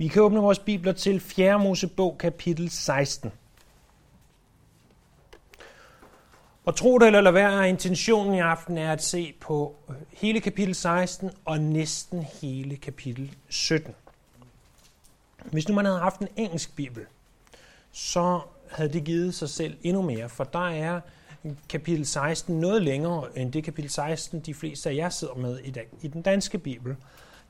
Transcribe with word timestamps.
Vi 0.00 0.08
kan 0.08 0.22
åbne 0.22 0.40
vores 0.40 0.58
bibler 0.58 0.92
til 0.92 1.20
4. 1.20 1.58
Mosebog, 1.58 2.18
kapitel 2.18 2.70
16. 2.70 3.32
Og 6.64 6.76
tro 6.76 6.98
det 6.98 7.06
eller 7.06 7.20
lad 7.20 7.32
være, 7.32 7.68
intentionen 7.68 8.34
i 8.34 8.40
aften 8.40 8.78
er 8.78 8.92
at 8.92 9.02
se 9.02 9.34
på 9.40 9.76
øh, 9.88 9.94
hele 10.12 10.40
kapitel 10.40 10.74
16 10.74 11.30
og 11.44 11.60
næsten 11.60 12.22
hele 12.22 12.76
kapitel 12.76 13.36
17. 13.48 13.94
Hvis 15.44 15.68
nu 15.68 15.74
man 15.74 15.84
havde 15.84 15.98
haft 15.98 16.20
en 16.20 16.28
engelsk 16.36 16.76
bibel, 16.76 17.06
så 17.92 18.40
havde 18.70 18.92
det 18.92 19.04
givet 19.04 19.34
sig 19.34 19.48
selv 19.48 19.76
endnu 19.82 20.02
mere, 20.02 20.28
for 20.28 20.44
der 20.44 20.68
er 20.68 21.00
kapitel 21.68 22.06
16 22.06 22.60
noget 22.60 22.82
længere 22.82 23.38
end 23.38 23.52
det 23.52 23.64
kapitel 23.64 23.90
16, 23.90 24.40
de 24.40 24.54
fleste 24.54 24.90
af 24.90 24.94
jer 24.94 25.08
sidder 25.08 25.34
med 25.34 25.58
i 25.58 25.70
dag. 25.70 25.88
I 26.02 26.08
den 26.08 26.22
danske 26.22 26.58
bibel, 26.58 26.96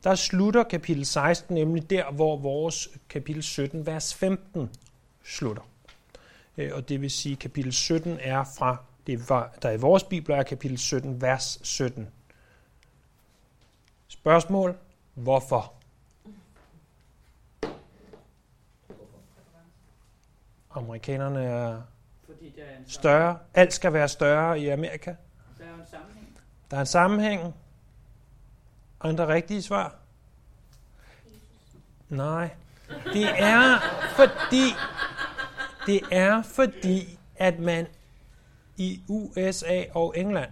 der 0.05 0.15
slutter 0.15 0.63
kapitel 0.63 1.07
16 1.07 1.55
nemlig 1.55 1.91
der, 1.91 2.13
hvor 2.13 2.37
vores 2.37 2.89
kapitel 3.09 3.43
17, 3.43 3.87
vers 3.87 4.15
15 4.15 4.71
slutter. 5.25 5.63
Øh, 6.57 6.71
og 6.75 6.89
det 6.89 7.01
vil 7.01 7.11
sige, 7.11 7.33
at 7.33 7.39
kapitel 7.39 7.73
17 7.73 8.19
er 8.21 8.45
fra, 8.59 8.77
det 9.07 9.29
var, 9.29 9.55
der 9.63 9.71
i 9.71 9.77
vores 9.77 10.05
bibel 10.05 10.35
er 10.35 10.43
kapitel 10.43 10.79
17, 10.79 11.23
vers 11.23 11.59
17. 11.63 12.09
Spørgsmål? 14.09 14.77
Hvorfor? 15.15 15.75
Amerikanerne 20.71 21.45
er 21.45 21.83
Fordi 22.27 22.53
der 22.57 22.63
er 22.63 22.79
en 22.79 22.89
større. 22.89 23.39
Alt 23.55 23.73
skal 23.73 23.93
være 23.93 24.09
større 24.09 24.61
i 24.61 24.69
Amerika. 24.69 25.15
Der 25.59 25.65
er 25.65 25.75
en 25.75 25.87
sammenhæng. 25.91 26.39
Der 26.71 26.77
er 26.77 26.81
en 26.81 26.87
sammenhæng. 26.87 27.55
Andre 29.01 29.29
rigtige 29.29 29.63
svar? 29.63 29.97
Nej. 32.09 32.51
Det 33.13 33.25
er 33.39 33.79
fordi, 34.17 34.65
det 35.87 36.01
er 36.11 36.43
fordi, 36.43 37.19
at 37.37 37.59
man 37.59 37.87
i 38.77 39.01
USA 39.09 39.85
og 39.95 40.19
England 40.19 40.51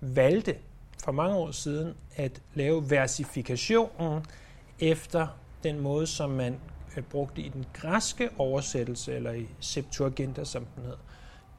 valgte 0.00 0.56
for 1.04 1.12
mange 1.12 1.36
år 1.36 1.50
siden 1.50 1.94
at 2.16 2.42
lave 2.54 2.90
versifikationen 2.90 4.26
efter 4.80 5.26
den 5.62 5.80
måde, 5.80 6.06
som 6.06 6.30
man 6.30 6.60
øh, 6.96 7.02
brugte 7.02 7.42
i 7.42 7.48
den 7.48 7.66
græske 7.72 8.30
oversættelse, 8.38 9.14
eller 9.14 9.32
i 9.32 9.48
Septuaginta, 9.60 10.44
som 10.44 10.66
den 10.76 10.84
hed. 10.84 10.96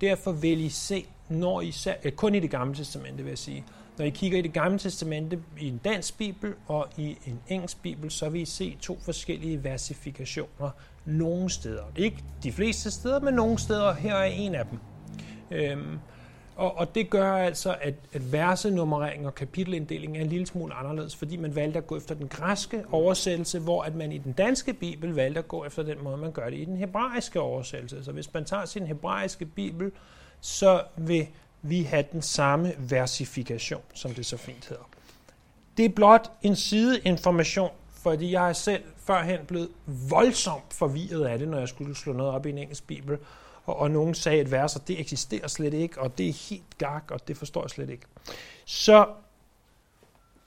Derfor 0.02 0.31
vil 0.31 0.59
I 0.59 0.70
se, 0.70 1.05
når 1.30 1.61
I 1.61 1.72
ser, 1.72 1.94
øh, 2.03 2.11
kun 2.11 2.36
i 2.36 2.39
det 2.39 2.50
gamle 2.50 2.75
testamente 2.75 3.23
vil 3.23 3.30
jeg 3.30 3.38
sige, 3.38 3.66
når 3.97 4.06
I 4.06 4.09
kigger 4.09 4.38
i 4.38 4.42
det 4.42 4.53
gamle 4.53 4.80
testamente 4.80 5.39
i 5.59 5.67
en 5.67 5.81
dansk 5.84 6.17
bibel 6.17 6.53
og 6.67 6.88
i 6.97 7.17
en 7.25 7.39
engelsk 7.47 7.81
bibel, 7.81 8.11
så 8.11 8.30
vil 8.30 8.42
I 8.42 8.45
se 8.45 8.78
to 8.81 8.98
forskellige 9.02 9.64
versifikationer 9.64 10.70
nogle 11.06 11.50
steder. 11.50 11.83
Ikke 11.95 12.23
de 12.44 12.52
fleste 12.52 12.92
steder, 12.92 13.20
men 13.20 13.33
nogle 13.33 13.59
steder. 13.59 13.94
Her 13.94 14.16
er 14.16 14.23
en 14.23 14.56
af 14.56 14.66
dem. 14.66 14.80
Øhm, 15.52 16.00
og, 16.56 16.78
og 16.78 16.95
det 16.95 17.09
gør 17.09 17.33
altså, 17.33 17.75
at, 17.81 17.94
at 18.14 18.31
versenummerering 18.31 19.28
og 19.28 19.36
kapitelinddeling 19.36 20.17
er 20.17 20.22
en 20.22 20.28
lille 20.28 20.48
smule 20.48 20.73
anderledes, 20.73 21.16
fordi 21.16 21.38
man 21.38 21.55
valgte 21.55 21.78
at 21.78 21.88
gå 21.88 21.98
efter 21.98 22.16
den 22.16 22.28
græske 22.28 22.83
oversættelse, 22.92 23.59
hvor 23.59 23.83
at 23.83 23.95
man 23.95 24.11
i 24.11 24.17
den 24.17 24.31
danske 24.31 24.73
bibel 24.73 25.14
valgte 25.14 25.39
at 25.39 25.48
gå 25.48 25.66
efter 25.66 25.83
den 25.83 26.03
måde, 26.03 26.17
man 26.17 26.31
gør 26.31 26.50
det 26.50 26.58
i 26.58 26.66
den 26.66 26.78
hebraiske 26.78 27.39
oversættelse. 27.39 28.03
Så 28.03 28.11
hvis 28.11 28.33
man 28.33 28.45
tager 28.45 28.66
sin 28.66 28.88
hebraiske 28.88 29.45
bibel, 29.45 29.92
så 30.42 30.83
vil 30.98 31.28
vi 31.62 31.84
have 31.84 32.06
den 32.12 32.22
samme 32.22 32.73
versifikation, 32.78 33.81
som 33.94 34.14
det 34.14 34.26
så 34.26 34.38
fint 34.38 34.66
hedder. 34.66 34.90
Det 35.78 35.86
er 35.86 35.90
blot 35.90 36.31
en 36.42 36.56
sideinformation, 36.56 37.72
fordi 37.90 38.31
jeg 38.31 38.50
er 38.50 38.54
selv 38.54 38.84
førhen 38.98 39.45
blevet 39.48 39.70
voldsomt 39.86 40.73
forvirret 40.73 41.26
af 41.26 41.39
det, 41.39 41.48
når 41.48 41.59
jeg 41.59 41.67
skulle 41.67 41.95
slå 41.95 42.14
noget 42.14 42.34
op 42.34 42.45
i 42.45 42.50
en 42.50 42.58
engelsk 42.58 42.88
bibel, 42.88 43.17
og, 43.66 43.76
og 43.76 43.92
nogen 43.92 44.14
sagde 44.14 44.42
et 44.42 44.52
vers, 44.52 44.76
og 44.76 44.88
det 44.88 45.00
eksisterer 45.00 45.48
slet 45.48 45.73
ikke, 45.73 46.02
og 46.02 46.17
det 46.17 46.30
er 46.30 46.34
helt 46.50 46.77
gak, 46.77 47.11
og 47.11 47.27
det 47.27 47.38
forstår 47.38 47.64
jeg 47.64 47.70
slet 47.70 47.89
ikke. 47.89 48.05
Så 48.66 49.08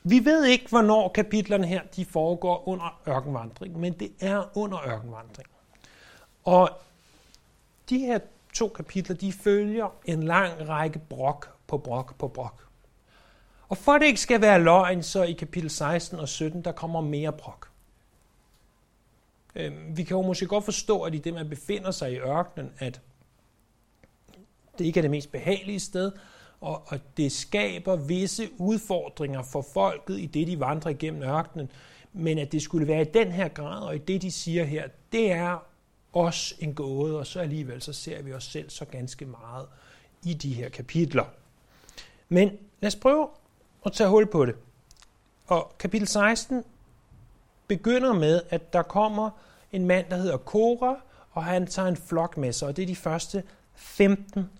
vi 0.02 0.24
ved 0.24 0.44
ikke, 0.44 0.68
hvornår 0.68 1.08
kapitlerne 1.08 1.66
her 1.66 1.82
de 1.96 2.04
foregår 2.04 2.68
under 2.68 3.00
ørkenvandring, 3.08 3.80
men 3.80 3.92
det 3.92 4.12
er 4.20 4.58
under 4.58 4.88
ørkenvandring. 4.88 5.48
Og 6.44 6.70
de 7.90 7.98
her 7.98 8.18
to 8.54 8.68
kapitler, 8.68 9.16
de 9.16 9.32
følger 9.32 9.94
en 10.04 10.22
lang 10.22 10.68
række 10.68 10.98
brok 10.98 11.56
på 11.66 11.78
brok 11.78 12.18
på 12.18 12.28
brok. 12.28 12.68
Og 13.68 13.76
for 13.76 13.98
det 13.98 14.06
ikke 14.06 14.20
skal 14.20 14.40
være 14.40 14.62
løgn, 14.62 15.02
så 15.02 15.22
i 15.22 15.32
kapitel 15.32 15.70
16 15.70 16.18
og 16.18 16.28
17, 16.28 16.62
der 16.62 16.72
kommer 16.72 17.00
mere 17.00 17.32
brok. 17.32 17.70
Øhm, 19.54 19.96
vi 19.96 20.04
kan 20.04 20.16
jo 20.16 20.22
måske 20.22 20.46
godt 20.46 20.64
forstå, 20.64 21.02
at 21.02 21.14
i 21.14 21.18
det, 21.18 21.34
man 21.34 21.48
befinder 21.48 21.90
sig 21.90 22.12
i 22.12 22.18
ørkenen, 22.18 22.72
at 22.78 23.00
det 24.78 24.84
ikke 24.84 25.00
er 25.00 25.02
det 25.02 25.10
mest 25.10 25.32
behagelige 25.32 25.80
sted, 25.80 26.12
og, 26.60 26.82
og 26.86 26.98
det 27.16 27.32
skaber 27.32 27.96
visse 27.96 28.48
udfordringer 28.58 29.42
for 29.42 29.64
folket 29.74 30.20
i 30.20 30.26
det, 30.26 30.46
de 30.46 30.60
vandrer 30.60 30.90
igennem 30.90 31.22
ørkenen. 31.22 31.70
Men 32.12 32.38
at 32.38 32.52
det 32.52 32.62
skulle 32.62 32.86
være 32.86 33.00
i 33.00 33.10
den 33.14 33.32
her 33.32 33.48
grad, 33.48 33.82
og 33.82 33.94
i 33.94 33.98
det, 33.98 34.22
de 34.22 34.30
siger 34.30 34.64
her, 34.64 34.88
det 35.12 35.32
er 35.32 35.73
os 36.14 36.54
en 36.58 36.74
gåde, 36.74 37.18
og 37.18 37.26
så 37.26 37.40
alligevel 37.40 37.82
så 37.82 37.92
ser 37.92 38.22
vi 38.22 38.32
os 38.32 38.44
selv 38.44 38.70
så 38.70 38.84
ganske 38.84 39.26
meget 39.26 39.66
i 40.24 40.34
de 40.34 40.54
her 40.54 40.68
kapitler. 40.68 41.24
Men 42.28 42.50
lad 42.80 42.88
os 42.88 42.96
prøve 42.96 43.28
at 43.86 43.92
tage 43.92 44.10
hul 44.10 44.26
på 44.26 44.46
det. 44.46 44.54
Og 45.46 45.72
kapitel 45.78 46.08
16 46.08 46.64
begynder 47.68 48.12
med, 48.12 48.40
at 48.50 48.72
der 48.72 48.82
kommer 48.82 49.30
en 49.72 49.86
mand, 49.86 50.06
der 50.10 50.16
hedder 50.16 50.36
Kora, 50.36 50.96
og 51.30 51.44
han 51.44 51.66
tager 51.66 51.88
en 51.88 51.96
flok 51.96 52.36
med 52.36 52.52
sig, 52.52 52.68
og 52.68 52.76
det 52.76 52.82
er 52.82 52.86
de 52.86 52.96
første 52.96 53.42
15 53.74 54.50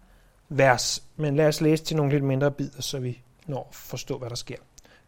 vers. 0.49 1.03
Men 1.17 1.37
lad 1.37 1.49
os 1.49 1.61
læse 1.61 1.85
til 1.85 1.97
nogle 1.97 2.13
lidt 2.13 2.25
mindre 2.25 2.51
bidder, 2.51 2.83
så 2.83 2.99
vi 2.99 3.23
når 3.47 3.67
at 3.71 3.75
forstå, 3.75 4.19
hvad 4.19 4.31
der 4.31 4.37
sker. 4.37 4.57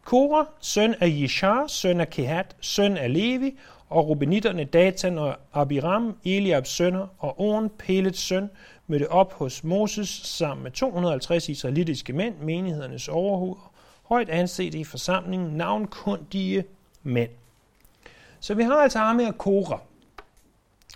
Kora, 0.03 0.45
søn 0.59 0.95
af 0.99 1.07
Jeshar, 1.21 1.67
søn 1.67 2.01
af 2.01 2.09
Kehat, 2.09 2.55
søn 2.59 2.97
af 2.97 3.13
Levi, 3.13 3.57
og 3.89 4.07
rubenitterne 4.09 4.63
Datan 4.63 5.17
og 5.17 5.35
Abiram, 5.53 6.17
Eliabs 6.25 6.69
sønner 6.69 7.07
og 7.19 7.41
Oren, 7.41 7.69
Pelets 7.69 8.19
søn, 8.19 8.49
mødte 8.87 9.11
op 9.11 9.33
hos 9.33 9.63
Moses 9.63 10.09
sammen 10.09 10.63
med 10.63 10.71
250 10.71 11.49
israelitiske 11.49 12.13
mænd, 12.13 12.35
menighedernes 12.37 13.07
overhoveder, 13.07 13.71
højt 14.03 14.29
anset 14.29 14.75
i 14.75 14.83
forsamlingen, 14.83 15.49
navnkundige 15.49 16.63
mænd. 17.03 17.29
Så 18.39 18.53
vi 18.53 18.63
har 18.63 18.75
altså 18.75 18.99
ham 18.99 19.19
her 19.19 19.31
Kora, 19.31 19.79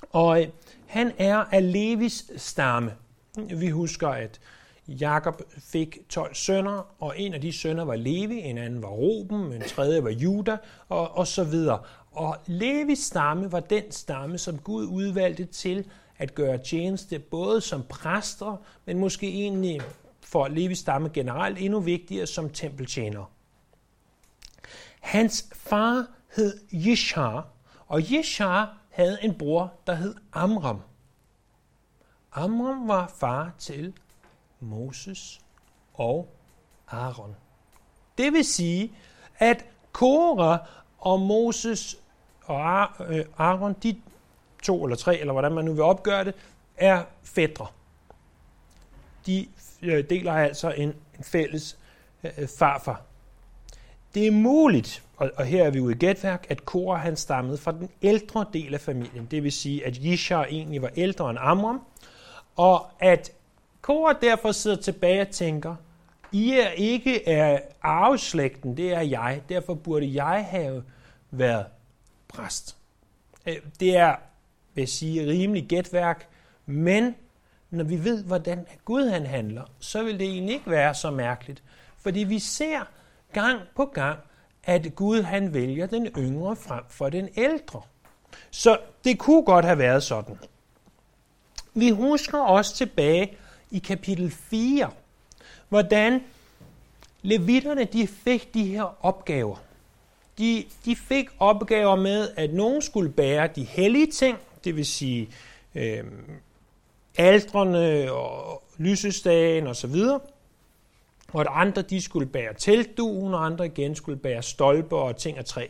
og 0.10 0.42
øh, 0.42 0.48
han 0.88 1.12
er 1.18 1.38
af 1.38 1.72
Levis 1.72 2.32
stamme. 2.38 2.94
Vi 3.36 3.70
husker, 3.70 4.08
at 4.08 4.40
Jakob 4.88 5.42
fik 5.58 5.98
12 6.10 6.36
sønner, 6.36 6.88
og 7.00 7.20
en 7.20 7.34
af 7.34 7.42
de 7.42 7.54
sønner 7.54 7.86
var 7.86 7.96
Levi, 7.96 8.40
en 8.40 8.58
anden 8.58 8.82
var 8.82 8.90
Ruben, 8.90 9.54
en 9.54 9.62
tredje 9.62 10.04
var 10.04 10.10
Juda, 10.10 10.58
og, 10.90 11.18
og 11.18 11.28
så 11.28 11.44
videre. 11.44 11.80
Og 12.12 12.38
Levis 12.46 13.00
stamme 13.00 13.52
var 13.52 13.60
den 13.60 13.92
stamme, 13.92 14.38
som 14.38 14.60
Gud 14.60 14.86
udvalgte 14.86 15.46
til 15.46 15.86
at 16.18 16.36
gøre 16.36 16.58
tjeneste, 16.58 17.20
både 17.20 17.62
som 17.62 17.84
præster, 17.90 18.58
men 18.86 19.00
måske 19.00 19.28
egentlig 19.28 19.82
for 20.22 20.48
Levis 20.48 20.80
stamme 20.80 21.10
generelt 21.10 21.60
endnu 21.60 21.80
vigtigere 21.80 22.28
som 22.28 22.50
tempeltjenere. 22.50 23.26
Hans 25.00 25.50
far 25.54 26.08
hed 26.36 26.60
Jishar, 26.72 27.48
og 27.88 28.12
Jishar 28.12 28.78
havde 28.90 29.18
en 29.22 29.34
bror, 29.38 29.74
der 29.88 29.94
hed 29.94 30.16
Amram. 30.34 30.82
Amram 32.32 32.88
var 32.88 33.14
far 33.20 33.54
til 33.60 33.94
Moses 34.60 35.42
og 35.94 36.36
Aaron. 36.88 37.36
Det 38.18 38.34
vil 38.34 38.46
sige, 38.46 38.94
at 39.38 39.66
Korah 39.92 40.60
og 40.98 41.20
Moses 41.20 42.01
og 42.46 42.88
øh, 43.10 43.26
Aaron, 43.38 43.76
de 43.84 43.96
to 44.64 44.84
eller 44.84 44.96
tre, 44.96 45.20
eller 45.20 45.34
hvordan 45.34 45.52
man 45.52 45.66
nu 45.66 45.74
vil 45.74 45.84
opgøre 45.84 46.24
det, 46.24 46.34
er 46.78 47.04
fædre. 47.24 47.68
De 49.26 49.48
øh, 49.82 50.10
deler 50.10 50.34
altså 50.34 50.72
en, 50.72 50.94
fælles 51.22 51.78
øh, 52.24 52.48
farfar. 52.58 53.02
Det 54.14 54.28
er 54.28 54.32
muligt, 54.32 55.04
og, 55.18 55.46
her 55.46 55.64
er 55.64 55.70
vi 55.70 55.80
ude 55.80 55.94
i 55.94 55.98
gætværk, 55.98 56.46
at 56.50 56.66
Korah 56.66 57.02
han 57.02 57.16
stammede 57.16 57.58
fra 57.58 57.72
den 57.72 57.90
ældre 58.02 58.46
del 58.54 58.74
af 58.74 58.82
familien. 58.82 59.28
Det 59.32 59.44
vil 59.44 59.52
sige, 59.52 59.86
at 59.86 60.04
Jishar 60.04 60.46
egentlig 60.46 60.82
var 60.82 60.92
ældre 60.96 61.30
end 61.30 61.40
Amram, 61.42 61.82
og 62.56 62.88
at 63.00 63.32
Korah 63.82 64.16
derfor 64.22 64.52
sidder 64.52 64.78
tilbage 64.78 65.22
og 65.22 65.30
tænker, 65.30 65.76
I 66.32 66.52
er 66.52 66.70
ikke 66.70 67.30
af 67.30 67.64
arveslægten, 67.82 68.78
det 68.78 68.94
er 68.94 69.02
jeg, 69.02 69.42
derfor 69.50 69.74
burde 69.74 70.24
jeg 70.24 70.48
have 70.50 70.84
været 71.32 71.66
præst. 72.34 72.78
Øh, 73.46 73.56
det 73.80 73.98
er, 73.98 74.16
vil 74.74 74.82
jeg 74.82 74.90
sige, 74.90 75.28
rimelig 75.28 75.66
gætværk, 75.68 76.28
men 76.66 77.16
når 77.70 77.84
vi 77.84 78.04
ved, 78.04 78.24
hvordan 78.24 78.66
Gud 78.86 79.10
han 79.10 79.26
handler, 79.26 79.64
så 79.80 80.04
vil 80.04 80.20
det 80.20 80.28
egentlig 80.28 80.56
ikke 80.56 80.72
være 80.72 80.96
så 80.96 81.12
mærkeligt. 81.12 81.64
Fordi 81.98 82.20
vi 82.20 82.40
ser 82.40 82.80
gang 83.34 83.62
på 83.76 83.86
gang, 83.86 84.20
at 84.64 84.96
Gud 84.96 85.22
han 85.22 85.54
vælger 85.54 85.86
den 85.86 86.06
yngre 86.06 86.56
frem 86.56 86.84
for 86.90 87.10
den 87.10 87.30
ældre. 87.38 87.82
Så 88.52 88.78
det 89.04 89.20
kunne 89.20 89.44
godt 89.44 89.66
have 89.66 89.78
været 89.78 90.04
sådan. 90.04 90.38
Vi 91.74 91.90
husker 91.90 92.38
også 92.38 92.76
tilbage 92.76 93.38
i 93.72 93.80
kapitel 93.80 94.32
4, 94.32 94.92
hvordan 95.70 96.24
levitterne 97.22 97.84
de 97.84 98.08
fik 98.08 98.54
de 98.54 98.66
her 98.66 99.06
opgaver. 99.06 99.58
De, 100.42 100.66
de 100.86 100.96
fik 100.96 101.30
opgaver 101.40 101.96
med, 101.96 102.30
at 102.38 102.54
nogen 102.54 102.82
skulle 102.82 103.10
bære 103.12 103.50
de 103.56 103.64
hellige 103.64 104.12
ting, 104.12 104.38
det 104.64 104.76
vil 104.76 104.86
sige 104.86 105.30
øh, 105.76 106.04
aldrene 107.18 108.12
og 108.12 108.64
lysestagen 108.78 109.68
og 109.68 109.76
så 109.76 109.88
videre, 109.88 110.20
og 111.34 111.42
at 111.42 111.48
andre 111.50 111.82
de 111.82 112.02
skulle 112.02 112.28
bære 112.28 112.54
teltduen, 112.54 113.34
og 113.34 113.46
andre 113.46 113.66
igen 113.66 113.96
skulle 113.96 114.18
bære 114.18 114.42
stolper 114.42 114.98
og 114.98 115.18
ting 115.18 115.38
af 115.38 115.46
træ. 115.46 115.68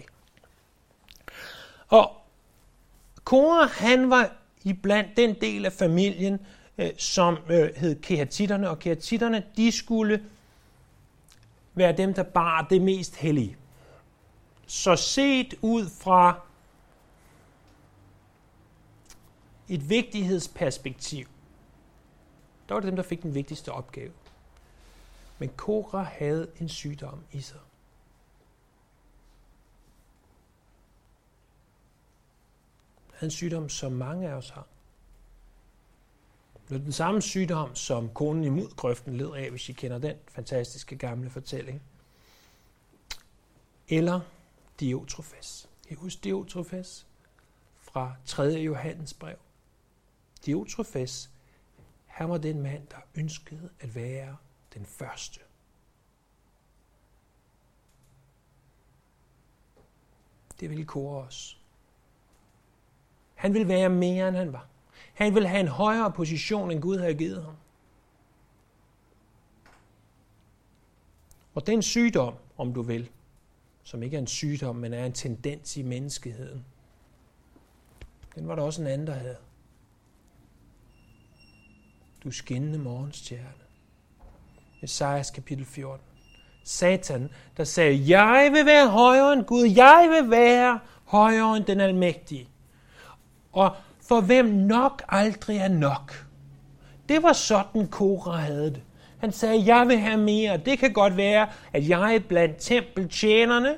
Og 1.87 2.11
Kora, 3.23 3.65
han 3.65 4.09
var 4.09 4.31
i 4.63 4.73
blandt 4.73 5.17
den 5.17 5.35
del 5.41 5.65
af 5.65 5.73
familien, 5.73 6.39
øh, 6.77 6.89
som 6.97 7.37
øh, 7.49 7.69
hed 7.75 8.01
kehatitterne, 8.01 8.69
og 8.69 8.79
kehatitterne, 8.79 9.43
de 9.57 9.71
skulle 9.71 10.23
være 11.73 11.97
dem, 11.97 12.13
der 12.13 12.23
bar 12.23 12.67
det 12.69 12.81
mest 12.81 13.15
hellige. 13.15 13.57
Så 14.71 14.95
set 14.95 15.53
ud 15.61 15.89
fra 15.89 16.41
et 19.69 19.89
vigtighedsperspektiv, 19.89 21.27
der 22.67 22.73
var 22.73 22.79
det 22.81 22.87
dem, 22.87 22.95
der 22.95 23.03
fik 23.03 23.21
den 23.21 23.35
vigtigste 23.35 23.71
opgave. 23.71 24.13
Men 25.39 25.49
Kora 25.49 26.01
havde 26.01 26.51
en 26.59 26.69
sygdom 26.69 27.23
i 27.31 27.41
sig. 27.41 27.59
Han 33.13 33.27
en 33.27 33.31
sygdom, 33.31 33.69
som 33.69 33.91
mange 33.91 34.29
af 34.29 34.33
os 34.33 34.49
har. 34.49 34.67
Det 36.69 36.75
er 36.75 36.79
den 36.79 36.91
samme 36.91 37.21
sygdom, 37.21 37.75
som 37.75 38.09
konen 38.13 38.43
i 38.43 38.49
mudgrøften 38.49 39.17
led 39.17 39.31
af, 39.35 39.49
hvis 39.49 39.69
I 39.69 39.71
kender 39.71 39.97
den 39.97 40.15
fantastiske 40.27 40.95
gamle 40.95 41.29
fortælling. 41.29 41.81
Eller 43.87 44.21
Diotrofes. 44.81 45.69
I 45.89 45.93
husker 45.93 46.21
Diotrofes 46.21 47.07
fra 47.79 48.15
3. 48.25 48.43
Johannes 48.43 49.13
brev. 49.13 49.35
Diotrofes, 50.45 51.31
han 52.05 52.29
var 52.29 52.37
den 52.37 52.61
mand, 52.61 52.87
der 52.87 52.97
ønskede 53.15 53.69
at 53.79 53.95
være 53.95 54.37
den 54.73 54.85
første. 54.85 55.39
Det 60.59 60.69
vil 60.69 60.87
Kore 60.87 61.25
os. 61.25 61.61
Han 63.35 63.53
vil 63.53 63.67
være 63.67 63.89
mere, 63.89 64.27
end 64.27 64.35
han 64.37 64.53
var. 64.53 64.67
Han 65.13 65.35
vil 65.35 65.47
have 65.47 65.59
en 65.59 65.67
højere 65.67 66.11
position, 66.11 66.71
end 66.71 66.81
Gud 66.81 66.99
havde 66.99 67.15
givet 67.15 67.43
ham. 67.43 67.55
Og 71.53 71.67
den 71.67 71.81
sygdom, 71.81 72.35
om 72.57 72.73
du 72.73 72.81
vil, 72.81 73.11
som 73.91 74.03
ikke 74.03 74.15
er 74.15 74.21
en 74.21 74.27
sygdom, 74.27 74.75
men 74.75 74.93
er 74.93 75.05
en 75.05 75.13
tendens 75.13 75.77
i 75.77 75.81
menneskeheden, 75.81 76.65
den 78.35 78.47
var 78.47 78.55
der 78.55 78.63
også 78.63 78.81
en 78.81 78.87
anden, 78.87 79.07
der 79.07 79.13
havde. 79.13 79.37
Du 82.23 82.31
skinnende 82.31 82.79
morgenstjerne. 82.79 83.63
Esajas 84.81 85.31
kapitel 85.31 85.65
14. 85.65 86.05
Satan, 86.63 87.29
der 87.57 87.63
sagde, 87.63 88.17
jeg 88.17 88.49
vil 88.53 88.65
være 88.65 88.89
højere 88.89 89.33
end 89.33 89.43
Gud, 89.43 89.67
jeg 89.75 90.07
vil 90.11 90.31
være 90.31 90.79
højere 91.05 91.57
end 91.57 91.65
den 91.65 91.79
almægtige. 91.79 92.49
Og 93.51 93.75
for 94.01 94.21
hvem 94.21 94.45
nok 94.45 95.03
aldrig 95.07 95.57
er 95.57 95.67
nok. 95.67 96.27
Det 97.09 97.23
var 97.23 97.33
sådan, 97.33 97.87
Kora 97.87 98.37
havde 98.37 98.71
det. 98.71 98.83
Han 99.21 99.31
sagde, 99.31 99.75
jeg 99.75 99.87
vil 99.87 99.97
have 99.97 100.17
mere. 100.17 100.57
Det 100.57 100.79
kan 100.79 100.93
godt 100.93 101.17
være, 101.17 101.47
at 101.73 101.89
jeg 101.89 102.23
blandt 102.27 102.57
tempeltjenerne 102.59 103.75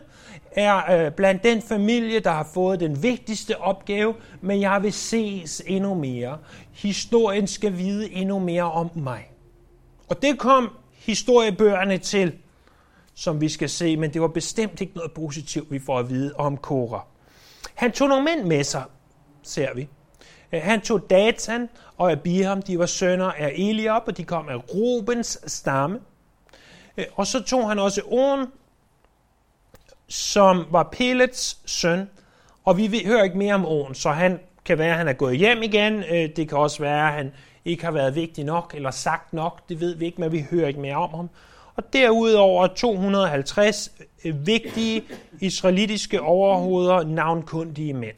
er 0.52 1.06
øh, 1.06 1.12
blandt 1.12 1.44
den 1.44 1.62
familie, 1.62 2.20
der 2.20 2.32
har 2.32 2.50
fået 2.54 2.80
den 2.80 3.04
vigtigste 3.04 3.62
opgave, 3.62 4.14
men 4.42 4.62
jeg 4.62 4.84
vil 4.84 4.94
ses 4.94 5.62
endnu 5.68 5.94
mere. 5.94 6.38
Historien 6.72 7.48
skal 7.48 7.78
vide 7.78 8.12
endnu 8.12 8.40
mere 8.40 8.72
om 8.72 8.90
mig. 8.96 9.32
Og 10.10 10.22
det 10.22 10.40
kom 10.40 10.70
historiebøgerne 10.94 11.98
til, 11.98 12.34
som 13.14 13.42
vi 13.42 13.50
skal 13.50 13.70
se, 13.70 13.98
men 13.98 14.14
det 14.14 14.22
var 14.22 14.28
bestemt 14.28 14.82
ikke 14.82 14.96
noget 14.96 15.12
positivt, 15.12 15.72
vi 15.72 15.80
får 15.80 16.00
at 16.00 16.10
vide 16.10 16.34
om 16.36 16.58
Kora. 16.58 17.06
Han 17.74 17.92
tog 17.92 18.10
nogle 18.10 18.24
mænd 18.24 18.44
med 18.48 18.64
sig, 18.64 18.84
ser 19.44 19.74
vi. 19.76 19.88
Øh, 20.54 20.62
han 20.62 20.82
tog 20.82 21.10
Datan 21.10 21.70
og 21.98 22.12
Abiram, 22.12 22.62
de 22.62 22.80
var 22.80 22.86
sønner 22.86 23.32
af 23.32 23.54
Eliab, 23.56 24.02
og 24.08 24.18
de 24.18 24.24
kom 24.24 24.50
af 24.50 24.74
Rubens 24.74 25.40
stamme. 25.48 26.00
Øh, 26.98 27.06
og 27.14 27.28
så 27.28 27.44
tog 27.44 27.70
han 27.70 27.80
også 27.80 28.02
Oren, 28.06 28.48
som 30.08 30.66
var 30.72 30.90
Pelets 30.92 31.58
søn, 31.66 32.10
og 32.66 32.78
vi 32.78 33.02
hører 33.06 33.24
ikke 33.24 33.38
mere 33.38 33.54
om 33.54 33.66
Oren, 33.66 33.96
så 33.96 34.10
han 34.10 34.40
kan 34.66 34.78
være, 34.78 34.92
at 34.92 34.98
han 34.98 35.08
er 35.08 35.14
gået 35.14 35.38
hjem 35.38 35.64
igen. 35.64 36.04
Øh, 36.04 36.30
det 36.36 36.50
kan 36.50 36.58
også 36.58 36.80
være, 36.80 37.08
at 37.08 37.14
han 37.14 37.32
ikke 37.66 37.84
har 37.86 37.92
været 37.92 38.16
vigtig 38.16 38.44
nok 38.44 38.74
eller 38.76 38.92
sagt 38.92 39.34
nok. 39.34 39.70
Det 39.70 39.80
ved 39.80 39.96
vi 39.96 40.06
ikke, 40.06 40.22
men 40.22 40.32
vi 40.32 40.46
hører 40.52 40.68
ikke 40.68 40.80
mere 40.80 40.96
om 40.96 41.14
ham. 41.14 41.30
Og 41.76 41.94
derudover 41.94 42.68
250 42.68 43.92
vigtige 44.24 45.04
israelitiske 45.42 46.22
overhoveder, 46.22 47.04
navnkundige 47.04 47.94
mænd. 47.94 48.16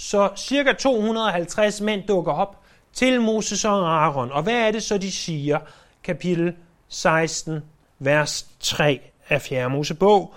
Så 0.00 0.30
cirka 0.36 0.72
250 0.72 1.80
mænd 1.80 2.02
dukker 2.08 2.32
op 2.32 2.56
til 2.92 3.20
Moses 3.20 3.64
og 3.64 4.04
Aaron. 4.04 4.32
Og 4.32 4.42
hvad 4.42 4.54
er 4.54 4.70
det 4.70 4.82
så, 4.82 4.98
de 4.98 5.12
siger? 5.12 5.58
Kapitel 6.04 6.52
16, 6.88 7.60
vers 7.98 8.46
3 8.60 9.00
af 9.28 9.42
4. 9.42 9.70
Mosebog. 9.70 10.34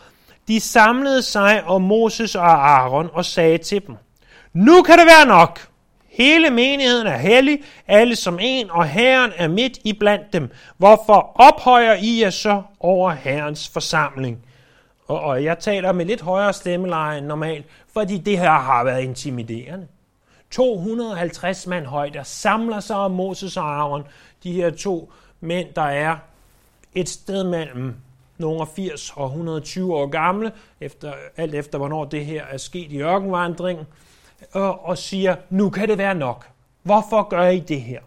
De 0.48 0.60
samlede 0.60 1.22
sig 1.22 1.64
om 1.64 1.82
Moses 1.82 2.36
og 2.36 2.46
Aaron 2.46 3.10
og 3.14 3.26
sagde 3.26 3.58
til 3.58 3.88
dem, 3.88 3.96
Nu 4.54 4.82
kan 4.82 4.98
det 4.98 5.06
være 5.06 5.26
nok. 5.26 5.68
Hele 6.10 6.50
menigheden 6.50 7.08
er 7.08 7.18
hellig, 7.18 7.60
alle 7.88 8.16
som 8.16 8.40
en, 8.42 8.72
og 8.72 8.86
Herren 8.86 9.32
er 9.36 9.48
midt 9.48 9.80
i 9.84 9.94
blandt 9.94 10.34
dem. 10.34 10.50
Hvorfor 10.78 11.32
ophøjer 11.36 11.94
I 11.94 12.22
jer 12.22 12.30
så 12.30 12.62
over 12.80 13.12
Herrens 13.12 13.70
forsamling? 13.70 14.46
Og, 15.12 15.20
og 15.20 15.44
jeg 15.44 15.60
taler 15.60 15.92
med 15.92 16.06
lidt 16.06 16.22
højere 16.22 16.54
stemmeleje 16.54 17.18
end 17.18 17.26
normalt, 17.26 17.66
fordi 17.94 18.18
det 18.18 18.38
her 18.38 18.52
har 18.52 18.84
været 18.84 19.04
intimiderende. 19.04 19.88
250 20.52 21.68
mand 21.68 21.86
højt, 21.86 22.14
der 22.14 22.24
samler 22.24 22.80
sig 22.80 22.96
om 22.96 23.12
Moses 23.12 23.58
og 23.58 23.64
Aaron, 23.64 24.04
de 24.44 24.52
her 24.52 24.70
to 24.70 25.12
mænd, 25.42 25.68
der 25.76 25.82
er 25.82 26.16
et 26.96 27.10
sted 27.10 27.44
mellem 27.44 27.96
nogle 28.38 28.68
80 28.76 29.14
og 29.16 29.26
120 29.26 29.96
år 29.96 30.08
gamle, 30.08 30.52
efter, 30.82 31.14
alt 31.38 31.56
efter 31.56 31.78
hvornår 31.78 32.06
det 32.06 32.26
her 32.26 32.44
er 32.44 32.58
sket 32.58 32.92
i 32.92 33.02
ørkenvandringen, 33.02 33.86
og, 34.52 34.86
og 34.86 34.98
siger, 34.98 35.36
nu 35.50 35.70
kan 35.70 35.90
det 35.90 35.98
være 35.98 36.16
nok. 36.16 36.48
Hvorfor 36.84 37.30
gør 37.30 37.48
I 37.48 37.60
det 37.60 37.82
her? 37.82 38.00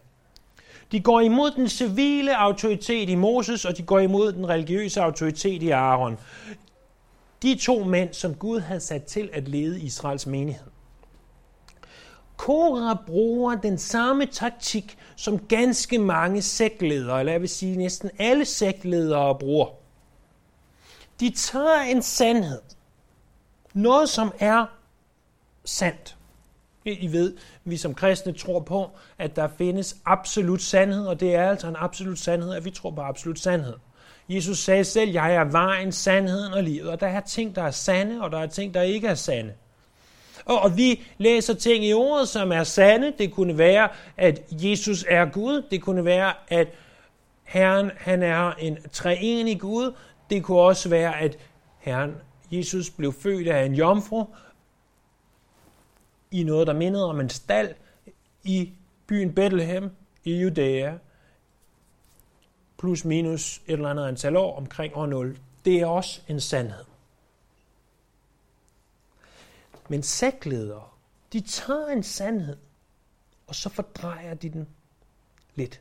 De 0.93 1.01
går 1.01 1.21
imod 1.21 1.51
den 1.51 1.69
civile 1.69 2.37
autoritet 2.37 3.09
i 3.09 3.15
Moses, 3.15 3.65
og 3.65 3.77
de 3.77 3.83
går 3.83 3.99
imod 3.99 4.33
den 4.33 4.49
religiøse 4.49 5.01
autoritet 5.03 5.63
i 5.63 5.71
Aaron. 5.71 6.19
De 7.45 7.55
to 7.55 7.85
mænd, 7.85 8.15
som 8.15 8.35
Gud 8.35 8.61
havde 8.61 8.81
sat 8.81 9.05
til 9.05 9.31
at 9.33 9.49
lede 9.49 9.81
Israels 9.81 10.27
menighed. 10.27 10.71
Kora 12.37 13.03
bruger 13.07 13.55
den 13.55 13.79
samme 13.79 14.27
taktik, 14.27 14.99
som 15.17 15.39
ganske 15.39 15.99
mange 15.99 16.43
sektledere, 16.43 17.21
eller 17.21 17.33
jeg 17.33 17.41
vil 17.41 17.49
sige 17.49 17.77
næsten 17.77 18.11
alle 18.19 18.45
sektledere 18.45 19.39
bruger. 19.39 19.69
De 21.21 21.31
tager 21.31 21.81
en 21.81 22.03
sandhed, 22.03 22.61
noget 23.75 24.09
som 24.09 24.33
er 24.39 24.67
sandt. 25.65 26.17
I 26.85 27.13
ved, 27.13 27.37
vi 27.65 27.77
som 27.77 27.95
kristne 27.95 28.33
tror 28.33 28.61
på, 28.61 28.91
at 29.19 29.37
der 29.37 29.49
findes 29.49 29.97
absolut 30.05 30.63
sandhed, 30.63 31.07
og 31.07 31.21
det 31.21 31.35
er 31.35 31.51
altså 31.51 31.69
en 31.69 31.77
absolut 31.79 32.19
sandhed, 32.19 32.55
at 32.55 32.65
vi 32.65 32.71
tror 32.71 32.91
på 32.91 33.01
absolut 33.01 33.39
sandhed. 33.39 33.75
Jesus 34.29 34.59
sagde 34.59 34.85
selv, 34.85 35.11
jeg 35.11 35.35
er 35.35 35.45
vejen, 35.45 35.93
sandheden 35.93 36.53
og 36.53 36.63
livet. 36.63 36.89
Og 36.89 37.01
der 37.01 37.07
er 37.07 37.21
ting, 37.21 37.57
der 37.57 37.63
er 37.63 37.71
sande, 37.71 38.21
og 38.21 38.31
der 38.31 38.39
er 38.39 38.47
ting, 38.47 38.75
der 38.75 38.83
ikke 38.83 39.09
er 39.09 39.15
sande. 39.15 39.53
Og, 40.45 40.61
og 40.61 40.77
vi 40.77 41.07
læser 41.19 41.55
ting 41.55 41.85
i 41.85 41.93
ordet, 41.93 42.29
som 42.29 42.53
er 42.53 42.65
sande. 42.65 43.13
Det 43.19 43.33
kunne 43.33 43.59
være, 43.59 43.89
at 44.17 44.43
Jesus 44.51 45.05
er 45.09 45.25
Gud. 45.25 45.63
Det 45.71 45.83
kunne 45.83 46.05
være, 46.05 46.33
at 46.49 46.69
Herren 47.45 47.91
han 47.97 48.23
er 48.23 48.53
en 48.53 48.79
treenig 48.93 49.61
Gud. 49.61 49.95
Det 50.31 50.43
kunne 50.43 50.61
også 50.61 50.89
være, 50.89 51.21
at 51.21 51.39
Herren 51.79 52.15
Jesus 52.51 52.91
blev 52.91 53.13
født 53.13 53.49
af 53.49 53.65
en 53.65 53.75
jomfru 53.75 54.25
i 56.31 56.43
noget, 56.43 56.67
der 56.67 56.73
mindede 56.73 57.05
om 57.09 57.21
en 57.21 57.31
stald 57.31 57.75
i 58.45 58.73
byen 59.07 59.35
Bethlehem 59.35 59.91
i 60.25 60.41
Judæa 60.41 60.93
plus 62.85 63.05
minus 63.05 63.63
et 63.67 63.73
eller 63.73 63.89
andet 63.89 64.07
antal 64.07 64.37
år 64.37 64.57
omkring 64.57 64.97
år 64.97 65.07
0. 65.07 65.39
Det 65.65 65.81
er 65.81 65.87
også 65.87 66.21
en 66.29 66.41
sandhed. 66.41 66.85
Men 69.89 70.03
sektledere 70.03 70.89
De 71.33 71.41
tager 71.41 71.87
en 71.87 72.03
sandhed, 72.03 72.57
og 73.47 73.55
så 73.55 73.69
fordrejer 73.69 74.35
de 74.35 74.49
den 74.49 74.69
lidt. 75.55 75.81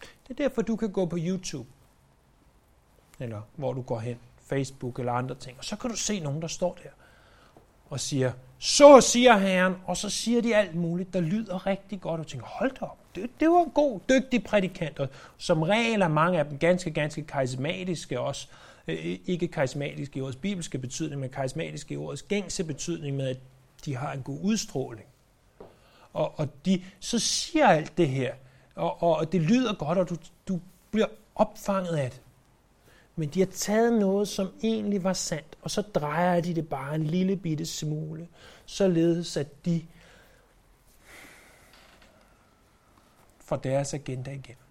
Det 0.00 0.30
er 0.30 0.34
derfor, 0.34 0.62
du 0.62 0.76
kan 0.76 0.92
gå 0.92 1.06
på 1.06 1.16
YouTube, 1.20 1.68
eller 3.18 3.42
hvor 3.56 3.72
du 3.72 3.82
går 3.82 3.98
hen, 3.98 4.18
Facebook 4.38 4.98
eller 4.98 5.12
andre 5.12 5.34
ting, 5.34 5.58
og 5.58 5.64
så 5.64 5.76
kan 5.76 5.90
du 5.90 5.96
se 5.96 6.20
nogen, 6.20 6.42
der 6.42 6.48
står 6.48 6.78
der 6.82 6.90
og 7.90 8.00
siger, 8.00 8.32
så 8.58 9.00
siger 9.00 9.38
Herren, 9.38 9.74
og 9.86 9.96
så 9.96 10.10
siger 10.10 10.42
de 10.42 10.56
alt 10.56 10.74
muligt, 10.74 11.12
der 11.12 11.20
lyder 11.20 11.66
rigtig 11.66 12.00
godt, 12.00 12.20
og 12.20 12.26
tænker, 12.26 12.46
hold 12.46 12.70
da 12.80 12.84
op, 12.84 12.98
det, 13.14 13.30
det 13.40 13.50
var 13.50 13.64
en 13.64 13.70
god, 13.70 14.00
dygtig 14.08 14.44
prædikant, 14.44 14.98
og 14.98 15.08
som 15.38 15.62
regel 15.62 16.00
er 16.02 16.08
mange 16.08 16.38
af 16.38 16.44
dem 16.44 16.58
ganske, 16.58 16.90
ganske 16.90 17.22
karismatiske 17.22 18.20
også, 18.20 18.48
øh, 18.88 19.18
ikke 19.26 19.48
karismatiske 19.48 20.18
i 20.18 20.22
ordets 20.22 20.36
bibelske 20.36 20.78
betydning, 20.78 21.20
men 21.20 21.30
karismatiske 21.30 21.94
i 21.94 21.96
ordets 21.96 22.22
gængse 22.22 22.64
betydning 22.64 23.16
med, 23.16 23.28
at 23.28 23.38
de 23.84 23.96
har 23.96 24.12
en 24.12 24.22
god 24.22 24.38
udstråling. 24.42 25.06
Og, 26.12 26.38
og 26.38 26.48
de 26.66 26.84
så 27.00 27.18
siger 27.18 27.66
alt 27.66 27.98
det 27.98 28.08
her, 28.08 28.34
og, 28.74 29.02
og, 29.02 29.16
og 29.16 29.32
det 29.32 29.40
lyder 29.40 29.74
godt, 29.74 29.98
og 29.98 30.08
du, 30.08 30.16
du 30.48 30.60
bliver 30.90 31.06
opfanget 31.34 31.96
af 31.96 32.10
det. 32.10 32.20
Men 33.18 33.28
de 33.28 33.40
har 33.40 33.46
taget 33.46 33.92
noget, 33.92 34.28
som 34.28 34.48
egentlig 34.62 35.04
var 35.04 35.12
sandt, 35.12 35.58
og 35.62 35.70
så 35.70 35.82
drejer 35.82 36.40
de 36.40 36.54
det 36.54 36.68
bare 36.68 36.94
en 36.94 37.04
lille 37.04 37.36
bitte 37.36 37.66
smule, 37.66 38.28
således 38.66 39.36
at 39.36 39.64
de 39.64 39.82
får 43.40 43.56
deres 43.56 43.94
agenda 43.94 44.30
igennem. 44.30 44.62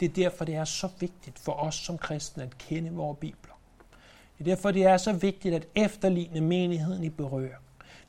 Det 0.00 0.08
er 0.08 0.12
derfor, 0.12 0.44
det 0.44 0.54
er 0.54 0.64
så 0.64 0.88
vigtigt 1.00 1.38
for 1.38 1.52
os 1.52 1.74
som 1.74 1.98
kristne 1.98 2.42
at 2.42 2.58
kende 2.58 2.92
vores 2.92 3.18
bibler. 3.20 3.54
Det 4.38 4.48
er 4.48 4.54
derfor, 4.54 4.70
det 4.70 4.84
er 4.86 4.96
så 4.96 5.12
vigtigt 5.12 5.54
at 5.54 5.66
efterligne 5.74 6.40
menigheden 6.40 7.04
i 7.04 7.10
berør. 7.10 7.56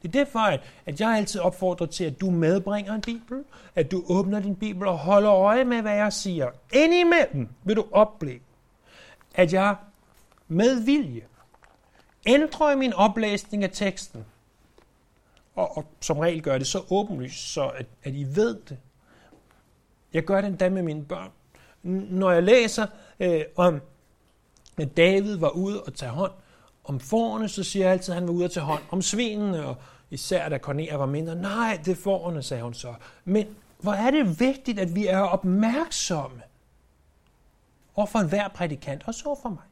Det 0.02 0.08
er 0.08 0.12
derfor, 0.12 0.40
at 0.86 1.00
jeg 1.00 1.10
altid 1.10 1.42
opfordrer 1.42 1.88
til, 1.88 2.04
at 2.04 2.22
du 2.22 2.30
medbringer 2.30 2.94
en 2.94 3.02
bibel, 3.02 3.44
at 3.76 3.92
du 3.92 4.04
åbner 4.10 4.40
din 4.40 4.56
bibel 4.56 4.88
og 4.88 4.98
holder 4.98 5.34
øje 5.34 5.66
med, 5.66 5.82
hvad 5.82 5.96
jeg 5.96 6.14
siger. 6.14 6.50
Indimellem 6.74 7.50
vil 7.64 7.76
du 7.76 7.86
opleve, 7.92 8.40
at 9.38 9.54
jeg 9.54 9.76
med 10.48 10.86
vilje 10.86 11.22
ændrer 12.26 12.76
min 12.76 12.94
oplæsning 12.94 13.64
af 13.64 13.70
teksten, 13.74 14.26
og, 15.56 15.78
og 15.78 15.86
som 16.02 16.20
regel 16.20 16.42
gør 16.42 16.58
det 16.58 16.68
så 16.68 16.84
åbenlyst, 16.90 17.54
så 17.54 17.68
at, 17.68 17.86
at 18.04 18.14
I 18.14 18.26
ved 18.36 18.60
det. 18.70 18.78
Jeg 20.14 20.24
gør 20.24 20.42
det 20.42 20.48
endda 20.48 20.70
med 20.70 20.82
mine 20.82 21.06
børn. 21.06 21.32
Når 21.84 22.32
jeg 22.32 22.44
læser 22.44 22.88
øh, 23.20 23.42
om, 23.56 23.82
at 24.78 24.98
David 24.98 25.38
var 25.38 25.50
ude 25.50 25.84
og 25.84 25.94
tage 25.94 26.12
hånd 26.12 26.32
om 26.84 27.00
forerne, 27.00 27.50
så 27.50 27.64
siger 27.64 27.86
jeg 27.86 27.94
altid, 27.94 28.14
at 28.14 28.20
han 28.20 28.28
var 28.28 28.34
ude 28.34 28.46
og 28.46 28.52
tage 28.52 28.66
hånd 28.66 28.84
om 28.90 29.02
svinene, 29.02 29.66
og 29.66 29.76
især 30.10 30.50
da 30.50 30.58
Cornelia 30.58 30.96
var 30.96 31.06
mindre. 31.06 31.36
Nej, 31.36 31.80
det 31.86 31.92
er 31.92 32.02
forerne, 32.04 32.44
sagde 32.44 32.64
hun 32.64 32.74
så. 32.74 32.94
Men 33.26 33.48
hvor 33.80 33.94
er 33.94 34.12
det 34.12 34.40
vigtigt, 34.40 34.80
at 34.80 34.96
vi 34.96 35.08
er 35.08 35.20
opmærksomme 35.20 36.42
og 37.98 38.10
for 38.10 38.20
enhver 38.20 38.48
prædikant, 38.48 39.04
og 39.08 39.14
så 39.14 39.40
for 39.42 39.50
mig. 39.50 39.64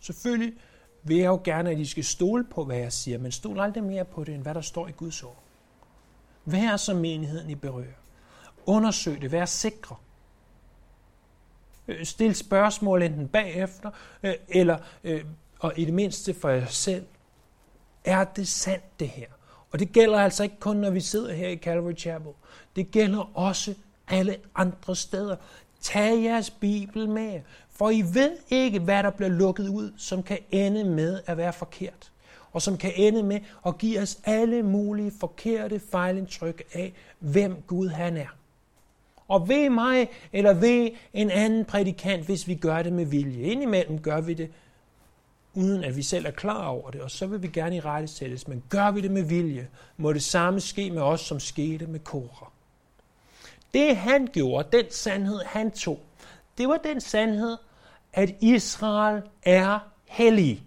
Selvfølgelig 0.00 0.54
vil 1.02 1.16
jeg 1.16 1.26
jo 1.26 1.40
gerne, 1.44 1.70
at 1.70 1.78
I 1.78 1.84
skal 1.84 2.04
stole 2.04 2.44
på, 2.44 2.64
hvad 2.64 2.76
jeg 2.76 2.92
siger, 2.92 3.18
men 3.18 3.32
stol 3.32 3.60
aldrig 3.60 3.84
mere 3.84 4.04
på 4.04 4.24
det, 4.24 4.34
end 4.34 4.42
hvad 4.42 4.54
der 4.54 4.60
står 4.60 4.88
i 4.88 4.92
Guds 4.92 5.22
ord. 5.22 5.42
Vær 6.44 6.76
som 6.76 6.96
menigheden 6.96 7.50
i 7.50 7.54
berører? 7.54 7.98
Undersøg 8.66 9.20
det, 9.20 9.32
vær 9.32 9.44
sikre. 9.44 9.96
Øh, 11.88 12.04
stil 12.04 12.34
spørgsmål 12.34 13.02
enten 13.02 13.28
bagefter, 13.28 13.90
øh, 14.22 14.34
eller 14.48 14.78
øh, 15.04 15.24
og 15.58 15.72
i 15.76 15.84
det 15.84 15.94
mindste 15.94 16.34
for 16.34 16.48
jer 16.48 16.66
selv. 16.66 17.06
Er 18.04 18.24
det 18.24 18.48
sandt 18.48 19.00
det 19.00 19.08
her? 19.08 19.28
Og 19.70 19.78
det 19.78 19.92
gælder 19.92 20.18
altså 20.18 20.42
ikke 20.42 20.60
kun, 20.60 20.76
når 20.76 20.90
vi 20.90 21.00
sidder 21.00 21.34
her 21.34 21.48
i 21.48 21.56
Calvary 21.56 21.96
Chapel. 21.96 22.32
Det 22.76 22.90
gælder 22.90 23.38
også 23.38 23.74
alle 24.08 24.36
andre 24.54 24.96
steder. 24.96 25.36
Tag 25.84 26.22
jeres 26.22 26.50
Bibel 26.50 27.08
med, 27.08 27.40
for 27.70 27.90
I 27.90 28.02
ved 28.02 28.36
ikke, 28.50 28.78
hvad 28.78 29.02
der 29.02 29.10
bliver 29.10 29.28
lukket 29.28 29.68
ud, 29.68 29.92
som 29.96 30.22
kan 30.22 30.38
ende 30.50 30.84
med 30.84 31.20
at 31.26 31.36
være 31.36 31.52
forkert. 31.52 32.12
Og 32.52 32.62
som 32.62 32.76
kan 32.76 32.92
ende 32.96 33.22
med 33.22 33.40
at 33.66 33.78
give 33.78 34.00
os 34.00 34.18
alle 34.24 34.62
mulige 34.62 35.12
forkerte 35.20 35.80
fejlindtryk 35.90 36.62
af, 36.72 36.92
hvem 37.18 37.62
Gud 37.66 37.88
han 37.88 38.16
er. 38.16 38.36
Og 39.28 39.48
ved 39.48 39.70
mig, 39.70 40.08
eller 40.32 40.54
ved 40.54 40.90
en 41.12 41.30
anden 41.30 41.64
prædikant, 41.64 42.26
hvis 42.26 42.48
vi 42.48 42.54
gør 42.54 42.82
det 42.82 42.92
med 42.92 43.06
vilje. 43.06 43.42
Indimellem 43.42 43.98
gør 43.98 44.20
vi 44.20 44.34
det, 44.34 44.50
uden 45.54 45.84
at 45.84 45.96
vi 45.96 46.02
selv 46.02 46.26
er 46.26 46.30
klar 46.30 46.66
over 46.66 46.90
det, 46.90 47.00
og 47.00 47.10
så 47.10 47.26
vil 47.26 47.42
vi 47.42 47.48
gerne 47.48 47.76
i 47.76 47.80
rette 47.80 48.08
sættes. 48.08 48.48
Men 48.48 48.62
gør 48.68 48.90
vi 48.90 49.00
det 49.00 49.10
med 49.10 49.22
vilje, 49.22 49.68
må 49.96 50.12
det 50.12 50.22
samme 50.22 50.60
ske 50.60 50.90
med 50.90 51.02
os, 51.02 51.20
som 51.20 51.40
skete 51.40 51.86
med 51.86 52.00
Korah. 52.00 52.53
Det 53.74 53.96
han 53.96 54.26
gjorde, 54.26 54.76
den 54.76 54.90
sandhed 54.90 55.40
han 55.46 55.70
tog, 55.70 56.00
det 56.58 56.68
var 56.68 56.76
den 56.76 57.00
sandhed, 57.00 57.56
at 58.12 58.34
Israel 58.40 59.22
er 59.42 59.78
hellig. 60.04 60.62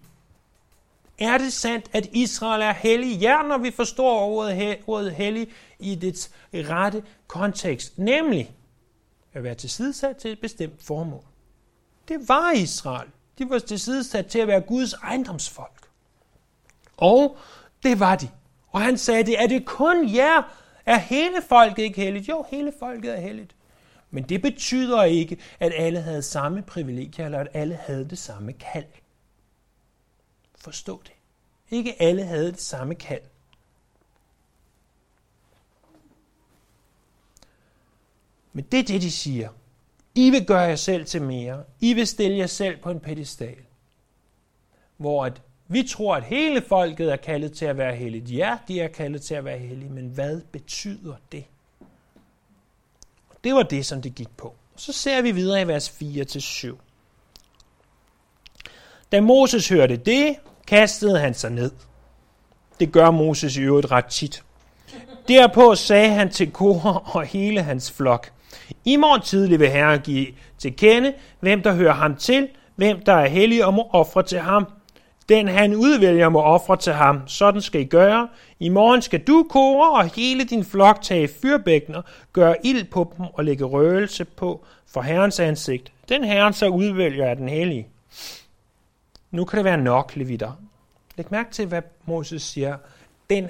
Er 1.18 1.38
det 1.38 1.52
sandt, 1.52 1.90
at 1.92 2.08
Israel 2.12 2.62
er 2.62 2.72
hellig? 2.72 3.18
Ja, 3.20 3.42
når 3.42 3.58
vi 3.58 3.70
forstår 3.70 4.20
ordet, 4.20 4.78
ordet 4.86 5.14
hellig 5.14 5.48
i 5.78 5.94
dets 5.94 6.30
rette 6.54 7.02
kontekst, 7.26 7.98
nemlig 7.98 8.50
at 9.32 9.42
være 9.42 9.54
tilsidesat 9.54 10.16
til 10.16 10.32
et 10.32 10.40
bestemt 10.40 10.82
formål. 10.82 11.24
Det 12.08 12.28
var 12.28 12.52
Israel. 12.52 13.08
De 13.38 13.50
var 13.50 13.58
tilsidesat 13.58 14.26
til 14.26 14.38
at 14.38 14.48
være 14.48 14.60
Guds 14.60 14.92
ejendomsfolk. 14.92 15.88
Og 16.96 17.36
det 17.82 18.00
var 18.00 18.16
de. 18.16 18.30
Og 18.68 18.80
han 18.80 18.98
sagde, 18.98 19.26
det 19.26 19.42
er 19.42 19.46
det 19.46 19.66
kun 19.66 20.14
jer, 20.14 20.42
er 20.88 20.98
hele 20.98 21.42
folket 21.48 21.82
ikke 21.82 22.00
helligt? 22.00 22.28
Jo, 22.28 22.44
hele 22.50 22.72
folket 22.78 23.16
er 23.16 23.20
helligt. 23.20 23.54
Men 24.10 24.24
det 24.24 24.42
betyder 24.42 25.04
ikke, 25.04 25.38
at 25.60 25.72
alle 25.76 26.00
havde 26.00 26.22
samme 26.22 26.62
privilegier, 26.62 27.24
eller 27.24 27.38
at 27.38 27.48
alle 27.54 27.74
havde 27.74 28.10
det 28.10 28.18
samme 28.18 28.52
kald. 28.52 28.84
Forstå 30.54 31.02
det. 31.02 31.12
Ikke 31.70 32.02
alle 32.02 32.24
havde 32.24 32.52
det 32.52 32.60
samme 32.60 32.94
kald. 32.94 33.22
Men 38.52 38.64
det 38.64 38.80
er 38.80 38.84
det, 38.84 39.02
de 39.02 39.10
siger. 39.10 39.48
I 40.14 40.30
vil 40.30 40.46
gøre 40.46 40.60
jer 40.60 40.76
selv 40.76 41.06
til 41.06 41.22
mere. 41.22 41.64
I 41.80 41.94
vil 41.94 42.06
stille 42.06 42.36
jer 42.36 42.46
selv 42.46 42.76
på 42.76 42.90
en 42.90 43.00
pedestal. 43.00 43.58
Hvor 44.96 45.24
at 45.24 45.42
vi 45.68 45.82
tror, 45.82 46.16
at 46.16 46.24
hele 46.24 46.62
folket 46.68 47.12
er 47.12 47.16
kaldet 47.16 47.52
til 47.52 47.64
at 47.64 47.78
være 47.78 47.96
helligt. 47.96 48.30
Ja, 48.30 48.56
de 48.68 48.80
er 48.80 48.88
kaldet 48.88 49.22
til 49.22 49.34
at 49.34 49.44
være 49.44 49.58
hellige, 49.58 49.90
men 49.90 50.06
hvad 50.08 50.40
betyder 50.52 51.14
det? 51.32 51.44
Det 53.44 53.54
var 53.54 53.62
det, 53.62 53.86
som 53.86 54.02
det 54.02 54.14
gik 54.14 54.36
på. 54.36 54.54
Så 54.76 54.92
ser 54.92 55.22
vi 55.22 55.30
videre 55.30 55.62
i 55.62 55.66
vers 55.66 55.88
4-7. 55.88 56.76
Da 59.12 59.20
Moses 59.20 59.68
hørte 59.68 59.96
det, 59.96 60.36
kastede 60.66 61.18
han 61.18 61.34
sig 61.34 61.50
ned. 61.50 61.70
Det 62.80 62.92
gør 62.92 63.10
Moses 63.10 63.56
i 63.56 63.60
øvrigt 63.60 63.90
ret 63.90 64.06
tit. 64.06 64.42
Derpå 65.28 65.74
sagde 65.74 66.08
han 66.08 66.30
til 66.30 66.50
Kor 66.50 67.02
og 67.14 67.24
hele 67.24 67.62
hans 67.62 67.92
flok, 67.92 68.32
I 68.84 68.96
morgen 68.96 69.22
tidlig 69.22 69.60
vil 69.60 69.70
Herren 69.70 70.00
give 70.00 70.26
til 70.58 70.76
kende, 70.76 71.14
hvem 71.40 71.62
der 71.62 71.72
hører 71.72 71.92
ham 71.92 72.16
til, 72.16 72.48
hvem 72.76 73.00
der 73.04 73.12
er 73.12 73.28
hellig 73.28 73.64
og 73.64 73.74
må 73.74 73.88
ofre 73.92 74.22
til 74.22 74.38
ham, 74.38 74.66
den 75.28 75.48
han 75.48 75.74
udvælger 75.74 76.28
må 76.28 76.42
ofre 76.42 76.76
til 76.76 76.92
ham. 76.92 77.28
Sådan 77.28 77.60
skal 77.60 77.80
I 77.80 77.84
gøre. 77.84 78.28
I 78.58 78.68
morgen 78.68 79.02
skal 79.02 79.20
du, 79.20 79.46
kore, 79.50 79.90
og 79.90 80.14
hele 80.14 80.44
din 80.44 80.64
flok 80.64 81.02
tage 81.02 81.28
fyrbækner, 81.28 82.02
gøre 82.32 82.66
ild 82.66 82.84
på 82.84 83.14
dem 83.16 83.26
og 83.34 83.44
lægge 83.44 83.64
røgelse 83.64 84.24
på 84.24 84.64
for 84.86 85.00
Herrens 85.02 85.40
ansigt. 85.40 85.92
Den 86.08 86.24
Herren 86.24 86.52
så 86.52 86.68
udvælger 86.68 87.26
er 87.26 87.34
den 87.34 87.48
hellige. 87.48 87.88
Nu 89.30 89.44
kan 89.44 89.56
det 89.56 89.64
være 89.64 89.76
nok, 89.76 90.16
levitter. 90.16 90.52
Læg 91.16 91.26
mærke 91.30 91.50
til, 91.50 91.66
hvad 91.66 91.82
Moses 92.04 92.42
siger. 92.42 92.76
Den, 93.30 93.48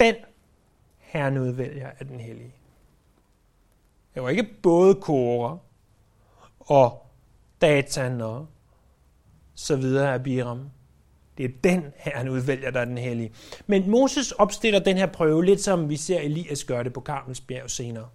den 0.00 0.14
Herren 0.98 1.38
udvælger 1.38 1.90
er 2.00 2.04
den 2.04 2.20
hellige. 2.20 2.54
Det 4.14 4.22
var 4.22 4.28
ikke 4.28 4.48
både 4.62 4.94
Kora 4.94 5.58
og 6.60 7.06
Datan 7.60 8.20
og 8.20 8.46
så 9.54 9.76
videre 9.76 10.14
af 10.14 10.22
Biram. 10.22 10.70
Det 11.38 11.44
er 11.44 11.50
den 11.64 11.84
her, 11.96 12.12
han 12.14 12.28
udvælger, 12.28 12.70
der 12.70 12.80
er 12.80 12.84
den 12.84 12.98
hellige. 12.98 13.32
Men 13.66 13.90
Moses 13.90 14.32
opstiller 14.32 14.80
den 14.80 14.96
her 14.96 15.06
prøve, 15.06 15.44
lidt 15.44 15.60
som 15.60 15.88
vi 15.88 15.96
ser 15.96 16.20
Elias 16.20 16.64
gøre 16.64 16.84
det 16.84 16.92
på 16.92 17.00
Karmels 17.00 17.40
bjerg 17.40 17.70
senere. 17.70 18.08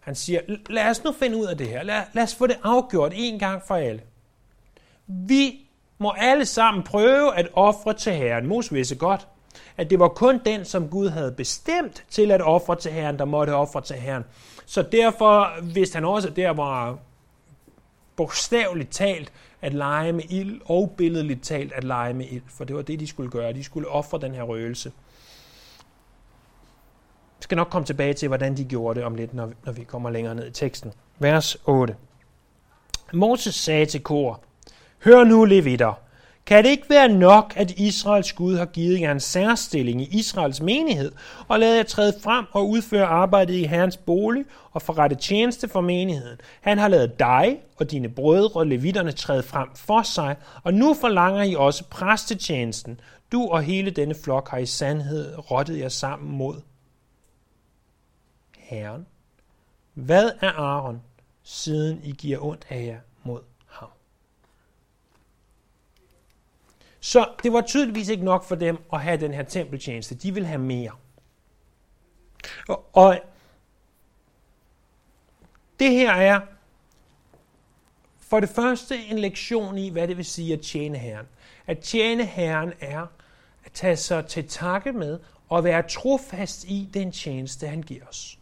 Han 0.00 0.14
siger, 0.14 0.40
lad 0.70 0.90
os 0.90 1.04
nu 1.04 1.12
finde 1.12 1.36
ud 1.36 1.46
af 1.46 1.58
det 1.58 1.68
her. 1.68 1.82
Lad, 1.82 2.02
lad 2.12 2.22
os 2.22 2.34
få 2.34 2.46
det 2.46 2.58
afgjort 2.62 3.12
en 3.14 3.38
gang 3.38 3.62
for 3.66 3.74
alle. 3.74 4.00
Vi 5.06 5.66
må 5.98 6.14
alle 6.18 6.46
sammen 6.46 6.82
prøve 6.82 7.36
at 7.38 7.48
ofre 7.52 7.94
til 7.94 8.12
Herren. 8.12 8.46
Moses 8.46 8.74
vidste 8.74 8.94
godt, 8.94 9.28
at 9.76 9.90
det 9.90 9.98
var 9.98 10.08
kun 10.08 10.40
den, 10.46 10.64
som 10.64 10.88
Gud 10.88 11.08
havde 11.08 11.32
bestemt 11.32 12.04
til 12.10 12.30
at 12.30 12.42
ofre 12.42 12.76
til 12.76 12.92
Herren, 12.92 13.18
der 13.18 13.24
måtte 13.24 13.50
ofre 13.54 13.80
til 13.80 13.96
Herren. 13.96 14.24
Så 14.66 14.82
derfor 14.82 15.62
vidste 15.62 15.96
han 15.96 16.04
også, 16.04 16.28
at 16.28 16.36
der 16.36 16.50
var 16.50 16.98
bogstaveligt 18.16 18.90
talt 18.90 19.32
at 19.62 19.74
lege 19.74 20.12
med 20.12 20.24
ild, 20.30 20.60
og 20.64 20.94
billedligt 20.96 21.42
talt 21.42 21.72
at 21.72 21.84
lege 21.84 22.14
med 22.14 22.26
ild, 22.30 22.42
for 22.48 22.64
det 22.64 22.76
var 22.76 22.82
det, 22.82 23.00
de 23.00 23.06
skulle 23.06 23.30
gøre. 23.30 23.52
De 23.52 23.64
skulle 23.64 23.88
ofre 23.88 24.18
den 24.18 24.34
her 24.34 24.42
røgelse. 24.42 24.92
skal 27.40 27.56
nok 27.56 27.68
komme 27.70 27.86
tilbage 27.86 28.14
til, 28.14 28.28
hvordan 28.28 28.56
de 28.56 28.64
gjorde 28.64 28.98
det 28.98 29.06
om 29.06 29.14
lidt, 29.14 29.34
når 29.34 29.52
når 29.64 29.72
vi 29.72 29.84
kommer 29.84 30.10
længere 30.10 30.34
ned 30.34 30.46
i 30.48 30.52
teksten. 30.52 30.92
Vers 31.18 31.56
8. 31.64 31.96
Moses 33.14 33.54
sagde 33.54 33.86
til 33.86 34.02
kor, 34.02 34.40
Hør 35.04 35.24
nu, 35.24 35.44
levitter, 35.44 35.92
kan 36.46 36.64
det 36.64 36.70
ikke 36.70 36.90
være 36.90 37.08
nok, 37.08 37.52
at 37.56 37.70
Israels 37.70 38.32
Gud 38.32 38.56
har 38.56 38.66
givet 38.66 39.00
jer 39.00 39.12
en 39.12 39.20
særstilling 39.20 40.02
i 40.02 40.18
Israels 40.18 40.60
menighed, 40.60 41.12
og 41.48 41.58
ladet 41.58 41.76
jer 41.76 41.82
træde 41.82 42.14
frem 42.22 42.44
og 42.52 42.68
udføre 42.68 43.06
arbejdet 43.06 43.54
i 43.54 43.64
Herrens 43.64 43.96
bolig 43.96 44.44
og 44.72 44.82
forrette 44.82 45.16
tjeneste 45.16 45.68
for 45.68 45.80
menigheden? 45.80 46.38
Han 46.60 46.78
har 46.78 46.88
lavet 46.88 47.18
dig 47.18 47.60
og 47.76 47.90
dine 47.90 48.08
brødre 48.08 48.60
og 48.60 48.66
levitterne 48.66 49.12
træde 49.12 49.42
frem 49.42 49.68
for 49.74 50.02
sig, 50.02 50.36
og 50.62 50.74
nu 50.74 50.94
forlanger 50.94 51.42
I 51.42 51.54
også 51.54 51.84
præstetjenesten. 51.84 53.00
Du 53.32 53.48
og 53.48 53.62
hele 53.62 53.90
denne 53.90 54.14
flok 54.24 54.48
har 54.48 54.58
i 54.58 54.66
sandhed 54.66 55.50
rottet 55.50 55.78
jer 55.78 55.88
sammen 55.88 56.36
mod 56.36 56.60
Herren. 58.58 59.06
Hvad 59.94 60.30
er 60.40 60.52
Aaron, 60.52 61.02
siden 61.42 62.00
I 62.04 62.10
giver 62.10 62.44
ondt 62.44 62.66
af 62.70 62.86
jer 62.86 62.98
mod 63.24 63.40
ham? 63.66 63.88
Så 67.06 67.28
det 67.42 67.52
var 67.52 67.60
tydeligvis 67.60 68.08
ikke 68.08 68.24
nok 68.24 68.44
for 68.44 68.54
dem 68.54 68.78
at 68.92 69.00
have 69.00 69.20
den 69.20 69.34
her 69.34 69.42
tempeltjeneste. 69.42 70.14
De 70.14 70.34
vil 70.34 70.46
have 70.46 70.58
mere. 70.58 70.90
Og, 72.68 72.84
og 72.92 73.20
det 75.80 75.90
her 75.90 76.12
er 76.12 76.40
for 78.20 78.40
det 78.40 78.48
første 78.48 78.96
en 78.96 79.18
lektion 79.18 79.78
i, 79.78 79.88
hvad 79.88 80.08
det 80.08 80.16
vil 80.16 80.24
sige 80.24 80.52
at 80.52 80.60
tjene 80.60 80.98
Herren. 80.98 81.26
At 81.66 81.78
tjene 81.78 82.24
Herren 82.24 82.72
er 82.80 83.06
at 83.64 83.72
tage 83.72 83.96
sig 83.96 84.26
til 84.26 84.48
takke 84.48 84.92
med 84.92 85.18
og 85.48 85.64
være 85.64 85.82
trofast 85.88 86.64
i 86.64 86.88
den 86.94 87.12
tjeneste, 87.12 87.68
han 87.68 87.82
giver 87.82 88.06
os. 88.06 88.38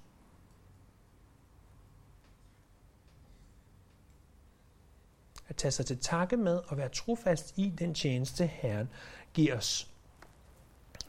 At 5.55 5.59
tage 5.59 5.73
sig 5.73 5.87
til 5.87 5.99
takke 5.99 6.37
med 6.37 6.61
og 6.67 6.77
være 6.77 6.89
trofast 6.89 7.53
i 7.57 7.73
den 7.79 7.95
tjeneste, 7.95 8.47
Herren 8.47 8.89
giver 9.35 9.57
os. 9.57 9.89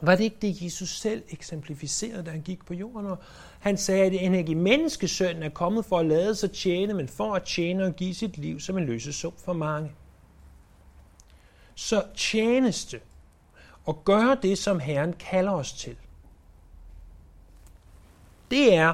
Var 0.01 0.15
det 0.15 0.23
ikke 0.23 0.37
det, 0.41 0.61
Jesus 0.61 0.99
selv 0.99 1.23
eksemplificerede, 1.29 2.23
da 2.23 2.31
han 2.31 2.41
gik 2.41 2.65
på 2.65 2.73
jorden? 2.73 3.05
Og 3.05 3.17
han 3.59 3.77
sagde, 3.77 4.05
at 4.05 4.13
en 4.13 4.35
ikke 4.35 4.55
menneskesønnen 4.55 5.43
er 5.43 5.49
kommet 5.49 5.85
for 5.85 5.99
at 5.99 6.05
lade 6.05 6.35
sig 6.35 6.51
tjene, 6.51 6.93
men 6.93 7.07
for 7.07 7.35
at 7.35 7.43
tjene 7.43 7.85
og 7.85 7.93
give 7.93 8.15
sit 8.15 8.37
liv 8.37 8.59
som 8.59 8.77
en 8.77 8.85
løsesum 8.85 9.33
for 9.37 9.53
mange. 9.53 9.91
Så 11.75 12.03
tjeneste 12.15 12.99
og 13.85 14.05
gøre 14.05 14.37
det, 14.41 14.57
som 14.57 14.79
Herren 14.79 15.13
kalder 15.13 15.51
os 15.51 15.73
til, 15.73 15.95
det 18.51 18.75
er 18.75 18.93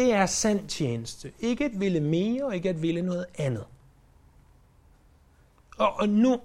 det 0.00 0.12
er 0.12 0.26
sand 0.26 0.68
tjeneste. 0.68 1.32
Ikke 1.40 1.64
at 1.64 1.80
ville 1.80 2.00
mere, 2.00 2.44
og 2.44 2.54
ikke 2.54 2.68
at 2.68 2.82
ville 2.82 3.02
noget 3.02 3.26
andet. 3.38 3.64
Og, 5.78 6.00
og 6.00 6.08
nu 6.08 6.40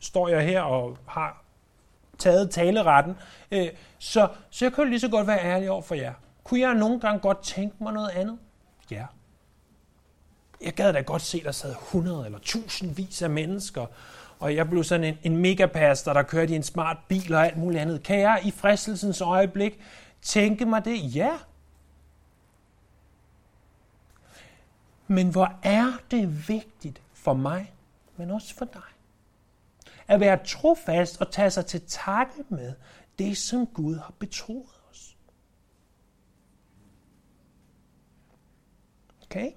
står 0.00 0.28
jeg 0.28 0.44
her 0.44 0.60
og 0.60 0.98
har 1.06 1.44
taget 2.18 2.50
taleretten, 2.50 3.16
øh, 3.50 3.68
så, 3.98 4.28
så 4.50 4.64
jeg 4.64 4.72
kan 4.72 4.88
lige 4.88 5.00
så 5.00 5.08
godt 5.08 5.26
være 5.26 5.44
ærlig 5.44 5.70
over 5.70 5.82
for 5.82 5.94
jer. 5.94 6.12
Kunne 6.44 6.60
jeg 6.60 6.74
nogle 6.74 7.00
gange 7.00 7.20
godt 7.20 7.42
tænke 7.42 7.76
mig 7.80 7.92
noget 7.92 8.08
andet? 8.08 8.38
Ja. 8.90 9.04
Jeg 10.64 10.72
gad 10.72 10.92
da 10.92 11.00
godt 11.00 11.22
se, 11.22 11.44
der 11.44 11.52
sad 11.52 11.70
100 11.70 12.26
eller 12.26 12.38
tusindvis 12.38 13.22
af 13.22 13.30
mennesker, 13.30 13.86
og 14.38 14.54
jeg 14.54 14.70
blev 14.70 14.84
sådan 14.84 15.04
en, 15.04 15.18
en 15.22 15.36
megapaster, 15.36 16.12
der 16.12 16.22
kørte 16.22 16.52
i 16.52 16.56
en 16.56 16.62
smart 16.62 16.96
bil 17.08 17.34
og 17.34 17.46
alt 17.46 17.56
muligt 17.56 17.82
andet. 17.82 18.02
Kan 18.02 18.20
jeg 18.20 18.40
i 18.44 18.50
fristelsens 18.50 19.20
øjeblik 19.20 19.80
tænke 20.22 20.66
mig 20.66 20.84
det? 20.84 21.16
Ja, 21.16 21.30
Men 25.08 25.30
hvor 25.30 25.58
er 25.62 25.92
det 26.10 26.48
vigtigt 26.48 27.02
for 27.12 27.34
mig, 27.34 27.72
men 28.16 28.30
også 28.30 28.54
for 28.54 28.64
dig, 28.64 28.82
at 30.08 30.20
være 30.20 30.46
trofast 30.46 31.20
og 31.20 31.32
tage 31.32 31.50
sig 31.50 31.66
til 31.66 31.82
takke 31.86 32.44
med 32.48 32.72
det, 33.18 33.36
som 33.36 33.66
Gud 33.66 33.96
har 33.96 34.14
betroet 34.18 34.80
os. 34.90 35.16
Okay? 39.22 39.52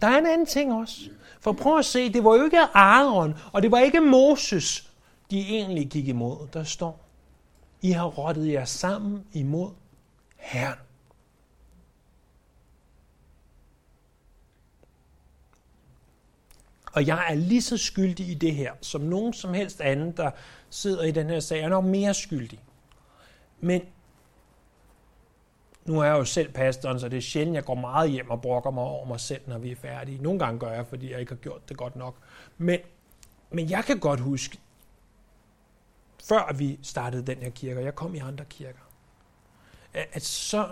Der 0.00 0.08
er 0.08 0.18
en 0.18 0.26
anden 0.26 0.46
ting 0.46 0.72
også. 0.72 1.10
For 1.40 1.52
prøv 1.52 1.78
at 1.78 1.84
se, 1.84 2.12
det 2.12 2.24
var 2.24 2.36
jo 2.36 2.44
ikke 2.44 2.58
Aaron, 2.58 3.34
og 3.52 3.62
det 3.62 3.70
var 3.70 3.78
ikke 3.78 4.00
Moses, 4.00 4.92
de 5.30 5.40
egentlig 5.40 5.90
gik 5.90 6.08
imod. 6.08 6.48
Der 6.52 6.64
står, 6.64 7.08
I 7.82 7.90
har 7.90 8.06
rottet 8.06 8.52
jer 8.52 8.64
sammen 8.64 9.24
imod 9.32 9.70
Herren. 10.36 10.78
Og 16.92 17.06
jeg 17.06 17.26
er 17.28 17.34
lige 17.34 17.62
så 17.62 17.76
skyldig 17.76 18.28
i 18.28 18.34
det 18.34 18.54
her, 18.54 18.72
som 18.80 19.00
nogen 19.00 19.32
som 19.32 19.54
helst 19.54 19.80
anden, 19.80 20.12
der 20.12 20.30
sidder 20.70 21.04
i 21.04 21.10
den 21.10 21.30
her 21.30 21.40
sag, 21.40 21.60
er 21.60 21.68
nok 21.68 21.84
mere 21.84 22.14
skyldig. 22.14 22.58
Men 23.60 23.82
nu 25.84 26.00
er 26.00 26.04
jeg 26.04 26.12
jo 26.12 26.24
selv 26.24 26.52
pastoren, 26.52 27.00
så 27.00 27.08
det 27.08 27.16
er 27.16 27.20
sjældent, 27.20 27.54
jeg 27.54 27.64
går 27.64 27.74
meget 27.74 28.10
hjem 28.10 28.30
og 28.30 28.42
brokker 28.42 28.70
mig 28.70 28.84
over 28.84 29.06
mig 29.06 29.20
selv, 29.20 29.40
når 29.46 29.58
vi 29.58 29.70
er 29.70 29.76
færdige. 29.76 30.22
Nogle 30.22 30.38
gange 30.38 30.60
gør 30.60 30.72
jeg, 30.72 30.86
fordi 30.86 31.12
jeg 31.12 31.20
ikke 31.20 31.32
har 31.32 31.36
gjort 31.36 31.68
det 31.68 31.76
godt 31.76 31.96
nok. 31.96 32.14
Men, 32.58 32.80
men 33.50 33.70
jeg 33.70 33.84
kan 33.84 33.98
godt 33.98 34.20
huske, 34.20 34.58
før 36.28 36.52
vi 36.52 36.78
startede 36.82 37.26
den 37.26 37.38
her 37.38 37.50
kirke, 37.50 37.80
og 37.80 37.84
jeg 37.84 37.94
kom 37.94 38.14
i 38.14 38.18
andre 38.18 38.44
kirker, 38.44 38.78
at 39.92 40.22
så, 40.22 40.68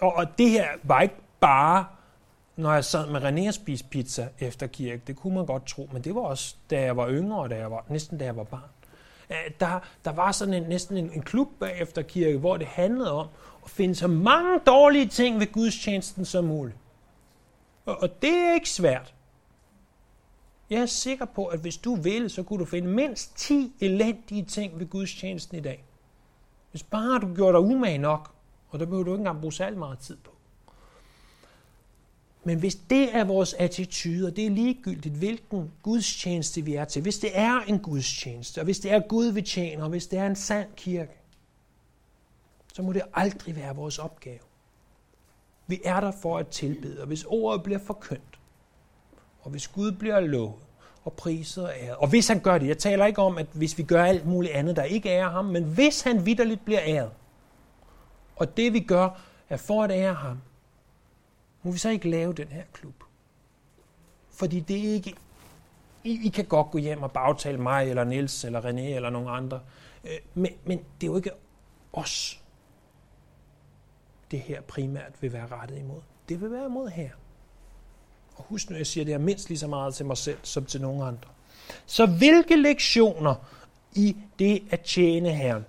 og, 0.00 0.12
og 0.14 0.38
det 0.38 0.50
her 0.50 0.68
var 0.82 1.00
ikke 1.00 1.16
bare 1.40 1.86
når 2.58 2.72
jeg 2.72 2.84
sad 2.84 3.06
med 3.06 3.22
René 3.22 3.48
og 3.48 3.54
spiste 3.54 3.88
pizza 3.88 4.28
efter 4.38 4.66
kirke. 4.66 5.02
Det 5.06 5.16
kunne 5.16 5.34
man 5.34 5.46
godt 5.46 5.66
tro, 5.66 5.88
men 5.92 6.04
det 6.04 6.14
var 6.14 6.20
også, 6.20 6.56
da 6.70 6.80
jeg 6.80 6.96
var 6.96 7.10
yngre, 7.10 7.38
og 7.38 7.50
da 7.50 7.56
jeg 7.56 7.70
var, 7.70 7.84
næsten 7.88 8.18
da 8.18 8.24
jeg 8.24 8.36
var 8.36 8.44
barn. 8.44 8.70
Der, 9.60 9.80
der 10.04 10.12
var 10.12 10.32
sådan 10.32 10.54
en, 10.54 10.62
næsten 10.62 10.96
en, 10.96 11.10
en 11.12 11.22
klub 11.22 11.48
bagefter 11.60 12.02
kirke, 12.02 12.38
hvor 12.38 12.56
det 12.56 12.66
handlede 12.66 13.12
om 13.12 13.26
at 13.64 13.70
finde 13.70 13.94
så 13.94 14.08
mange 14.08 14.60
dårlige 14.66 15.06
ting 15.06 15.40
ved 15.40 15.52
gudstjenesten 15.52 16.24
som 16.24 16.44
muligt. 16.44 16.76
Og, 17.86 18.02
og 18.02 18.22
det 18.22 18.34
er 18.34 18.54
ikke 18.54 18.70
svært. 18.70 19.14
Jeg 20.70 20.80
er 20.80 20.86
sikker 20.86 21.24
på, 21.24 21.46
at 21.46 21.60
hvis 21.60 21.76
du 21.76 21.94
ville, 21.94 22.28
så 22.28 22.42
kunne 22.42 22.58
du 22.58 22.64
finde 22.64 22.88
mindst 22.88 23.36
10 23.36 23.72
elendige 23.80 24.44
ting 24.44 24.78
ved 24.78 24.86
gudstjenesten 24.86 25.58
i 25.58 25.60
dag. 25.60 25.84
Hvis 26.70 26.82
bare 26.82 27.20
du 27.20 27.34
gjorde 27.34 27.52
dig 27.52 27.60
umage 27.60 27.98
nok, 27.98 28.30
og 28.68 28.78
der 28.78 28.84
behøver 28.84 29.04
du 29.04 29.12
ikke 29.12 29.20
engang 29.20 29.40
bruge 29.40 29.52
særlig 29.52 29.78
meget 29.78 29.98
tid 29.98 30.16
på. 30.16 30.30
Men 32.48 32.58
hvis 32.58 32.74
det 32.74 33.16
er 33.16 33.24
vores 33.24 33.54
attitude, 33.54 34.26
og 34.26 34.36
det 34.36 34.46
er 34.46 34.50
ligegyldigt, 34.50 35.14
hvilken 35.14 35.70
gudstjeneste 35.82 36.62
vi 36.62 36.74
er 36.74 36.84
til, 36.84 37.02
hvis 37.02 37.18
det 37.18 37.30
er 37.34 37.60
en 37.60 37.78
gudstjeneste, 37.78 38.58
og 38.58 38.64
hvis 38.64 38.78
det 38.78 38.92
er 38.92 39.00
Gud, 39.00 39.26
vi 39.26 39.42
tjener, 39.42 39.84
og 39.84 39.90
hvis 39.90 40.06
det 40.06 40.18
er 40.18 40.26
en 40.26 40.36
sand 40.36 40.68
kirke, 40.76 41.12
så 42.74 42.82
må 42.82 42.92
det 42.92 43.02
aldrig 43.14 43.56
være 43.56 43.76
vores 43.76 43.98
opgave. 43.98 44.38
Vi 45.66 45.80
er 45.84 46.00
der 46.00 46.12
for 46.22 46.38
at 46.38 46.48
tilbede, 46.48 47.00
og 47.00 47.06
hvis 47.06 47.24
ordet 47.24 47.62
bliver 47.62 47.78
forkyndt, 47.78 48.38
og 49.40 49.50
hvis 49.50 49.68
Gud 49.68 49.92
bliver 49.92 50.20
lovet, 50.20 50.54
og 51.04 51.12
priset 51.12 51.64
og 51.64 51.72
æret, 51.80 51.96
og 51.96 52.08
hvis 52.08 52.28
han 52.28 52.40
gør 52.40 52.58
det, 52.58 52.66
jeg 52.66 52.78
taler 52.78 53.06
ikke 53.06 53.22
om, 53.22 53.38
at 53.38 53.46
hvis 53.52 53.78
vi 53.78 53.82
gør 53.82 54.04
alt 54.04 54.26
muligt 54.26 54.52
andet, 54.52 54.76
der 54.76 54.82
ikke 54.82 55.08
ærer 55.08 55.30
ham, 55.30 55.44
men 55.44 55.64
hvis 55.64 56.00
han 56.00 56.26
vidderligt 56.26 56.64
bliver 56.64 56.80
æret, 56.84 57.10
og 58.36 58.56
det 58.56 58.72
vi 58.72 58.80
gør, 58.80 59.20
er 59.48 59.56
for 59.56 59.84
at 59.84 59.90
ære 59.90 60.14
ham, 60.14 60.38
må 61.62 61.72
vi 61.72 61.78
så 61.78 61.88
ikke 61.88 62.10
lave 62.10 62.32
den 62.32 62.48
her 62.48 62.62
klub? 62.72 63.04
Fordi 64.30 64.60
det 64.60 64.88
er 64.88 64.92
ikke... 64.92 65.14
I, 66.04 66.26
I 66.26 66.28
kan 66.28 66.44
godt 66.44 66.70
gå 66.70 66.78
hjem 66.78 67.02
og 67.02 67.12
bagtale 67.12 67.58
mig, 67.58 67.88
eller 67.90 68.04
Niels, 68.04 68.44
eller 68.44 68.60
René, 68.60 68.80
eller 68.80 69.10
nogen 69.10 69.28
andre. 69.28 69.60
Øh, 70.04 70.18
men, 70.34 70.52
men 70.64 70.78
det 70.78 71.06
er 71.06 71.10
jo 71.10 71.16
ikke 71.16 71.30
os, 71.92 72.42
det 74.30 74.40
her 74.40 74.60
primært 74.60 75.22
vil 75.22 75.32
være 75.32 75.46
rettet 75.46 75.78
imod. 75.78 76.00
Det 76.28 76.40
vil 76.40 76.52
være 76.52 76.66
imod 76.66 76.88
her. 76.88 77.10
Og 78.36 78.44
husk 78.44 78.70
nu, 78.70 78.76
jeg 78.76 78.86
siger 78.86 79.04
det 79.04 79.14
her 79.14 79.18
mindst 79.18 79.48
lige 79.48 79.58
så 79.58 79.66
meget 79.66 79.94
til 79.94 80.06
mig 80.06 80.16
selv, 80.16 80.38
som 80.42 80.64
til 80.64 80.80
nogen 80.80 81.02
andre. 81.02 81.30
Så 81.86 82.06
hvilke 82.06 82.56
lektioner 82.56 83.34
i 83.92 84.16
det 84.38 84.62
at 84.70 84.80
tjene 84.80 85.32
Herren? 85.32 85.66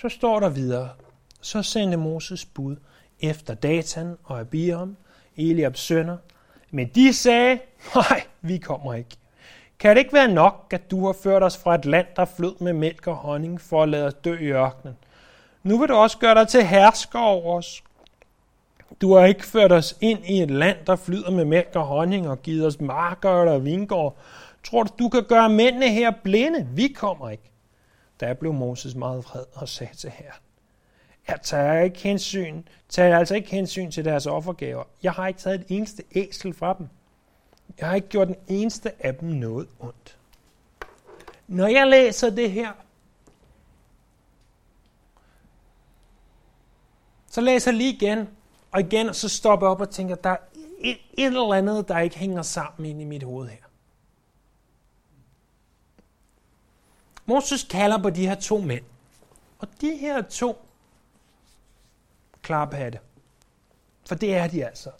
Så 0.00 0.08
står 0.08 0.40
der 0.40 0.48
videre, 0.48 0.90
så 1.40 1.62
sendte 1.62 1.96
Moses 1.96 2.44
bud 2.44 2.76
efter 3.20 3.54
Datan 3.54 4.16
og 4.24 4.40
Abiram, 4.40 4.96
Eliabs 5.36 5.80
sønner. 5.80 6.16
Men 6.70 6.88
de 6.94 7.12
sagde, 7.12 7.58
nej, 7.94 8.22
vi 8.40 8.58
kommer 8.58 8.94
ikke. 8.94 9.16
Kan 9.78 9.90
det 9.90 9.98
ikke 9.98 10.12
være 10.12 10.28
nok, 10.28 10.66
at 10.70 10.90
du 10.90 11.06
har 11.06 11.12
ført 11.12 11.42
os 11.42 11.56
fra 11.56 11.74
et 11.74 11.84
land, 11.84 12.06
der 12.16 12.24
flød 12.24 12.54
med 12.60 12.72
mælk 12.72 13.06
og 13.06 13.16
honning, 13.16 13.60
for 13.60 13.82
at 13.82 13.88
lade 13.88 14.06
os 14.06 14.14
dø 14.14 14.38
i 14.38 14.46
ørkenen? 14.46 14.96
Nu 15.62 15.78
vil 15.78 15.88
du 15.88 15.94
også 15.94 16.18
gøre 16.18 16.34
dig 16.34 16.48
til 16.48 16.66
hersker 16.66 17.18
over 17.18 17.58
os. 17.58 17.82
Du 19.00 19.14
har 19.14 19.26
ikke 19.26 19.46
ført 19.46 19.72
os 19.72 19.96
ind 20.00 20.26
i 20.26 20.42
et 20.42 20.50
land, 20.50 20.76
der 20.86 20.96
flyder 20.96 21.30
med 21.30 21.44
mælk 21.44 21.70
og 21.74 21.86
honning 21.86 22.28
og 22.28 22.42
givet 22.42 22.66
os 22.66 22.80
marker 22.80 23.40
eller 23.40 23.58
vingård. 23.58 24.16
Tror 24.64 24.82
du, 24.82 24.90
du 24.98 25.08
kan 25.08 25.24
gøre 25.24 25.48
mændene 25.48 25.88
her 25.88 26.12
blinde? 26.22 26.68
Vi 26.74 26.88
kommer 26.88 27.30
ikke. 27.30 27.50
Der 28.20 28.34
blev 28.34 28.52
Moses 28.52 28.94
meget 28.94 29.24
vred 29.24 29.44
og 29.54 29.68
sagde 29.68 29.96
til 29.96 30.10
Herren, 30.10 30.40
jeg 31.28 31.40
tager 31.42 31.80
ikke 31.80 31.98
hensyn, 31.98 32.62
tager 32.88 33.18
altså 33.18 33.34
ikke 33.34 33.50
hensyn 33.50 33.90
til 33.90 34.04
deres 34.04 34.26
offergaver. 34.26 34.84
Jeg 35.02 35.12
har 35.12 35.28
ikke 35.28 35.40
taget 35.40 35.60
et 35.60 35.66
eneste 35.68 36.02
æsel 36.14 36.54
fra 36.54 36.74
dem. 36.78 36.88
Jeg 37.78 37.88
har 37.88 37.94
ikke 37.94 38.08
gjort 38.08 38.28
den 38.28 38.36
eneste 38.48 39.06
af 39.06 39.14
dem 39.14 39.28
noget 39.28 39.68
ondt. 39.80 40.18
Når 41.46 41.66
jeg 41.66 41.86
læser 41.86 42.30
det 42.30 42.50
her, 42.50 42.72
så 47.30 47.40
læser 47.40 47.70
jeg 47.70 47.78
lige 47.78 47.94
igen, 47.94 48.28
og 48.70 48.80
igen, 48.80 49.14
så 49.14 49.28
stopper 49.28 49.66
jeg 49.66 49.70
op 49.70 49.80
og 49.80 49.90
tænker, 49.90 50.14
der 50.14 50.30
er 50.30 50.36
et, 50.78 50.98
et 51.12 51.26
eller 51.26 51.54
andet, 51.54 51.88
der 51.88 51.98
ikke 51.98 52.18
hænger 52.18 52.42
sammen 52.42 52.90
ind 52.90 53.00
i 53.00 53.04
mit 53.04 53.22
hoved 53.22 53.48
her. 53.48 53.56
Moses 57.26 57.62
kalder 57.62 57.98
på 57.98 58.10
de 58.10 58.26
her 58.26 58.34
to 58.34 58.58
mænd. 58.58 58.84
Og 59.58 59.68
de 59.80 59.96
her 59.96 60.22
to 60.22 60.67
klaphatte, 62.48 62.98
for 64.06 64.14
det 64.14 64.36
er 64.36 64.46
de 64.46 64.66
altså, 64.66 64.90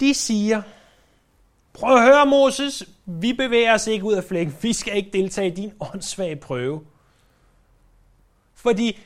de 0.00 0.14
siger, 0.14 0.62
prøv 1.72 1.96
at 1.96 2.02
høre 2.02 2.26
Moses, 2.26 2.82
vi 3.04 3.32
bevæger 3.32 3.74
os 3.74 3.86
ikke 3.86 4.04
ud 4.04 4.14
af 4.14 4.24
flækken, 4.24 4.56
vi 4.62 4.72
skal 4.72 4.96
ikke 4.96 5.10
deltage 5.12 5.48
i 5.48 5.54
din 5.54 5.72
åndssvage 5.80 6.36
prøve. 6.36 6.84
Fordi 8.54 8.98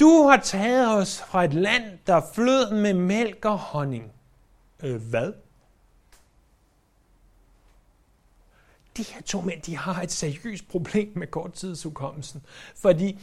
du 0.00 0.26
har 0.28 0.36
taget 0.36 0.96
os 0.96 1.22
fra 1.22 1.44
et 1.44 1.54
land, 1.54 1.98
der 2.06 2.20
flød 2.34 2.70
med 2.70 2.94
mælk 2.94 3.44
og 3.44 3.58
honning. 3.58 4.12
Øh, 4.82 5.02
hvad? 5.02 5.32
De 8.96 9.02
her 9.02 9.22
to 9.22 9.40
mænd, 9.40 9.62
de 9.62 9.76
har 9.76 10.02
et 10.02 10.12
seriøst 10.12 10.68
problem 10.68 11.12
med 11.14 11.26
korttidsudkommelsen. 11.26 12.42
Fordi 12.76 13.18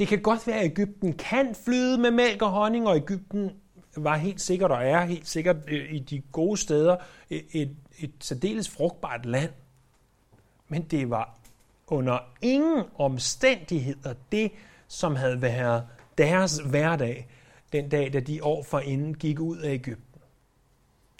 det 0.00 0.08
kan 0.08 0.22
godt 0.22 0.46
være, 0.46 0.58
at 0.58 0.64
Ægypten 0.64 1.12
kan 1.12 1.54
flyde 1.54 1.98
med 1.98 2.10
mælk 2.10 2.42
og 2.42 2.50
honning, 2.50 2.88
og 2.88 2.96
Ægypten 2.96 3.50
var 3.96 4.16
helt 4.16 4.40
sikkert 4.40 4.70
og 4.70 4.84
er 4.84 5.04
helt 5.04 5.28
sikkert 5.28 5.56
øh, 5.68 5.94
i 5.94 5.98
de 5.98 6.22
gode 6.32 6.56
steder 6.56 6.96
et, 7.30 7.44
et, 7.52 7.76
et 7.98 8.12
særdeles 8.20 8.68
frugtbart 8.68 9.26
land. 9.26 9.50
Men 10.68 10.82
det 10.82 11.10
var 11.10 11.38
under 11.86 12.18
ingen 12.42 12.84
omstændigheder 12.98 14.14
det, 14.32 14.52
som 14.88 15.16
havde 15.16 15.42
været 15.42 15.86
deres 16.18 16.58
hverdag 16.58 17.28
den 17.72 17.88
dag, 17.88 18.12
da 18.12 18.20
de 18.20 18.44
år 18.44 18.62
forinden 18.62 19.14
gik 19.14 19.40
ud 19.40 19.58
af 19.58 19.72
Ægypten. 19.72 20.20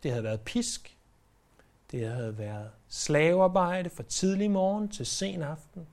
Det 0.03 0.11
havde 0.11 0.25
været 0.25 0.41
pisk. 0.41 0.97
Det 1.91 2.09
havde 2.09 2.39
været 2.39 2.71
slavearbejde 2.89 3.91
fra 3.91 4.03
tidlig 4.03 4.51
morgen 4.51 4.89
til 4.89 5.07
sen 5.07 5.43
aften. 5.43 5.87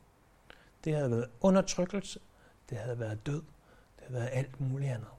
Det 0.84 0.96
havde 0.96 1.12
været 1.12 1.28
undertrykkelse. 1.42 2.20
Det 2.70 2.78
havde 2.78 3.00
været 3.00 3.26
død. 3.26 3.42
Det 3.42 4.08
havde 4.08 4.14
været 4.14 4.30
alt 4.32 4.62
muligt 4.62 4.92
andet. 4.92 5.10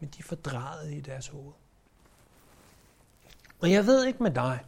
Men 0.00 0.08
de 0.08 0.22
fordrejede 0.22 0.96
i 0.96 1.00
deres 1.00 1.28
hoved. 1.28 1.52
Og 3.60 3.70
jeg 3.70 3.86
ved 3.86 4.06
ikke 4.06 4.22
med 4.22 4.30
dig, 4.30 4.64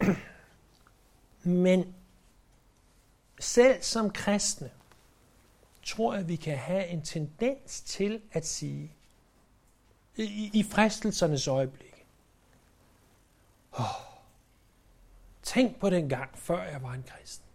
Men 1.42 1.94
selv 3.40 3.82
som 3.82 4.10
kristne, 4.10 4.70
tror 5.82 6.14
jeg, 6.14 6.28
vi 6.28 6.36
kan 6.36 6.58
have 6.58 6.86
en 6.86 7.02
tendens 7.02 7.80
til 7.80 8.22
at 8.32 8.46
sige, 8.46 8.94
i, 10.16 10.50
i 10.52 10.62
fristelsernes 10.62 11.48
øjeblik, 11.48 11.89
oh, 13.72 13.84
tænk 15.42 15.80
på 15.80 15.90
den 15.90 16.08
gang, 16.08 16.38
før 16.38 16.62
jeg 16.62 16.82
var 16.82 16.92
en 16.92 17.04
kristen. 17.08 17.46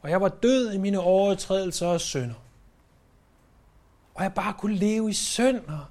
Og 0.00 0.10
jeg 0.10 0.20
var 0.20 0.28
død 0.28 0.72
i 0.72 0.78
mine 0.78 1.00
overtrædelser 1.00 1.86
og 1.86 2.00
synder. 2.00 2.34
Og 4.14 4.22
jeg 4.22 4.34
bare 4.34 4.54
kunne 4.58 4.76
leve 4.76 5.10
i 5.10 5.12
synd 5.12 5.66
og 5.66 5.84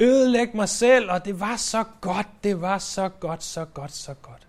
ødelægge 0.00 0.56
mig 0.56 0.68
selv, 0.68 1.10
og 1.10 1.24
det 1.24 1.40
var 1.40 1.56
så 1.56 1.84
godt, 2.00 2.26
det 2.44 2.60
var 2.60 2.78
så 2.78 3.08
godt, 3.08 3.42
så 3.42 3.64
godt, 3.64 3.92
så 3.92 4.14
godt. 4.14 4.48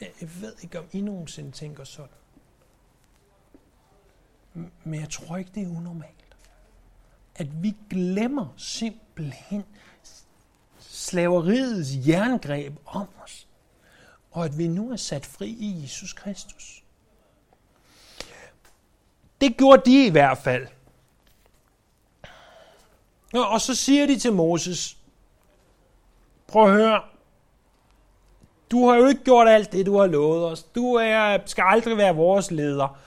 Jeg 0.00 0.30
ved 0.40 0.54
ikke, 0.62 0.78
om 0.78 0.84
I 0.92 1.00
nogensinde 1.00 1.50
tænker 1.50 1.84
sådan. 1.84 2.16
Men 4.84 5.00
jeg 5.00 5.10
tror 5.10 5.36
ikke, 5.36 5.50
det 5.54 5.62
er 5.62 5.76
unormalt. 5.76 6.36
At 7.34 7.62
vi 7.62 7.76
glemmer 7.90 8.54
simpelthen 8.56 9.01
slaveriets 10.78 12.08
jerngreb 12.08 12.76
om 12.86 13.06
os. 13.24 13.48
Og 14.30 14.44
at 14.44 14.58
vi 14.58 14.68
nu 14.68 14.92
er 14.92 14.96
sat 14.96 15.26
fri 15.26 15.48
i 15.48 15.82
Jesus 15.82 16.12
Kristus. 16.12 16.84
Det 19.40 19.56
gjorde 19.56 19.82
de 19.90 20.06
i 20.06 20.10
hvert 20.10 20.38
fald. 20.38 20.66
Og 23.32 23.60
så 23.60 23.74
siger 23.74 24.06
de 24.06 24.18
til 24.18 24.32
Moses, 24.32 24.98
prøv 26.46 26.66
at 26.66 26.72
høre, 26.72 27.02
du 28.70 28.88
har 28.88 28.96
jo 28.96 29.06
ikke 29.06 29.24
gjort 29.24 29.48
alt 29.48 29.72
det, 29.72 29.86
du 29.86 29.98
har 29.98 30.06
lovet 30.06 30.44
os. 30.44 30.62
Du 30.62 30.94
er, 30.94 31.38
skal 31.46 31.64
aldrig 31.66 31.96
være 31.96 32.14
vores 32.14 32.50
leder. 32.50 32.98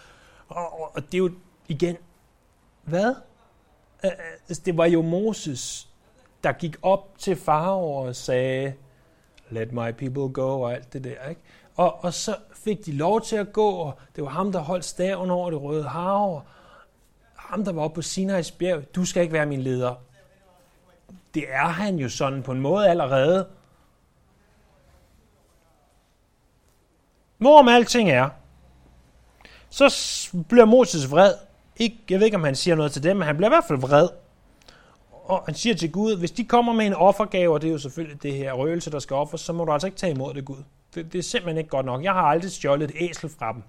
Og, 0.47 0.82
og, 0.82 0.95
og 0.95 1.06
det 1.06 1.13
er 1.13 1.17
jo 1.17 1.32
igen, 1.67 1.97
hvad? 2.84 3.15
Altså, 4.04 4.62
det 4.65 4.78
var 4.78 4.86
jo 4.86 5.01
Moses, 5.01 5.89
der 6.45 6.51
gik 6.51 6.75
op 6.81 7.17
til 7.17 7.36
farao 7.36 7.95
og 7.95 8.15
sagde, 8.15 8.73
let 9.49 9.71
my 9.71 9.91
people 9.91 10.34
go 10.34 10.62
og 10.62 10.73
alt 10.73 10.93
det 10.93 11.03
der. 11.03 11.29
Ikke? 11.29 11.41
Og, 11.75 12.03
og 12.03 12.13
så 12.13 12.36
fik 12.53 12.86
de 12.86 12.91
lov 12.91 13.21
til 13.21 13.36
at 13.36 13.53
gå, 13.53 13.69
og 13.69 13.99
det 14.15 14.23
var 14.23 14.29
ham, 14.29 14.51
der 14.51 14.60
holdt 14.60 14.86
staven 14.86 15.29
over 15.29 15.49
det 15.49 15.62
røde 15.62 15.84
hav, 15.84 16.36
og 16.36 16.43
ham, 17.36 17.65
der 17.65 17.71
var 17.71 17.81
oppe 17.81 18.01
på 18.01 18.05
Sinai's 18.05 18.58
bjerg. 18.58 18.95
Du 18.95 19.05
skal 19.05 19.21
ikke 19.21 19.34
være 19.34 19.45
min 19.45 19.62
leder. 19.62 19.95
Det 21.34 21.43
er 21.49 21.67
han 21.67 21.95
jo 21.95 22.10
sådan 22.10 22.43
på 22.43 22.51
en 22.51 22.62
måde 22.62 22.89
allerede. 22.89 23.47
Hvorom 27.38 27.67
alting 27.67 28.10
er, 28.10 28.29
så 29.69 29.86
bliver 30.49 30.65
Moses 30.65 31.12
vred. 31.12 31.34
Ikke, 31.77 31.97
jeg 32.10 32.19
ved 32.19 32.25
ikke, 32.25 32.38
om 32.38 32.43
han 32.43 32.55
siger 32.55 32.75
noget 32.75 32.91
til 32.91 33.03
dem, 33.03 33.17
men 33.17 33.25
han 33.25 33.38
bliver 33.38 33.49
i 33.49 33.55
hvert 33.55 33.65
fald 33.67 33.79
vred. 33.79 34.10
Og 35.25 35.43
han 35.45 35.55
siger 35.55 35.75
til 35.75 35.91
Gud, 35.91 36.17
hvis 36.17 36.31
de 36.31 36.45
kommer 36.45 36.73
med 36.73 36.85
en 36.85 36.93
offergave, 36.93 37.53
og 37.53 37.61
det 37.61 37.67
er 37.67 37.71
jo 37.71 37.77
selvfølgelig 37.77 38.23
det 38.23 38.33
her 38.33 38.53
røgelse, 38.53 38.91
der 38.91 38.99
skal 38.99 39.13
offres, 39.15 39.41
så 39.41 39.53
må 39.53 39.65
du 39.65 39.71
altså 39.71 39.88
ikke 39.88 39.97
tage 39.97 40.13
imod 40.13 40.33
det, 40.33 40.45
Gud. 40.45 40.63
Det, 40.95 41.13
det 41.13 41.19
er 41.19 41.23
simpelthen 41.23 41.57
ikke 41.57 41.69
godt 41.69 41.85
nok. 41.85 42.03
Jeg 42.03 42.13
har 42.13 42.21
aldrig 42.21 42.51
stjålet 42.51 42.89
et 42.89 42.95
æsel 43.09 43.29
fra 43.29 43.53
dem. 43.53 43.63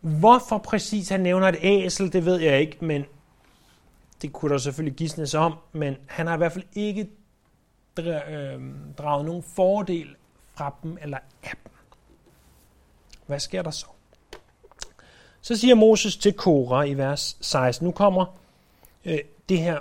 Hvorfor 0.00 0.58
præcis 0.58 1.08
han 1.08 1.20
nævner 1.20 1.48
et 1.48 1.56
æsel, 1.62 2.12
det 2.12 2.24
ved 2.24 2.40
jeg 2.40 2.60
ikke, 2.60 2.84
men 2.84 3.04
det 4.22 4.32
kunne 4.32 4.52
der 4.52 4.58
selvfølgelig 4.58 4.96
gisnes 4.96 5.34
om, 5.34 5.54
men 5.72 5.96
han 6.06 6.26
har 6.26 6.34
i 6.34 6.38
hvert 6.38 6.52
fald 6.52 6.64
ikke 6.72 7.08
øhm, 7.98 8.94
draget 8.98 9.24
nogen 9.24 9.42
fordel 9.42 10.16
fra 10.54 10.74
dem 10.82 10.98
eller 11.02 11.18
af 11.42 11.52
dem. 11.64 11.72
Hvad 13.26 13.40
sker 13.40 13.62
der 13.62 13.70
så? 13.70 13.86
Så 15.40 15.56
siger 15.56 15.74
Moses 15.74 16.16
til 16.16 16.32
Kora 16.32 16.82
i 16.82 16.94
vers 16.94 17.36
16. 17.40 17.84
Nu 17.86 17.90
kommer 17.90 18.41
øh, 19.04 19.18
det 19.48 19.58
her 19.58 19.78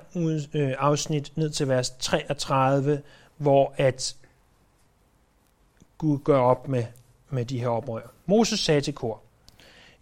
øh, 0.53 0.73
afsnit 0.79 1.31
ned 1.35 1.49
til 1.49 1.67
vers 1.67 1.89
33, 1.89 3.01
hvor 3.37 3.73
at 3.77 4.15
Gud 5.97 6.19
gør 6.19 6.39
op 6.39 6.67
med, 6.67 6.83
med 7.29 7.45
de 7.45 7.59
her 7.59 7.67
oprør. 7.67 8.11
Moses 8.25 8.59
sagde 8.59 8.81
til 8.81 8.93
Kor, 8.93 9.21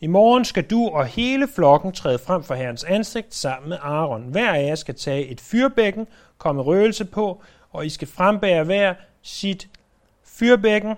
i 0.01 0.07
morgen 0.07 0.45
skal 0.45 0.63
du 0.63 0.87
og 0.87 1.05
hele 1.05 1.47
flokken 1.47 1.91
træde 1.91 2.19
frem 2.19 2.43
for 2.43 2.55
Herrens 2.55 2.83
ansigt 2.83 3.35
sammen 3.35 3.69
med 3.69 3.77
Aaron. 3.81 4.21
Hver 4.21 4.53
af 4.53 4.67
jer 4.67 4.75
skal 4.75 4.95
tage 4.95 5.27
et 5.27 5.41
fyrbækken, 5.41 6.07
komme 6.37 6.61
røgelse 6.61 7.05
på, 7.05 7.41
og 7.71 7.85
I 7.85 7.89
skal 7.89 8.07
frembære 8.07 8.63
hver 8.63 8.93
sit 9.21 9.69
fyrbækken 10.23 10.95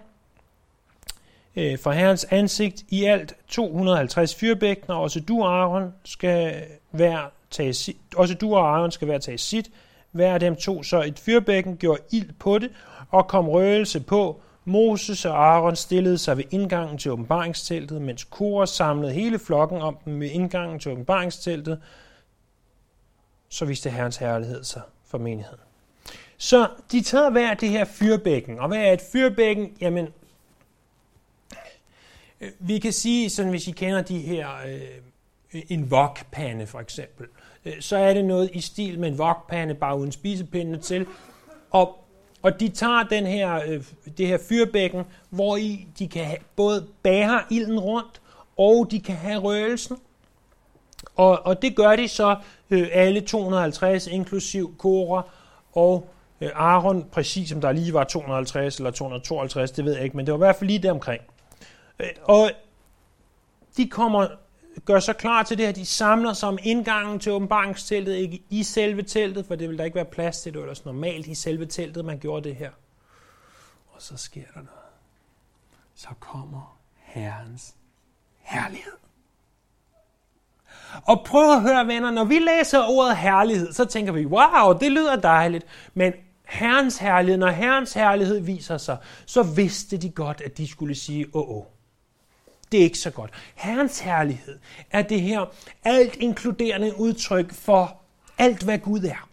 øh, 1.56 1.80
for 1.80 1.92
Herrens 1.92 2.26
ansigt 2.30 2.84
i 2.90 3.04
alt 3.04 3.36
250 3.48 4.36
fyrbækkener. 4.36 4.96
Også 4.96 5.20
du, 5.20 5.44
Aaron, 5.44 5.94
skal 6.04 6.66
være 6.92 7.30
tage 7.52 7.74
sit, 7.74 7.98
også 8.16 8.34
du 8.34 8.56
og 8.56 8.76
Aaron 8.76 8.92
skal 8.92 9.08
være 9.08 9.20
tage 9.20 9.38
sit. 9.38 9.72
Hver 10.12 10.34
af 10.34 10.40
dem 10.40 10.56
to 10.56 10.84
så 10.84 11.02
et 11.02 11.20
fyrbækken, 11.20 11.78
gjorde 11.78 12.02
ild 12.12 12.34
på 12.40 12.60
det, 12.60 12.72
og 13.10 13.28
kom 13.28 13.50
røgelse 13.50 14.00
på. 14.00 14.42
Moses 14.66 15.26
og 15.26 15.38
Aaron 15.38 15.76
stillede 15.76 16.18
sig 16.18 16.38
ved 16.38 16.44
indgangen 16.52 16.98
til 16.98 17.12
åbenbaringsteltet, 17.12 18.02
mens 18.02 18.24
Kora 18.24 18.66
samlede 18.66 19.14
hele 19.14 19.40
flokken 19.40 19.82
om 19.82 19.98
dem 20.06 20.20
ved 20.20 20.30
indgangen 20.30 20.80
til 20.80 20.92
åbenbaringsteltet. 20.92 21.82
Så 23.50 23.66
viste 23.66 23.90
Herrens 23.90 24.18
herlighed 24.18 24.64
sig 24.64 24.82
for 25.06 25.18
menigheden. 25.18 25.60
Så 26.38 26.68
de 26.92 27.02
tager 27.02 27.30
hver 27.30 27.54
det 27.54 27.70
her 27.70 27.86
fyrbækken. 27.86 28.60
Og 28.60 28.68
hvad 28.68 28.78
er 28.78 28.94
et 28.94 29.02
fyrbækken? 29.12 29.78
Jamen, 29.82 30.08
øh, 32.42 32.52
vi 32.60 32.80
kan 32.80 32.94
sige, 32.94 33.30
sådan 33.30 33.52
hvis 33.52 33.68
I 33.68 33.72
kender 33.72 34.02
de 34.02 34.20
her, 34.20 34.50
øh, 34.68 34.82
Øh, 35.54 35.62
en 35.70 35.84
wokpande 35.84 36.68
for 36.68 36.80
eksempel, 36.80 37.28
øh, 37.66 37.74
så 37.80 37.98
er 37.98 38.14
det 38.14 38.26
noget 38.26 38.50
i 38.54 38.62
stil 38.62 39.00
med 39.00 39.10
en 39.10 39.20
wokpande, 39.20 39.74
bare 39.74 39.98
uden 39.98 40.12
spisepinde 40.12 40.78
til. 40.78 41.06
Og, 41.72 41.98
og 42.42 42.60
de 42.60 42.70
tager 42.70 43.04
den 43.04 43.26
her, 43.26 43.62
øh, 43.68 43.84
det 44.18 44.28
her 44.28 44.38
fyrbækken, 44.50 45.04
hvor 45.30 45.58
i 45.58 45.88
de 46.00 46.08
kan 46.08 46.26
have, 46.26 46.38
både 46.56 46.88
bære 47.04 47.44
ilden 47.50 47.80
rundt, 47.80 48.22
og 48.58 48.88
de 48.92 49.00
kan 49.00 49.16
have 49.16 49.40
røgelsen. 49.40 49.98
Og, 51.16 51.46
og 51.46 51.62
det 51.62 51.76
gør 51.76 51.96
de 51.96 52.08
så 52.08 52.36
øh, 52.70 52.88
alle 52.92 53.22
250, 53.22 54.08
inklusiv 54.08 54.78
Kora 54.78 55.24
og 55.74 56.10
øh, 56.42 56.50
Aaron, 56.56 57.06
præcis 57.12 57.50
som 57.50 57.62
der 57.62 57.72
lige 57.72 57.94
var 57.94 58.04
250 58.04 58.78
eller 58.78 58.92
252, 58.92 59.72
det 59.72 59.86
ved 59.86 59.94
jeg 59.94 60.04
ikke, 60.04 60.18
men 60.18 60.26
det 60.26 60.32
var 60.32 60.38
i 60.38 60.46
hvert 60.46 60.56
fald 60.56 60.68
lige 60.68 60.80
der 60.80 60.92
omkring. 60.92 61.22
Øh, 62.00 62.10
og 62.24 62.52
de 63.78 63.90
kommer, 63.90 64.28
gør 64.86 65.00
sig 65.00 65.18
klar 65.18 65.44
til 65.44 65.58
det 65.58 65.66
her, 65.66 65.74
de 65.74 65.86
samler 65.86 66.34
sig 66.34 66.50
om 66.50 66.58
indgangen 66.64 67.20
til 67.20 67.32
åbenbaringsteltet, 67.32 68.14
ikke 68.14 68.44
i 68.50 68.64
selve 68.64 69.04
teltet, 69.04 69.46
for 69.46 69.56
det 69.56 69.70
vil 69.70 69.78
der 69.78 69.84
ikke 69.84 69.96
være 69.96 70.06
plads 70.06 70.42
til, 70.42 70.54
det 70.54 70.60
var 70.60 70.66
ellers 70.66 70.86
normalt 70.86 71.28
i 71.28 71.36
selve 71.36 71.66
teltet, 71.66 72.06
man 72.06 72.20
gjorde 72.20 72.50
det 72.50 72.56
her. 72.56 72.72
Og 73.88 74.02
så 74.02 74.18
sker 74.18 74.46
der 74.54 74.60
noget. 74.60 74.70
Så 75.96 76.08
kommer 76.20 76.78
Herrens 76.96 77.76
herlighed. 78.40 78.92
Og 81.04 81.24
prøv 81.26 81.52
at 81.52 81.62
høre, 81.62 81.88
venner, 81.88 82.12
når 82.12 82.24
vi 82.24 82.40
læser 82.40 82.84
ordet 82.84 83.18
herlighed, 83.18 83.74
så 83.74 83.86
tænker 83.86 84.14
vi, 84.14 84.26
wow, 84.26 84.78
det 84.80 84.92
lyder 84.92 85.16
dejligt. 85.16 85.66
Men 85.94 86.14
Herrens 86.46 86.98
herlighed, 86.98 87.38
når 87.38 87.50
Herrens 87.50 87.94
herlighed 87.94 88.40
viser 88.40 88.78
sig, 88.78 88.98
så 89.26 89.44
vidste 89.44 89.98
de 89.98 90.10
godt, 90.10 90.42
at 90.42 90.58
de 90.58 90.68
skulle 90.68 90.96
sige, 90.96 91.26
åh, 91.34 91.50
oh, 91.50 91.58
oh. 91.58 91.64
Det 92.72 92.80
er 92.80 92.84
ikke 92.84 92.98
så 92.98 93.12
godt. 93.12 93.32
Herrens 93.56 94.00
herlighed 94.00 94.60
er 94.92 95.02
det 95.02 95.22
her 95.22 95.46
alt 95.84 96.16
inkluderende 96.16 97.00
udtryk 97.00 97.54
for 97.54 98.02
alt, 98.38 98.64
hvad 98.64 98.80
Gud 98.80 99.04
er. 99.04 99.30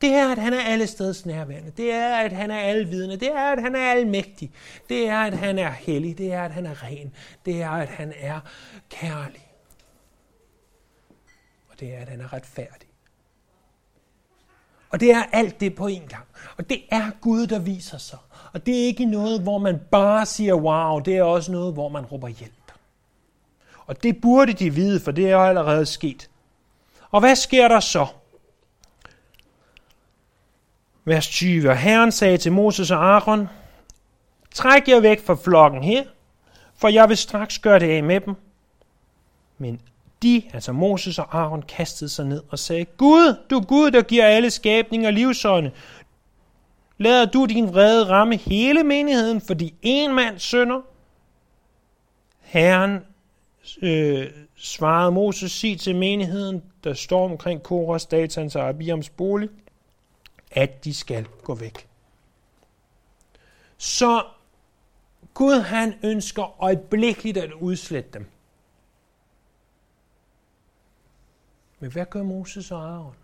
Det 0.00 0.10
er, 0.10 0.32
at 0.32 0.38
han 0.38 0.52
er 0.52 0.60
alle 0.60 0.86
steds 0.86 1.26
nærværende. 1.26 1.72
Det 1.76 1.92
er, 1.92 2.16
at 2.16 2.32
han 2.32 2.50
er 2.50 2.58
alvidende. 2.58 3.16
Det 3.16 3.28
er, 3.28 3.52
at 3.52 3.62
han 3.62 3.74
er 3.74 3.90
almægtig. 3.90 4.52
Det 4.88 5.08
er, 5.08 5.18
at 5.18 5.38
han 5.38 5.58
er 5.58 5.70
hellig. 5.70 6.18
Det 6.18 6.32
er, 6.32 6.42
at 6.42 6.50
han 6.50 6.66
er 6.66 6.82
ren. 6.82 7.14
Det 7.44 7.62
er, 7.62 7.70
at 7.70 7.88
han 7.88 8.12
er 8.16 8.40
kærlig 8.90 9.48
Og 11.68 11.80
det 11.80 11.94
er, 11.94 11.98
at 11.98 12.08
han 12.08 12.20
er 12.20 12.32
retfærdig. 12.32 12.91
Og 14.92 15.00
det 15.00 15.10
er 15.10 15.22
alt 15.32 15.60
det 15.60 15.74
på 15.74 15.86
en 15.86 16.06
gang. 16.08 16.24
Og 16.56 16.70
det 16.70 16.82
er 16.90 17.10
Gud, 17.20 17.46
der 17.46 17.58
viser 17.58 17.98
sig. 17.98 18.18
Og 18.52 18.66
det 18.66 18.82
er 18.82 18.84
ikke 18.84 19.04
noget, 19.04 19.40
hvor 19.40 19.58
man 19.58 19.80
bare 19.90 20.26
siger 20.26 20.54
wow, 20.54 20.98
det 20.98 21.16
er 21.16 21.22
også 21.22 21.52
noget, 21.52 21.72
hvor 21.72 21.88
man 21.88 22.04
råber 22.04 22.28
hjælp. 22.28 22.72
Og 23.86 24.02
det 24.02 24.20
burde 24.20 24.52
de 24.52 24.74
vide, 24.74 25.00
for 25.00 25.10
det 25.10 25.30
er 25.30 25.38
allerede 25.38 25.86
sket. 25.86 26.30
Og 27.10 27.20
hvad 27.20 27.36
sker 27.36 27.68
der 27.68 27.80
så? 27.80 28.06
Vers 31.04 31.28
20. 31.28 31.70
Og 31.70 31.76
Herren 31.76 32.12
sagde 32.12 32.38
til 32.38 32.52
Moses 32.52 32.90
og 32.90 33.14
Aaron, 33.14 33.48
Træk 34.54 34.88
jer 34.88 35.00
væk 35.00 35.26
fra 35.26 35.34
flokken 35.34 35.82
her, 35.82 36.04
for 36.76 36.88
jeg 36.88 37.08
vil 37.08 37.16
straks 37.16 37.58
gøre 37.58 37.78
det 37.78 37.90
af 37.90 38.02
med 38.02 38.20
dem. 38.20 38.34
Men 39.58 39.80
de, 40.22 40.42
altså 40.52 40.72
Moses 40.72 41.18
og 41.18 41.38
Aaron, 41.38 41.62
kastede 41.62 42.10
sig 42.10 42.26
ned 42.26 42.42
og 42.48 42.58
sagde, 42.58 42.84
Gud, 42.84 43.36
du 43.50 43.60
Gud, 43.60 43.90
der 43.90 44.02
giver 44.02 44.26
alle 44.26 44.50
skabninger 44.50 45.10
livsånde, 45.10 45.70
lader 46.98 47.24
du 47.24 47.44
din 47.44 47.68
vrede 47.68 48.08
ramme 48.08 48.36
hele 48.36 48.82
menigheden, 48.82 49.40
fordi 49.40 49.74
en 49.82 50.14
mand 50.14 50.38
sønder? 50.38 50.80
Herren 52.40 53.00
øh, 53.82 54.26
svarede 54.56 55.12
Moses, 55.12 55.52
sig 55.52 55.80
til 55.80 55.96
menigheden, 55.96 56.62
der 56.84 56.94
står 56.94 57.24
omkring 57.24 57.62
Koras, 57.62 58.06
Datans 58.06 58.56
og 58.56 58.68
Abiams 58.68 59.08
bolig, 59.08 59.48
at 60.50 60.84
de 60.84 60.94
skal 60.94 61.26
gå 61.44 61.54
væk. 61.54 61.86
Så 63.78 64.24
Gud 65.34 65.60
han 65.60 65.94
ønsker 66.02 66.62
øjeblikkeligt 66.62 67.36
at 67.36 67.52
udslette 67.52 68.10
dem. 68.12 68.26
Men 71.82 71.92
hvad 71.92 72.06
gør 72.06 72.22
Moses 72.22 72.70
og 72.70 72.80
Aaron? 72.80 73.16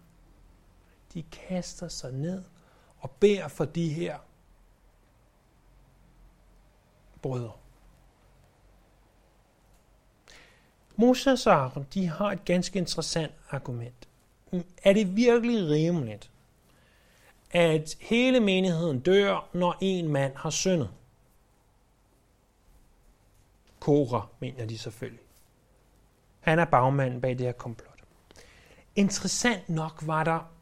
De 1.15 1.23
kaster 1.23 1.89
sig 1.89 2.13
ned 2.13 2.45
og 2.99 3.11
beder 3.11 3.49
for 3.49 3.65
de 3.65 3.89
her 3.89 4.19
brødre. 7.23 7.53
Moses 10.97 11.47
og 11.47 11.55
Aaron, 11.55 11.87
de 11.95 12.07
har 12.07 12.33
et 12.33 12.45
ganske 12.45 12.79
interessant 12.79 13.33
argument. 13.51 14.09
Er 14.85 14.93
det 14.93 15.17
virkelig 15.17 15.69
rimeligt, 15.71 16.31
at 17.51 17.97
hele 18.01 18.41
menigheden 18.41 19.01
dør, 19.01 19.49
når 19.53 19.79
en 19.81 20.09
mand 20.09 20.37
har 20.37 20.51
syndet? 20.51 20.91
Kora, 23.81 24.27
mener 24.41 24.67
de 24.67 24.79
selvfølgelig. 24.79 25.25
Han 26.41 26.59
er 26.59 26.65
bagmanden 26.65 27.21
bag 27.21 27.31
det 27.39 27.47
her 27.47 27.53
komplot. 27.53 27.98
Interessant 28.99 29.69
nok 29.69 30.07
var 30.07 30.25
der 30.25 30.53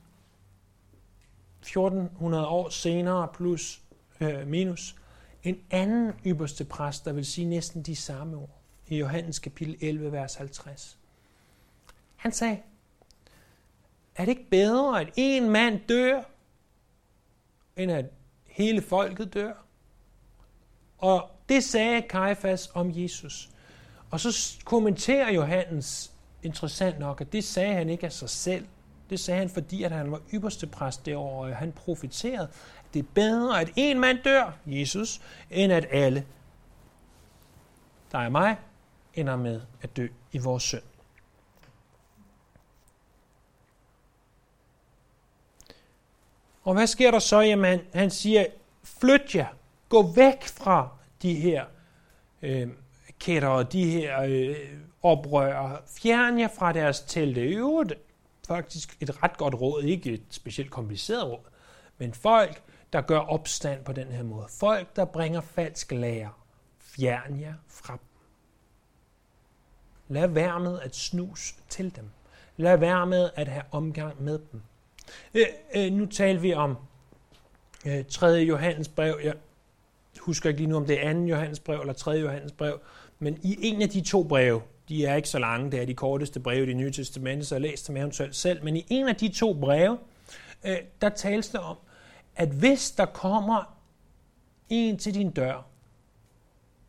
1400 1.61 2.47
år 2.47 2.69
senere 2.69 3.29
plus 3.35 3.83
øh, 4.21 4.47
minus 4.47 4.97
en 5.43 5.61
anden 5.71 6.13
ypperste 6.27 6.65
præst, 6.65 7.05
der 7.05 7.13
vil 7.13 7.27
sige 7.27 7.45
næsten 7.45 7.83
de 7.83 7.97
samme 7.97 8.37
ord 8.37 8.61
i 8.87 8.99
Johannes 8.99 9.39
kapitel 9.39 9.77
11, 9.81 10.13
vers 10.13 10.35
50. 10.35 10.99
Han 12.17 12.33
sagde, 12.33 12.59
er 14.17 14.25
det 14.25 14.29
ikke 14.29 14.51
bedre, 14.51 15.01
at 15.01 15.13
en 15.17 15.51
mand 15.51 15.81
dør, 15.89 16.23
end 17.77 17.93
at 17.93 18.05
hele 18.45 18.83
folket 18.83 19.35
dør? 19.35 19.53
Og 20.99 21.31
det 21.49 21.65
sagde 21.65 22.03
Kajfas 22.03 22.71
om 22.75 22.91
Jesus. 22.95 23.51
Og 24.11 24.21
så 24.21 24.59
kommenterer 24.65 25.33
Johannes 25.33 26.16
interessant 26.47 26.99
nok, 26.99 27.21
at 27.21 27.33
det 27.33 27.45
sagde 27.45 27.75
han 27.75 27.91
ikke 27.91 28.07
af 28.07 28.13
sig 28.13 28.31
selv. 28.31 28.67
Det 29.11 29.21
sagde 29.21 29.39
han, 29.39 29.51
fordi 29.51 29.83
at 29.83 29.93
han 29.93 30.13
var 30.13 30.21
ypperste 30.35 30.67
præst 30.67 31.07
derovre, 31.07 31.49
og 31.49 31.57
han 31.57 31.73
profiterede, 31.73 32.49
at 32.79 32.95
det 32.95 33.01
er 33.01 33.07
bedre, 33.15 33.61
at 33.61 33.73
en 33.77 34.01
mand 34.01 34.19
dør, 34.25 34.53
Jesus, 34.67 35.21
end 35.51 35.73
at 35.73 35.87
alle, 35.91 36.27
der 38.13 38.19
er 38.19 38.29
mig, 38.29 38.57
ender 39.15 39.37
med 39.37 39.61
at 39.83 39.97
dø 39.97 40.09
i 40.33 40.39
vores 40.39 40.63
synd. 40.63 40.83
Og 46.65 46.75
hvad 46.75 46.87
sker 46.87 47.11
der 47.11 47.19
så? 47.19 47.41
Jamen, 47.41 47.81
han 47.95 48.11
siger, 48.11 48.47
flyt 48.85 49.35
jer, 49.35 49.47
gå 49.89 50.13
væk 50.13 50.45
fra 50.45 50.89
de 51.23 51.35
her 51.35 51.65
øh, 52.43 52.69
kætter 53.27 53.49
og 53.49 53.73
de 53.73 53.91
her 53.91 54.23
øh, 54.23 54.57
oprører. 55.03 55.77
Fjern 55.87 56.39
jer 56.39 56.49
fra 56.59 56.73
deres 56.73 57.01
telte. 57.01 57.49
I 57.49 57.55
øvrigt 57.55 57.93
faktisk 58.47 58.97
et 59.01 59.23
ret 59.23 59.37
godt 59.37 59.55
råd, 59.55 59.83
ikke 59.83 60.13
et 60.13 60.23
specielt 60.31 60.71
kompliceret 60.71 61.25
råd, 61.25 61.45
men 61.99 62.15
folk, 62.15 62.63
der 62.93 63.01
gør 63.01 63.19
opstand 63.19 63.85
på 63.85 63.93
den 63.93 64.09
her 64.09 64.23
måde. 64.23 64.47
Folk, 64.61 64.97
der 64.97 65.05
bringer 65.05 65.41
falsk 65.41 65.93
lære. 65.93 66.31
Fjern 66.79 67.41
jer 67.41 67.55
fra 67.69 67.93
dem. 67.93 68.01
Lad 70.09 70.29
være 70.29 70.61
med 70.61 70.81
at 70.81 70.97
snus 70.97 71.55
til 71.69 71.97
dem. 71.97 72.11
Lad 72.57 72.77
være 72.77 73.07
med 73.07 73.31
at 73.35 73.49
have 73.49 73.65
omgang 73.71 74.23
med 74.23 74.39
dem. 74.53 74.63
Øh, 75.35 75.47
øh, 75.77 75.93
nu 75.93 76.07
taler 76.07 76.41
vi 76.41 76.55
om 76.55 76.77
øh, 77.87 78.05
3. 78.05 78.27
Johannes 78.27 78.89
brev. 78.89 79.21
Jeg 79.25 79.35
husker 80.21 80.49
ikke 80.49 80.61
lige 80.61 80.71
nu, 80.71 80.77
om 80.77 80.87
det 80.87 81.07
er 81.07 81.13
2. 81.13 81.19
Johannes 81.19 81.61
brev 81.61 81.81
eller 81.81 81.93
3. 81.93 82.11
Johannes 82.11 82.53
brev. 82.53 82.81
Men 83.19 83.39
i 83.43 83.59
en 83.61 83.83
af 83.83 83.89
de 83.89 84.01
to 84.01 84.23
breve, 84.23 84.63
de 84.89 85.07
er 85.07 85.15
ikke 85.15 85.29
så 85.29 85.39
lange, 85.39 85.71
det 85.71 85.83
er 85.83 85.87
de 85.87 85.95
korteste 85.95 86.41
breve 86.41 86.63
i 86.63 86.67
det 86.67 86.77
nye 86.77 86.91
testamente, 86.91 87.45
så 87.45 87.55
jeg 87.55 87.63
læste 87.63 87.89
dem 87.89 87.97
eventuelt 87.97 88.37
selv, 88.37 88.65
men 88.65 88.77
i 88.77 88.87
en 88.89 89.09
af 89.09 89.17
de 89.17 89.29
to 89.29 89.61
breve, 89.61 89.99
øh, 90.65 90.77
der 91.01 91.09
tales 91.09 91.49
der 91.49 91.59
om, 91.59 91.77
at 92.37 92.49
hvis 92.49 92.91
der 92.91 93.07
kommer 93.07 93.79
en 94.69 94.99
til 94.99 95.15
din 95.15 95.31
dør 95.31 95.67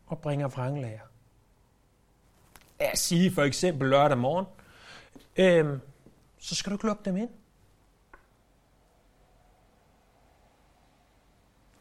og 0.06 0.18
bringer 0.18 0.48
vranglærer, 0.48 1.08
lad 2.80 2.92
os 2.92 2.98
sige 2.98 3.30
for 3.30 3.42
eksempel 3.42 3.88
lørdag 3.88 4.18
morgen, 4.18 4.46
øh, 5.36 5.78
så 6.38 6.54
skal 6.54 6.70
du 6.70 6.74
ikke 6.74 6.86
lukke 6.86 7.04
dem 7.04 7.16
ind. 7.16 7.30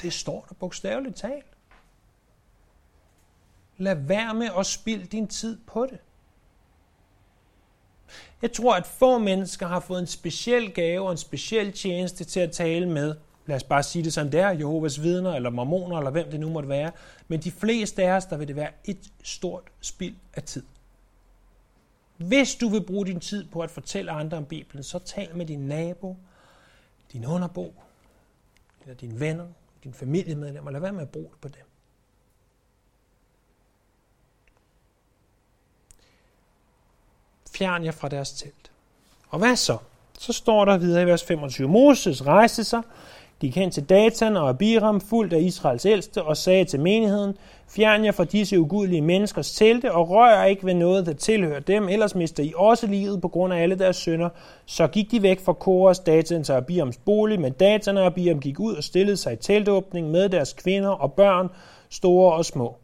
Det 0.02 0.14
står 0.14 0.46
der 0.50 0.56
bogstaveligt 0.56 1.16
talt. 1.16 1.57
Lad 3.78 3.96
være 3.96 4.34
med 4.34 4.50
at 4.60 4.66
spilde 4.66 5.06
din 5.06 5.28
tid 5.28 5.58
på 5.68 5.86
det. 5.86 6.00
Jeg 8.42 8.54
tror, 8.54 8.76
at 8.76 8.86
få 8.86 9.18
mennesker 9.18 9.68
har 9.68 9.80
fået 9.80 10.00
en 10.00 10.08
speciel 10.08 10.74
gave 10.74 11.06
og 11.06 11.12
en 11.12 11.18
speciel 11.18 11.72
tjeneste 11.72 12.24
til 12.24 12.40
at 12.40 12.52
tale 12.52 12.90
med 12.90 13.16
lad 13.48 13.56
os 13.56 13.64
bare 13.64 13.84
sige 13.84 14.04
det 14.04 14.14
som 14.14 14.32
det 14.32 14.40
er, 14.40 14.50
Jehovas 14.50 15.02
vidner, 15.04 15.34
eller 15.34 15.50
mormoner, 15.50 15.98
eller 15.98 16.12
hvem 16.12 16.32
det 16.32 16.40
nu 16.40 16.50
måtte 16.50 16.70
være. 16.70 16.92
Men 17.28 17.40
de 17.40 17.52
fleste 17.52 18.04
af 18.04 18.12
os, 18.12 18.26
der 18.26 18.38
vil 18.38 18.48
det 18.48 18.56
være 18.56 18.72
et 18.86 19.12
stort 19.24 19.64
spild 19.82 20.16
af 20.34 20.44
tid. 20.44 20.64
Hvis 22.18 22.56
du 22.56 22.70
vil 22.70 22.84
bruge 22.84 23.06
din 23.06 23.20
tid 23.20 23.46
på 23.46 23.60
at 23.60 23.72
fortælle 23.72 24.12
andre 24.12 24.38
om 24.38 24.46
Bibelen, 24.46 24.84
så 24.84 25.00
tal 25.00 25.36
med 25.36 25.46
din 25.46 25.60
nabo, 25.60 26.18
din 27.14 27.26
underbo, 27.26 27.74
eller 28.82 28.96
dine 28.96 29.20
venner, 29.20 29.48
din 29.84 29.94
familiemedlemmer. 29.94 30.72
Lad 30.72 30.80
være 30.80 30.94
med 30.94 31.02
at 31.02 31.10
bruge 31.10 31.30
det 31.32 31.42
på 31.42 31.48
dem. 31.48 31.67
Fjern 37.58 37.86
jer 37.86 37.92
fra 37.92 38.08
deres 38.08 38.32
telt. 38.32 38.72
Og 39.30 39.40
hvad 39.40 39.56
så? 39.56 39.78
Så 40.20 40.34
står 40.34 40.66
der 40.66 40.78
videre 40.78 41.04
i 41.04 41.06
vers 41.06 41.24
25. 41.24 41.70
Moses 41.70 42.26
rejste 42.26 42.64
sig, 42.64 42.82
gik 43.40 43.56
hen 43.56 43.72
til 43.72 43.84
Datan 43.84 44.38
og 44.38 44.50
Abiram, 44.50 45.02
fuldt 45.02 45.34
af 45.34 45.40
Israels 45.40 45.86
ældste, 45.86 46.24
og 46.24 46.38
sagde 46.38 46.66
til 46.66 46.80
menigheden, 46.80 47.38
Fjern 47.70 48.06
jer 48.06 48.12
fra 48.12 48.24
disse 48.24 48.60
ugudelige 48.60 49.02
menneskers 49.02 49.52
telte, 49.52 49.92
og 49.92 50.10
rør 50.10 50.44
ikke 50.44 50.66
ved 50.66 50.74
noget, 50.74 51.06
der 51.06 51.14
tilhører 51.14 51.60
dem, 51.60 51.90
ellers 51.90 52.16
mister 52.16 52.44
I 52.44 52.54
også 52.56 52.88
livet 52.88 53.22
på 53.22 53.28
grund 53.28 53.54
af 53.54 53.62
alle 53.62 53.80
deres 53.80 53.96
sønder. 53.96 54.30
Så 54.66 54.88
gik 54.88 55.12
de 55.12 55.22
væk 55.22 55.40
fra 55.46 55.54
Koras, 55.54 56.00
Datans 56.00 56.50
og 56.50 56.58
Abirams 56.58 56.98
bolig, 56.98 57.40
men 57.40 57.54
Datan 57.54 57.98
og 57.98 58.06
Abiram 58.06 58.40
gik 58.40 58.60
ud 58.60 58.76
og 58.76 58.84
stillede 58.84 59.18
sig 59.18 59.34
i 59.34 59.36
teltåbning 59.36 60.12
med 60.12 60.30
deres 60.30 60.54
kvinder 60.54 60.90
og 60.90 61.14
børn, 61.14 61.50
store 61.90 62.34
og 62.34 62.46
små. 62.46 62.76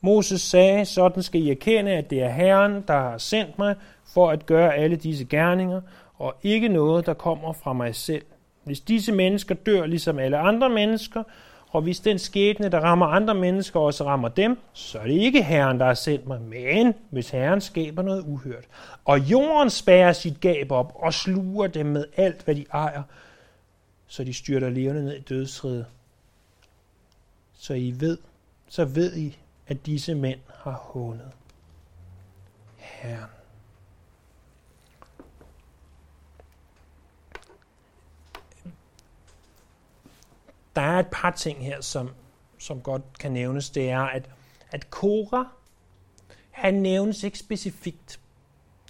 Moses 0.00 0.40
sagde, 0.40 0.84
sådan 0.84 1.22
skal 1.22 1.42
I 1.42 1.50
erkende, 1.50 1.90
at 1.90 2.10
det 2.10 2.22
er 2.22 2.28
Herren, 2.28 2.84
der 2.88 2.94
har 2.94 3.18
sendt 3.18 3.58
mig 3.58 3.74
for 4.04 4.30
at 4.30 4.46
gøre 4.46 4.74
alle 4.74 4.96
disse 4.96 5.24
gerninger, 5.24 5.80
og 6.18 6.34
ikke 6.42 6.68
noget, 6.68 7.06
der 7.06 7.14
kommer 7.14 7.52
fra 7.52 7.72
mig 7.72 7.94
selv. 7.94 8.24
Hvis 8.64 8.80
disse 8.80 9.12
mennesker 9.12 9.54
dør 9.54 9.86
ligesom 9.86 10.18
alle 10.18 10.38
andre 10.38 10.68
mennesker, 10.68 11.22
og 11.70 11.82
hvis 11.82 12.00
den 12.00 12.18
skæbne, 12.18 12.68
der 12.68 12.80
rammer 12.80 13.06
andre 13.06 13.34
mennesker, 13.34 13.80
også 13.80 14.04
rammer 14.04 14.28
dem, 14.28 14.58
så 14.72 14.98
er 14.98 15.06
det 15.06 15.14
ikke 15.14 15.42
Herren, 15.42 15.80
der 15.80 15.86
har 15.86 15.94
sendt 15.94 16.26
mig, 16.26 16.40
men 16.40 16.94
hvis 17.10 17.30
Herren 17.30 17.60
skaber 17.60 18.02
noget 18.02 18.24
uhørt. 18.26 18.64
Og 19.04 19.20
jorden 19.20 19.70
spærer 19.70 20.12
sit 20.12 20.40
gab 20.40 20.72
op 20.72 20.92
og 20.94 21.14
sluger 21.14 21.66
dem 21.66 21.86
med 21.86 22.04
alt, 22.16 22.44
hvad 22.44 22.54
de 22.54 22.64
ejer, 22.72 23.02
så 24.06 24.24
de 24.24 24.34
styrter 24.34 24.70
levende 24.70 25.04
ned 25.04 25.16
i 25.16 25.20
dødsriget. 25.20 25.86
Så 27.58 27.74
I 27.74 27.94
ved, 27.98 28.18
så 28.68 28.84
ved 28.84 29.16
I, 29.16 29.38
at 29.68 29.86
disse 29.86 30.14
mænd 30.14 30.40
har 30.54 30.72
hånet 30.72 31.32
Herren. 32.76 33.30
der 40.78 40.84
er 40.84 40.98
et 40.98 41.06
par 41.12 41.30
ting 41.30 41.64
her, 41.64 41.80
som, 41.80 42.10
som 42.58 42.80
godt 42.80 43.02
kan 43.20 43.32
nævnes. 43.32 43.70
Det 43.70 43.90
er, 43.90 44.00
at, 44.00 44.30
at 44.70 44.90
Kora, 44.90 45.46
han 46.50 46.74
nævnes 46.74 47.22
ikke 47.22 47.38
specifikt. 47.38 48.20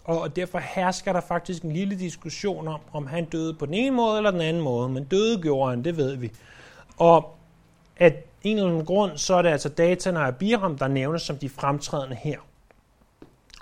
Og 0.04 0.36
derfor 0.36 0.58
hersker 0.58 1.12
der 1.12 1.20
faktisk 1.20 1.62
en 1.62 1.72
lille 1.72 1.98
diskussion 1.98 2.68
om, 2.68 2.80
om 2.92 3.06
han 3.06 3.24
døde 3.24 3.54
på 3.54 3.66
den 3.66 3.74
ene 3.74 3.96
måde 3.96 4.16
eller 4.16 4.30
den 4.30 4.40
anden 4.40 4.62
måde. 4.62 4.88
Men 4.88 5.04
døde 5.04 5.42
gjorde 5.42 5.70
han, 5.70 5.84
det 5.84 5.96
ved 5.96 6.16
vi. 6.16 6.32
Og 6.96 7.36
at 7.96 8.27
en 8.42 8.56
eller 8.56 8.70
anden 8.70 8.86
grund, 8.86 9.18
så 9.18 9.34
er 9.34 9.42
det 9.42 9.48
altså 9.48 9.68
Datan 9.68 10.16
og 10.16 10.26
Abiram, 10.26 10.78
der 10.78 10.88
nævnes 10.88 11.22
som 11.22 11.38
de 11.38 11.48
fremtrædende 11.48 12.16
her. 12.16 12.38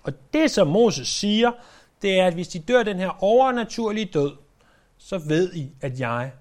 Og 0.03 0.13
det, 0.33 0.51
som 0.51 0.67
Moses 0.67 1.09
siger, 1.09 1.53
det 2.03 2.21
er, 2.21 2.27
at 2.27 2.35
hvis 2.35 2.49
de 2.49 2.59
dør 2.59 2.83
den 2.83 2.97
her 2.97 3.25
overnaturlige 3.25 4.11
død, 4.15 4.33
så 4.99 5.19
ved 5.19 5.55
I, 5.55 5.71
at 5.81 6.01
jeg 6.01 6.33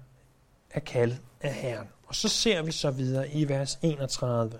er 0.70 0.80
kaldet 0.80 1.18
af 1.40 1.54
Herren. 1.54 1.88
Og 2.06 2.14
så 2.14 2.28
ser 2.28 2.62
vi 2.62 2.72
så 2.72 2.90
videre 2.90 3.28
i 3.28 3.48
vers 3.48 3.78
31. 3.82 4.52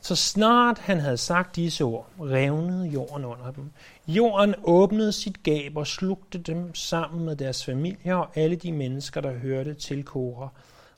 Så 0.00 0.16
snart 0.16 0.78
han 0.78 1.00
havde 1.00 1.16
sagt 1.16 1.56
disse 1.56 1.84
ord, 1.84 2.06
revnede 2.20 2.86
jorden 2.88 3.24
under 3.24 3.50
dem. 3.50 3.70
Jorden 4.06 4.54
åbnede 4.64 5.12
sit 5.12 5.42
gab 5.42 5.76
og 5.76 5.86
slugte 5.86 6.38
dem 6.38 6.74
sammen 6.74 7.24
med 7.24 7.36
deres 7.36 7.64
familier 7.64 8.14
og 8.14 8.28
alle 8.34 8.56
de 8.56 8.72
mennesker, 8.72 9.20
der 9.20 9.32
hørte 9.32 9.74
til 9.74 10.04
Kora, 10.04 10.48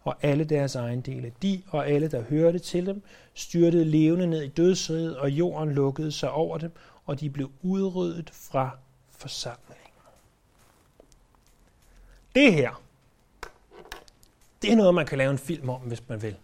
og 0.04 0.16
alle 0.22 0.44
deres 0.44 0.74
ejendele. 0.74 1.32
De 1.42 1.62
og 1.68 1.88
alle, 1.88 2.08
der 2.08 2.22
hørte 2.22 2.58
til 2.58 2.86
dem, 2.86 3.02
styrtede 3.34 3.84
levende 3.84 4.26
ned 4.26 4.42
i 4.42 4.48
dødsriget, 4.48 5.16
og 5.16 5.30
jorden 5.30 5.72
lukkede 5.72 6.12
sig 6.12 6.30
over 6.30 6.58
dem, 6.58 6.72
og 7.06 7.20
de 7.20 7.30
blev 7.30 7.50
udryddet 7.62 8.30
fra 8.30 8.78
forsamlingen. 9.10 9.84
Det 12.34 12.54
her, 12.54 12.82
det 14.62 14.72
er 14.72 14.76
noget, 14.76 14.94
man 14.94 15.06
kan 15.06 15.18
lave 15.18 15.30
en 15.30 15.38
film 15.38 15.68
om, 15.68 15.80
hvis 15.80 16.08
man 16.08 16.22
vil. 16.22 16.36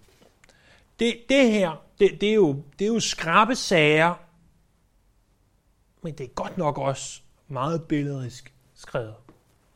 Det, 0.99 1.17
det 1.29 1.53
her, 1.53 1.85
det, 2.01 2.21
det, 2.21 2.31
er 2.31 2.35
jo, 2.35 2.63
det 2.79 2.85
er 2.85 2.89
jo 2.89 3.01
skrabe 3.01 3.57
sager, 3.57 4.15
men 6.03 6.15
det 6.15 6.25
er 6.25 6.29
godt 6.29 6.59
nok 6.59 6.79
også 6.79 7.21
meget 7.49 7.85
billedrisk 7.85 8.53
skrevet. 8.75 9.15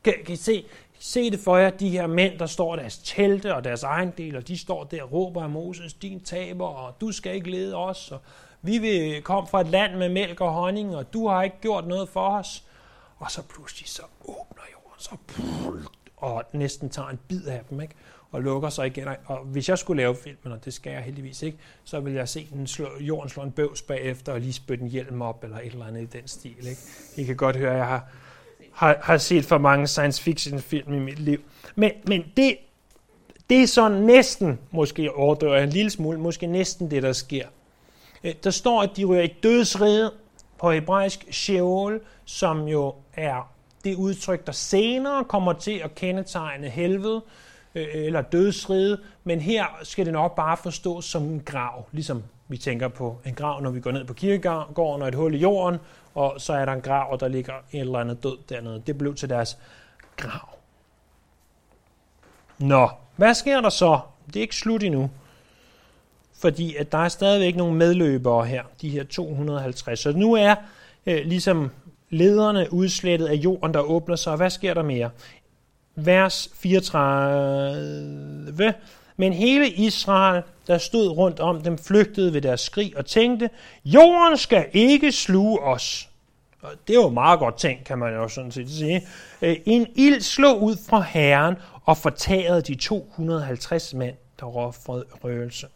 Kan, 0.05 0.15
kan 0.25 0.33
I 0.33 0.37
se, 0.37 0.65
se 0.99 1.31
det 1.31 1.41
for 1.41 1.57
jer, 1.57 1.71
de 1.71 1.89
her 1.89 2.07
mænd, 2.07 2.39
der 2.39 2.47
står 2.47 2.77
deres 2.77 2.99
telte 2.99 3.55
og 3.55 3.65
deres 3.65 3.83
ejendel, 3.83 4.37
og 4.37 4.49
de 4.49 4.59
står 4.59 4.85
der 4.85 5.03
og 5.03 5.13
råber 5.13 5.43
af 5.43 5.51
Moses, 5.51 5.95
din 5.95 6.21
taber, 6.21 6.67
og 6.67 7.01
du 7.01 7.13
skal 7.13 7.35
ikke 7.35 7.51
lede 7.51 7.75
os, 7.75 8.13
og 8.13 8.21
vi 8.63 8.79
vil 8.79 9.23
komme 9.23 9.49
fra 9.49 9.61
et 9.61 9.67
land 9.67 9.97
med 9.97 10.09
mælk 10.09 10.41
og 10.41 10.53
honning, 10.53 10.97
og 10.97 11.13
du 11.13 11.29
har 11.29 11.43
ikke 11.43 11.57
gjort 11.61 11.87
noget 11.87 12.09
for 12.09 12.29
os. 12.29 12.65
Og 13.19 13.31
så 13.31 13.43
pludselig 13.43 13.89
så 13.89 14.03
åbner 14.25 14.63
jorden, 14.73 14.99
så 14.99 15.17
og 16.17 16.45
næsten 16.53 16.91
tager 16.91 17.09
en 17.09 17.21
bid 17.29 17.47
af 17.47 17.61
dem, 17.71 17.81
ikke? 17.81 17.95
og 18.35 18.43
lukker 18.43 18.69
sig 18.69 18.87
igen. 18.87 19.09
Og 19.25 19.39
hvis 19.45 19.69
jeg 19.69 19.79
skulle 19.79 20.03
lave 20.03 20.17
filmen, 20.17 20.53
og 20.53 20.65
det 20.65 20.75
skal 20.75 20.93
jeg 20.93 21.03
heldigvis 21.03 21.43
ikke, 21.43 21.59
så 21.85 22.01
vil 22.01 22.13
jeg 22.13 22.29
se 22.29 22.49
den 22.53 22.67
slå, 22.67 22.89
jorden 23.01 23.29
slå 23.29 23.43
en 23.43 23.53
bøvs 23.53 23.83
bagefter 23.83 24.33
og 24.33 24.41
lige 24.41 24.53
spytte 24.53 24.85
en 24.85 24.91
hjelm 24.91 25.23
op, 25.23 25.45
eller 25.45 25.59
et 25.59 25.73
eller 25.73 25.87
andet 25.87 26.03
i 26.03 26.19
den 26.19 26.29
stil. 26.29 26.67
Ikke? 26.67 26.81
I 27.17 27.25
kan 27.25 27.37
godt 27.37 27.57
høre, 27.57 27.71
at 27.71 27.77
jeg 27.77 27.87
har, 27.87 28.09
har, 28.75 28.97
har 29.03 29.19
set 29.19 29.45
for 29.45 29.59
mange 29.59 29.87
science 29.87 30.23
fiction 30.23 30.61
film 30.61 30.95
i 30.95 30.99
mit 30.99 31.19
liv. 31.19 31.41
Men, 31.75 31.91
men 32.07 32.25
det, 32.37 32.57
det 33.51 33.63
er 33.63 33.67
så 33.67 33.89
næsten, 33.89 34.59
måske 34.71 35.13
overdører 35.13 35.63
en 35.63 35.71
lille 35.71 35.91
smule, 35.91 36.21
måske 36.21 36.47
næsten 36.47 36.91
det, 36.91 37.03
der 37.03 37.13
sker. 37.13 37.47
Øh, 38.25 38.35
der 38.45 38.51
står, 38.51 38.83
at 38.83 38.91
de 38.97 39.05
ryger 39.05 39.23
i 39.23 39.35
dødsrede 39.43 40.13
på 40.59 40.71
hebraisk 40.71 41.25
Sheol, 41.31 42.01
som 42.25 42.69
jo 42.69 42.95
er 43.15 43.51
det 43.85 43.95
udtryk, 43.95 44.47
der 44.47 44.53
senere 44.53 45.25
kommer 45.25 45.53
til 45.53 45.81
at 45.85 45.95
kendetegne 45.95 46.69
helvede, 46.69 47.23
øh, 47.75 47.87
eller 47.93 48.23
dødsrede, 48.23 49.01
men 49.25 49.41
her 49.41 49.65
skal 49.83 50.05
det 50.05 50.13
nok 50.13 50.37
bare 50.37 50.57
forstås 50.57 51.05
som 51.05 51.23
en 51.23 51.41
grav, 51.41 51.87
ligesom 51.93 52.23
vi 52.49 52.57
tænker 52.57 52.89
på 52.89 53.19
en 53.25 53.35
grav, 53.35 53.61
når 53.61 53.71
vi 53.71 53.81
går 53.81 53.91
ned 53.91 54.05
på 54.05 54.15
kirkegården 54.15 55.03
og 55.03 55.09
et 55.09 55.15
hul 55.15 55.35
i 55.35 55.39
jorden, 55.39 55.81
og 56.15 56.35
så 56.39 56.53
er 56.53 56.65
der 56.65 56.73
en 56.73 56.81
grav, 56.81 57.13
og 57.13 57.21
der 57.21 57.29
ligger 57.29 57.55
en 57.73 57.81
eller 57.81 57.99
anden 57.99 58.17
død 58.17 58.39
dernede. 58.49 58.83
Det 58.87 58.99
blev 58.99 59.15
til 59.15 59.29
deres 59.29 59.59
grav. 60.17 60.49
Nå, 62.59 62.89
hvad 63.17 63.35
sker 63.35 63.61
der 63.61 63.69
så? 63.69 64.01
Det 64.27 64.37
er 64.37 64.41
ikke 64.41 64.57
slut 64.57 64.83
endnu. 64.83 65.11
Fordi 66.39 66.77
at 66.77 66.93
der 66.93 66.99
er 66.99 67.09
stadigvæk 67.09 67.57
nogle 67.57 67.77
medløbere 67.77 68.47
her, 68.47 68.65
de 68.81 68.91
her 68.91 69.05
250. 69.05 70.01
Så 70.01 70.13
nu 70.13 70.35
er 70.35 70.55
øh, 71.07 71.25
ligesom 71.25 71.71
lederne 72.11 72.73
udslettet 72.73 73.27
af 73.27 73.35
jorden, 73.35 73.75
der 73.75 73.81
åbner 73.81 74.17
sig. 74.17 74.33
Og 74.33 74.37
hvad 74.37 74.51
sker 74.51 74.75
der 74.75 74.83
mere? 74.83 75.11
vers 75.97 76.49
34. 76.55 78.75
Men 79.17 79.33
hele 79.33 79.71
Israel, 79.71 80.43
der 80.67 80.79
stod 80.79 81.09
rundt 81.09 81.41
om 81.41 81.61
dem, 81.61 81.79
flygtede 81.79 82.33
ved 82.33 82.41
deres 82.41 82.61
skrig 82.61 82.97
og 82.97 83.07
tænkte, 83.07 83.51
jorden 83.85 84.37
skal 84.37 84.67
ikke 84.73 85.13
sluge 85.13 85.61
os. 85.61 86.09
Og 86.63 86.71
det 86.89 86.97
er 86.97 87.01
jo 87.01 87.09
meget 87.09 87.39
godt 87.39 87.59
tænkt, 87.59 87.85
kan 87.85 87.99
man 87.99 88.15
jo 88.15 88.29
sådan 88.29 88.53
set 88.53 88.71
sige. 88.71 89.07
Øh, 89.43 89.57
en 89.67 89.87
ild 89.95 90.21
slog 90.21 90.63
ud 90.63 90.77
fra 90.89 91.01
herren 91.01 91.55
og 91.85 91.97
fortærede 91.97 92.63
de 92.63 92.75
250 92.75 93.95
mænd, 93.95 94.17
der 94.41 94.47
rådfrede 94.47 95.05
røgelse. 95.25 95.67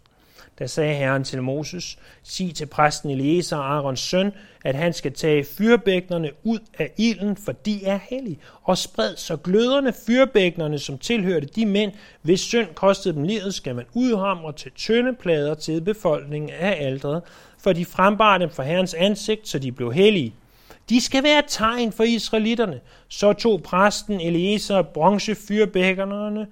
Der 0.59 0.67
sagde 0.67 0.95
Herren 0.95 1.25
til 1.25 1.43
Moses, 1.43 1.99
sig 2.23 2.55
til 2.55 2.67
præsten 2.67 3.11
Eliezer 3.11 3.57
Arons 3.57 4.01
søn, 4.01 4.33
at 4.65 4.75
han 4.75 4.93
skal 4.93 5.13
tage 5.13 5.45
fyrbæknerne 5.45 6.31
ud 6.43 6.59
af 6.79 6.93
ilden, 6.97 7.37
for 7.37 7.53
de 7.53 7.85
er 7.85 7.99
hellige, 8.03 8.39
og 8.63 8.79
spred 8.79 9.17
så 9.17 9.37
gløderne 9.37 9.93
fyrbæknerne, 10.07 10.79
som 10.79 10.99
tilhørte 10.99 11.47
de 11.47 11.67
mænd, 11.67 11.93
hvis 12.23 12.41
synd 12.41 12.69
kostede 12.75 13.15
dem 13.15 13.23
livet, 13.23 13.55
skal 13.55 13.75
man 13.75 13.85
udhamre 13.95 14.53
til 14.53 14.73
tynde 14.73 15.15
plader 15.15 15.55
til 15.55 15.81
befolkningen 15.81 16.51
af 16.51 16.87
aldret, 16.87 17.23
for 17.59 17.73
de 17.73 17.85
frembar 17.85 18.39
dem 18.39 18.51
for 18.51 18.63
Herrens 18.63 18.95
ansigt, 18.95 19.49
så 19.49 19.59
de 19.59 19.73
blev 19.73 19.93
hellige. 19.93 20.35
De 20.89 21.01
skal 21.01 21.23
være 21.23 21.39
et 21.39 21.45
tegn 21.49 21.93
for 21.93 22.05
israelitterne. 22.05 22.81
Så 23.09 23.33
tog 23.33 23.63
præsten 23.63 24.21
Eliezer 24.21 24.83
bronzefyrbækkerne, 24.83 26.47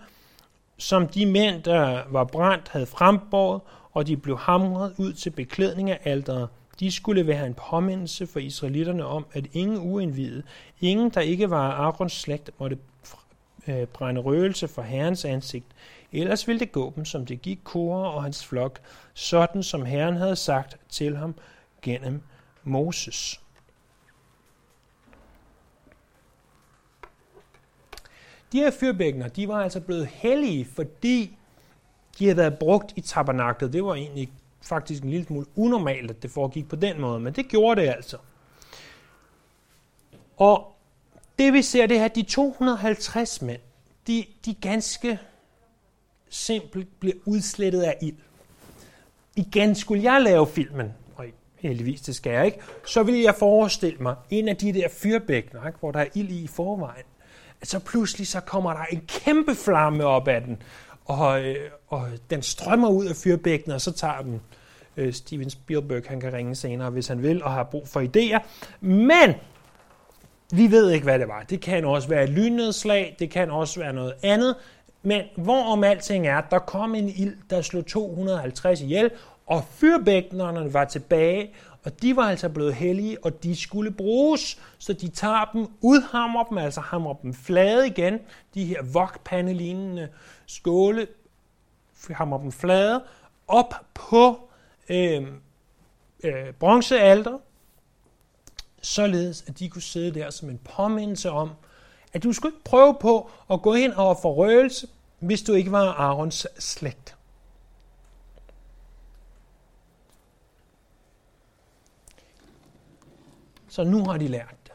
som 0.79 1.09
de 1.09 1.27
mænd, 1.27 1.63
der 1.63 2.01
var 2.11 2.25
brændt, 2.25 2.69
havde 2.69 2.87
frembåret, 2.87 3.61
og 3.97 4.07
de 4.07 4.17
blev 4.17 4.39
hamret 4.39 4.95
ud 4.99 5.13
til 5.13 5.31
beklædning 5.31 5.91
af 5.91 6.01
alderet. 6.05 6.49
De 6.81 6.93
skulle 6.93 7.27
være 7.27 7.47
en 7.47 7.55
påmindelse 7.55 8.27
for 8.27 8.39
israelitterne 8.41 9.07
om, 9.07 9.27
at 9.33 9.47
ingen 9.53 9.79
uindvidede, 9.79 10.43
ingen 10.81 11.11
der 11.11 11.21
ikke 11.21 11.51
var 11.51 11.71
Arons 11.73 12.13
slægt, 12.13 12.51
måtte 12.59 12.79
øh, 13.67 13.87
brænde 13.87 14.21
røgelse 14.21 14.69
for 14.69 14.83
Herrens 14.83 15.25
ansigt. 15.25 15.67
Ellers 16.13 16.49
ville 16.49 16.61
det 16.61 16.73
gå 16.73 16.93
dem, 16.97 17.05
som 17.05 17.27
det 17.27 17.43
gik 17.43 17.59
Kora 17.65 18.15
og 18.15 18.23
hans 18.23 18.47
flok, 18.47 18.81
sådan 19.15 19.63
som 19.63 19.85
Herren 19.85 20.17
havde 20.17 20.37
sagt 20.37 20.77
til 20.89 21.17
ham 21.17 21.35
gennem 21.83 22.23
Moses. 22.65 23.41
De 28.53 28.59
her 28.59 28.71
fyrbækkener, 28.71 29.29
de 29.29 29.49
var 29.49 29.63
altså 29.63 29.81
blevet 29.81 30.07
hellige, 30.07 30.65
fordi 30.65 31.36
de 32.19 32.25
havde 32.25 32.37
været 32.37 32.59
brugt 32.59 32.93
i 32.97 33.01
tabernaklet. 33.01 33.73
Det 33.73 33.85
var 33.85 33.95
egentlig 33.95 34.31
faktisk 34.63 35.03
en 35.03 35.11
lille 35.11 35.27
smule 35.27 35.47
unormalt, 35.57 36.11
at 36.11 36.23
det 36.23 36.31
foregik 36.31 36.69
på 36.69 36.77
den 36.77 37.01
måde, 37.01 37.21
men 37.21 37.33
det 37.33 37.49
gjorde 37.49 37.81
det 37.81 37.89
altså. 37.89 38.17
Og 40.37 40.77
det 41.39 41.53
vi 41.53 41.63
ser, 41.63 41.87
det 41.87 41.97
er, 41.97 42.05
at 42.05 42.15
de 42.15 42.23
250 42.23 43.43
mænd, 43.43 43.61
de, 44.07 44.25
de 44.45 44.55
ganske 44.55 45.19
simpelt 46.29 47.01
bliver 47.01 47.15
udslettet 47.25 47.83
af 47.83 47.99
ild. 48.03 48.17
Igen, 49.37 49.75
skulle 49.75 50.13
jeg 50.13 50.23
lave 50.23 50.47
filmen, 50.47 50.93
og 51.17 51.25
heldigvis 51.57 52.01
det 52.01 52.17
skal 52.17 52.33
jeg 52.33 52.47
ikke, 52.47 52.59
så 52.87 53.03
ville 53.03 53.23
jeg 53.23 53.35
forestille 53.35 53.99
mig 53.99 54.15
en 54.31 54.49
af 54.49 54.57
de 54.57 54.73
der 54.73 54.89
fyrbækner, 54.89 55.67
ikke, 55.67 55.79
hvor 55.79 55.93
der 55.93 56.01
er 56.01 56.09
ild 56.15 56.31
i 56.31 56.47
forvejen, 56.47 57.05
at 57.61 57.69
så 57.69 57.79
pludselig 57.79 58.27
så 58.27 58.41
kommer 58.41 58.73
der 58.73 58.85
en 58.85 59.01
kæmpe 59.09 59.55
flamme 59.55 60.05
op 60.05 60.29
af 60.29 60.41
den, 60.43 60.63
og, 61.07 61.45
øh, 61.45 61.71
og 61.89 62.07
den 62.31 62.43
strømmer 62.43 62.89
ud 62.89 63.07
af 63.07 63.17
fyrbækkenet, 63.17 63.75
og 63.75 63.81
så 63.81 63.93
tager 63.93 64.23
den 64.23 64.41
øh, 64.97 65.13
Steven 65.13 65.51
Spielberg, 65.51 66.03
han 66.07 66.21
kan 66.21 66.33
ringe 66.33 66.55
senere, 66.55 66.91
hvis 66.91 67.09
han 67.09 67.23
vil, 67.23 67.43
og 67.43 67.53
har 67.53 67.63
brug 67.63 67.89
for 67.89 68.01
idéer. 68.01 68.47
Men 68.81 69.35
vi 70.53 70.71
ved 70.71 70.91
ikke, 70.91 71.05
hvad 71.05 71.19
det 71.19 71.29
var. 71.29 71.43
Det 71.43 71.61
kan 71.61 71.85
også 71.85 72.09
være 72.09 72.25
et 72.25 72.31
lynnedslag, 72.31 73.17
det 73.19 73.31
kan 73.31 73.51
også 73.51 73.81
være 73.81 73.93
noget 73.93 74.15
andet. 74.23 74.55
Men 75.03 75.23
hvorom 75.37 75.85
alting 75.85 76.27
er, 76.27 76.41
der 76.41 76.59
kom 76.59 76.95
en 76.95 77.09
ild, 77.09 77.37
der 77.51 77.63
slog 77.63 77.87
250 77.87 78.81
ihjel, 78.81 79.11
og 79.47 79.65
fyrbækkenerne 79.71 80.75
var 80.75 80.85
tilbage, 80.85 81.51
og 81.85 82.03
de 82.03 82.17
var 82.17 82.23
altså 82.23 82.49
blevet 82.49 82.75
hellige, 82.75 83.25
og 83.25 83.43
de 83.43 83.57
skulle 83.57 83.91
bruges, 83.91 84.59
så 84.79 84.93
de 84.93 85.09
tager 85.09 85.51
dem, 85.53 85.67
udhammer 85.81 86.45
dem, 86.45 86.59
altså 86.59 86.81
hamrer 86.81 87.15
dem 87.15 87.35
flade 87.35 87.87
igen, 87.87 88.19
de 88.55 88.65
her 88.65 88.83
vokpandelignende 88.93 90.09
skåle, 90.47 91.09
hammer 92.11 92.39
dem 92.39 92.53
flade, 92.53 93.05
op 93.49 93.75
på 93.95 94.49
øh, 94.89 95.27
øh, 96.25 96.53
bronzealter, 96.53 97.39
således 98.83 99.45
at 99.47 99.59
de 99.59 99.69
kunne 99.69 99.83
sidde 99.83 100.15
der 100.15 100.31
som 100.31 100.51
en 100.51 100.59
påmindelse 100.59 101.31
om, 101.31 101.51
at 102.13 102.23
du 102.23 102.33
skulle 102.33 102.53
ikke 102.53 102.65
prøve 102.65 102.97
på 103.01 103.31
at 103.51 103.63
gå 103.63 103.75
ind 103.75 103.93
og 103.93 104.19
forrøgelse, 104.23 104.89
hvis 105.19 105.43
du 105.43 105.53
ikke 105.53 105.73
var 105.73 105.93
Arons 105.93 106.47
slægt. 106.59 107.17
Så 113.69 113.85
nu 113.85 114.05
har 114.05 114.19
de 114.19 114.29
lært 114.29 114.55
det. 114.65 114.73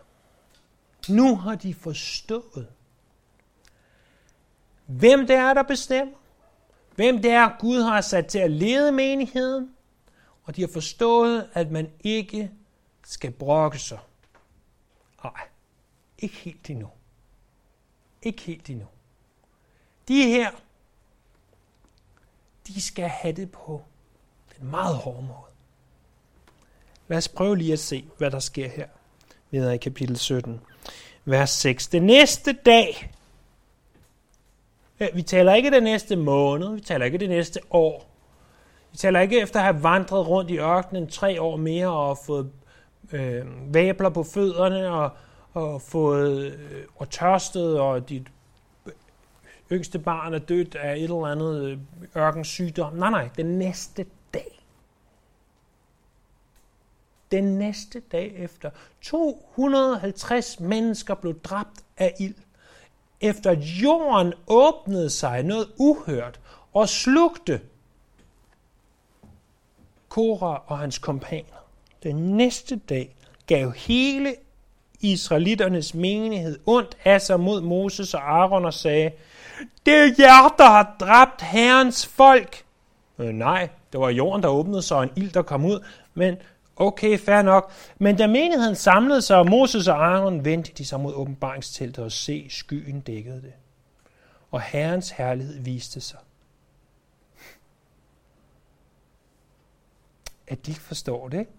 Nu 1.09 1.35
har 1.35 1.55
de 1.55 1.73
forstået, 1.73 2.67
hvem 4.91 5.27
det 5.27 5.35
er, 5.35 5.53
der 5.53 5.63
bestemmer. 5.63 6.13
Hvem 6.95 7.21
det 7.21 7.31
er, 7.31 7.49
Gud 7.59 7.81
har 7.81 8.01
sat 8.01 8.25
til 8.25 8.39
at 8.39 8.51
lede 8.51 8.91
menigheden. 8.91 9.71
Og 10.43 10.55
de 10.55 10.61
har 10.61 10.69
forstået, 10.73 11.49
at 11.53 11.71
man 11.71 11.89
ikke 11.99 12.51
skal 13.05 13.31
brokke 13.31 13.79
sig. 13.79 13.99
Nej, 15.23 15.47
ikke 16.17 16.35
helt 16.35 16.69
endnu. 16.69 16.89
Ikke 18.21 18.41
helt 18.41 18.69
endnu. 18.69 18.85
De 20.07 20.23
her, 20.23 20.51
de 22.67 22.81
skal 22.81 23.07
have 23.07 23.33
det 23.33 23.51
på 23.51 23.83
den 24.57 24.69
meget 24.71 24.95
hårde 24.95 25.21
måde. 25.21 25.51
Lad 27.07 27.17
os 27.17 27.27
prøve 27.27 27.57
lige 27.57 27.73
at 27.73 27.79
se, 27.79 28.05
hvad 28.17 28.31
der 28.31 28.39
sker 28.39 28.69
her. 28.69 28.87
Videre 29.51 29.75
i 29.75 29.77
kapitel 29.77 30.17
17, 30.17 30.61
vers 31.25 31.49
6. 31.49 31.87
Den 31.87 32.03
næste 32.03 32.53
dag, 32.53 33.11
Øh, 35.01 35.07
vi 35.13 35.21
taler 35.21 35.53
ikke 35.53 35.71
det 35.71 35.83
næste 35.83 36.15
måned, 36.15 36.75
vi 36.75 36.81
taler 36.81 37.05
ikke 37.05 37.17
det 37.17 37.29
næste 37.29 37.59
år. 37.69 38.07
Vi 38.91 38.97
taler 38.97 39.19
ikke 39.19 39.41
efter 39.41 39.59
at 39.59 39.65
have 39.65 39.83
vandret 39.83 40.27
rundt 40.27 40.51
i 40.51 40.57
ørkenen 40.57 41.07
tre 41.07 41.41
år 41.41 41.57
mere 41.57 41.87
og 41.87 42.17
fået 42.17 42.51
øh, 43.11 43.45
væbler 43.73 44.09
på 44.09 44.23
fødderne 44.23 44.89
og, 44.89 45.09
og 45.53 45.81
fået 45.81 46.53
øh, 46.53 46.83
og 46.95 47.09
tørstet, 47.09 47.79
og 47.79 48.09
dit 48.09 48.27
yngste 49.71 49.99
barn 49.99 50.33
er 50.33 50.39
dødt 50.39 50.75
af 50.75 50.95
et 50.95 51.03
eller 51.03 51.25
andet 51.25 51.65
øh, 51.65 51.77
ørkensygdom. 52.17 52.93
Nej, 52.93 53.09
nej, 53.09 53.29
den 53.37 53.59
næste 53.59 54.05
dag. 54.33 54.61
Den 57.31 57.43
næste 57.43 57.99
dag 57.99 58.33
efter. 58.35 58.69
250 59.01 60.59
mennesker 60.59 61.15
blev 61.15 61.39
dræbt 61.39 61.83
af 61.97 62.13
ild. 62.19 62.35
Efter 63.21 63.51
jorden 63.51 64.33
åbnede 64.47 65.09
sig 65.09 65.43
noget 65.43 65.67
uhørt 65.77 66.39
og 66.73 66.89
slugte 66.89 67.61
Kora 70.09 70.63
og 70.67 70.79
hans 70.79 70.97
kompaner. 70.97 71.65
Den 72.03 72.15
næste 72.15 72.75
dag 72.75 73.15
gav 73.47 73.71
hele 73.71 74.35
israeliternes 74.99 75.93
menighed 75.93 76.59
ondt 76.65 76.97
af 77.05 77.21
sig 77.21 77.39
mod 77.39 77.61
Moses 77.61 78.13
og 78.13 78.21
Aaron 78.21 78.65
og 78.65 78.73
sagde, 78.73 79.11
det 79.85 79.93
er 79.93 80.13
jer, 80.19 80.55
der 80.57 80.65
har 80.65 80.95
dræbt 80.99 81.41
herrens 81.41 82.05
folk. 82.05 82.63
Øh, 83.19 83.29
nej, 83.29 83.69
det 83.91 83.99
var 83.99 84.09
jorden, 84.09 84.43
der 84.43 84.49
åbnede 84.49 84.81
sig, 84.81 84.97
og 84.97 85.03
en 85.03 85.11
ild, 85.15 85.31
der 85.31 85.41
kom 85.41 85.65
ud. 85.65 85.83
Men 86.13 86.35
okay, 86.81 87.19
fair 87.19 87.41
nok. 87.41 87.71
Men 87.97 88.15
da 88.15 88.27
menigheden 88.27 88.75
samlede 88.75 89.21
sig, 89.21 89.37
og 89.37 89.49
Moses 89.49 89.87
og 89.87 89.95
Aaron 89.95 90.45
vendte 90.45 90.71
de 90.73 90.85
sig 90.85 90.99
mod 90.99 91.13
åbenbaringsteltet 91.13 92.05
og 92.05 92.11
se, 92.11 92.47
skyen 92.49 93.01
dækkede 93.01 93.41
det. 93.41 93.53
Og 94.51 94.61
herrens 94.61 95.09
herlighed 95.09 95.59
viste 95.59 96.01
sig. 96.01 96.19
At 100.47 100.65
de 100.65 100.71
ikke 100.71 100.81
forstår 100.81 101.29
det, 101.29 101.39
ikke? 101.39 101.51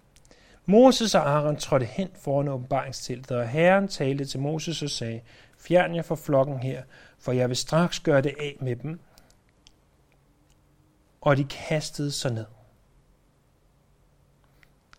Moses 0.66 1.14
og 1.14 1.30
Aaron 1.30 1.56
trådte 1.56 1.86
hen 1.86 2.08
foran 2.14 2.48
åbenbaringsteltet, 2.48 3.36
og 3.36 3.48
Herren 3.48 3.88
talte 3.88 4.24
til 4.24 4.40
Moses 4.40 4.82
og 4.82 4.90
sagde, 4.90 5.20
fjern 5.58 5.94
jer 5.94 6.02
fra 6.02 6.16
flokken 6.16 6.58
her, 6.58 6.82
for 7.18 7.32
jeg 7.32 7.48
vil 7.48 7.56
straks 7.56 8.00
gøre 8.00 8.22
det 8.22 8.34
af 8.40 8.56
med 8.60 8.76
dem. 8.76 9.00
Og 11.20 11.36
de 11.36 11.44
kastede 11.44 12.12
sig 12.12 12.32
ned. 12.32 12.46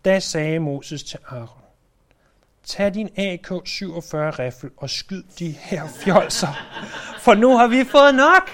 Da 0.04 0.20
sagde 0.20 0.58
Moses 0.58 1.02
til 1.02 1.18
Aaron, 1.28 1.62
tag 2.64 2.94
din 2.94 3.06
AK-47 3.06 4.16
riffel 4.16 4.70
og 4.76 4.90
skyd 4.90 5.22
de 5.38 5.50
her 5.50 5.88
fjolser, 5.88 6.48
for 7.20 7.34
nu 7.34 7.56
har 7.56 7.66
vi 7.66 7.84
fået 7.84 8.14
nok. 8.14 8.50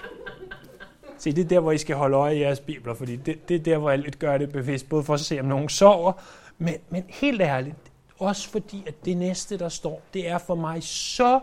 Se, 1.18 1.32
det 1.32 1.44
er 1.44 1.48
der, 1.48 1.61
hvor 1.61 1.72
I 1.72 1.78
skal 1.78 1.96
holde 1.96 2.16
øje 2.16 2.36
i 2.36 2.40
jeres 2.40 2.61
bibler, 2.61 2.94
fordi 2.94 3.16
det, 3.16 3.48
det 3.48 3.55
er 3.55 3.61
der, 3.61 3.78
hvor 3.78 3.90
jeg 3.90 3.98
lidt 3.98 4.18
gør 4.18 4.38
det 4.38 4.53
bevidst, 4.53 4.88
både 4.88 5.05
for 5.05 5.14
at 5.14 5.20
se, 5.20 5.40
om 5.40 5.46
nogen 5.46 5.68
sover, 5.68 6.12
men, 6.59 6.74
men 6.90 7.05
helt 7.09 7.40
ærligt, 7.40 7.76
også 8.18 8.48
fordi, 8.48 8.84
at 8.86 9.05
det 9.05 9.16
næste, 9.16 9.59
der 9.59 9.68
står, 9.68 10.03
det 10.14 10.28
er 10.28 10.38
for 10.38 10.55
mig 10.55 10.82
så 10.82 11.40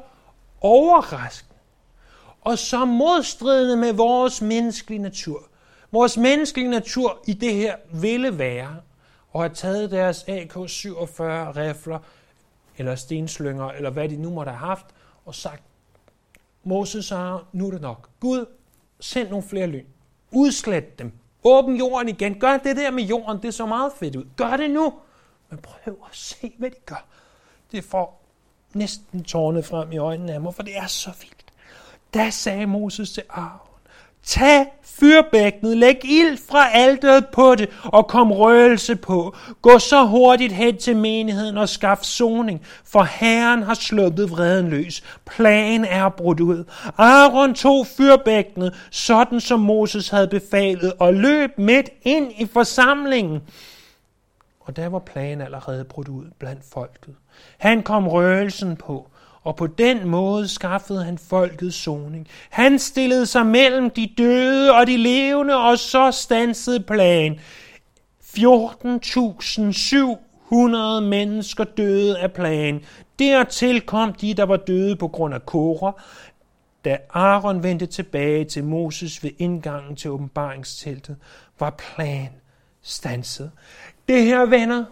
overraskende 0.61 1.57
og 2.41 2.57
så 2.57 2.85
modstridende 2.85 3.77
med 3.77 3.93
vores 3.93 4.41
menneskelige 4.41 5.01
natur. 5.01 5.43
Vores 5.91 6.17
menneskelige 6.17 6.69
natur 6.69 7.19
i 7.27 7.33
det 7.33 7.53
her 7.53 7.75
ville 7.93 8.39
være 8.39 8.75
og 9.31 9.41
har 9.41 9.49
taget 9.49 9.91
deres 9.91 10.23
AK-47 10.23 11.21
rifler, 11.57 11.99
eller 12.77 12.95
stenslynger, 12.95 13.65
eller 13.65 13.89
hvad 13.89 14.09
de 14.09 14.17
nu 14.17 14.29
måtte 14.29 14.51
have 14.51 14.67
haft, 14.67 14.85
og 15.25 15.35
sagt, 15.35 15.63
Moses 16.63 17.05
sagde, 17.05 17.39
nu 17.51 17.67
er 17.67 17.71
det 17.71 17.81
nok. 17.81 18.09
Gud, 18.19 18.45
send 18.99 19.29
nogle 19.29 19.43
flere 19.47 19.67
lyn. 19.67 19.85
Udslet 20.31 20.99
dem. 20.99 21.11
Åbn 21.43 21.75
jorden 21.75 22.09
igen. 22.09 22.39
Gør 22.39 22.57
det 22.57 22.77
der 22.77 22.91
med 22.91 23.03
jorden. 23.03 23.41
Det 23.41 23.53
så 23.53 23.65
meget 23.65 23.91
fedt 23.99 24.15
ud. 24.15 24.25
Gør 24.37 24.57
det 24.57 24.71
nu. 24.71 24.93
Men 25.49 25.59
prøv 25.59 25.97
at 26.09 26.15
se, 26.15 26.53
hvad 26.57 26.69
de 26.69 26.75
gør. 26.85 27.05
Det 27.71 27.83
får 27.83 28.23
næsten 28.73 29.23
tårne 29.23 29.63
frem 29.63 29.91
i 29.91 29.97
øjnene 29.97 30.33
af 30.33 30.41
mig, 30.41 30.55
for 30.55 30.63
det 30.63 30.77
er 30.77 30.87
så 30.87 31.11
vildt. 31.19 31.45
Da 32.13 32.29
sagde 32.29 32.65
Moses 32.65 33.11
til 33.11 33.23
Aaron, 33.29 33.66
Tag 34.27 34.65
fyrbækkenet, 34.83 35.77
læg 35.77 36.05
ild 36.05 36.37
fra 36.49 36.69
alteret 36.73 37.27
på 37.27 37.55
det, 37.55 37.69
og 37.83 38.07
kom 38.07 38.31
røgelse 38.31 38.95
på. 38.95 39.35
Gå 39.61 39.79
så 39.79 40.05
hurtigt 40.05 40.53
hen 40.53 40.77
til 40.77 40.97
menigheden 40.97 41.57
og 41.57 41.69
skaf 41.69 41.97
soning, 42.01 42.61
for 42.85 43.03
Herren 43.03 43.63
har 43.63 43.73
sluppet 43.73 44.31
vreden 44.31 44.69
løs. 44.69 45.03
Plagen 45.25 45.85
er 45.85 46.09
brudt 46.09 46.39
ud. 46.39 46.63
Aaron 46.97 47.53
tog 47.53 47.87
fyrbækkenet, 47.87 48.87
sådan 48.91 49.39
som 49.39 49.59
Moses 49.59 50.09
havde 50.09 50.27
befalet, 50.27 50.93
og 50.99 51.13
løb 51.13 51.57
midt 51.57 51.89
ind 52.01 52.31
i 52.37 52.45
forsamlingen. 52.45 53.41
Og 54.59 54.75
der 54.75 54.89
var 54.89 54.99
plagen 54.99 55.41
allerede 55.41 55.83
brudt 55.83 56.07
ud 56.07 56.25
blandt 56.39 56.61
folket. 56.73 57.15
Han 57.57 57.83
kom 57.83 58.07
røgelsen 58.07 58.75
på, 58.75 59.09
og 59.43 59.55
på 59.55 59.67
den 59.67 60.07
måde 60.07 60.47
skaffede 60.47 61.03
han 61.03 61.17
folket 61.17 61.73
soning. 61.73 62.27
Han 62.49 62.79
stillede 62.79 63.25
sig 63.25 63.45
mellem 63.45 63.89
de 63.89 64.09
døde 64.17 64.73
og 64.73 64.87
de 64.87 64.97
levende, 64.97 65.55
og 65.55 65.77
så 65.77 66.11
stansede 66.11 66.79
plagen. 66.79 67.39
14.700 68.23 71.01
mennesker 71.01 71.63
døde 71.63 72.19
af 72.19 72.33
plagen. 72.33 72.81
Dertil 73.19 73.81
kom 73.81 74.13
de, 74.13 74.33
der 74.33 74.43
var 74.43 74.57
døde 74.57 74.95
på 74.95 75.07
grund 75.07 75.33
af 75.33 75.45
korer, 75.45 75.91
Da 76.85 76.97
Aaron 77.13 77.63
vendte 77.63 77.85
tilbage 77.85 78.45
til 78.45 78.63
Moses 78.63 79.23
ved 79.23 79.31
indgangen 79.37 79.95
til 79.95 80.11
åbenbaringsteltet, 80.11 81.15
var 81.59 81.69
plan 81.69 82.29
stanset. 82.81 83.51
Det 84.07 84.23
her, 84.23 84.45
venner, 84.45 84.85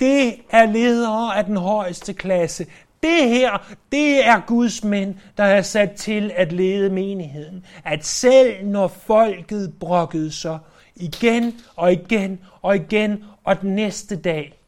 det 0.00 0.34
er 0.50 0.66
ledere 0.66 1.38
af 1.38 1.44
den 1.44 1.56
højeste 1.56 2.12
klasse. 2.12 2.66
Det 3.02 3.28
her, 3.28 3.76
det 3.92 4.26
er 4.26 4.40
Guds 4.46 4.84
mænd, 4.84 5.14
der 5.36 5.44
er 5.44 5.62
sat 5.62 5.92
til 5.92 6.32
at 6.34 6.52
lede 6.52 6.90
menigheden. 6.90 7.66
At 7.84 8.06
selv 8.06 8.66
når 8.66 8.88
folket 8.88 9.74
brokkede 9.80 10.32
sig 10.32 10.58
igen 10.96 11.60
og 11.76 11.92
igen 11.92 12.40
og 12.62 12.76
igen, 12.76 13.24
og 13.44 13.60
den 13.60 13.74
næste 13.74 14.16
dag, 14.16 14.58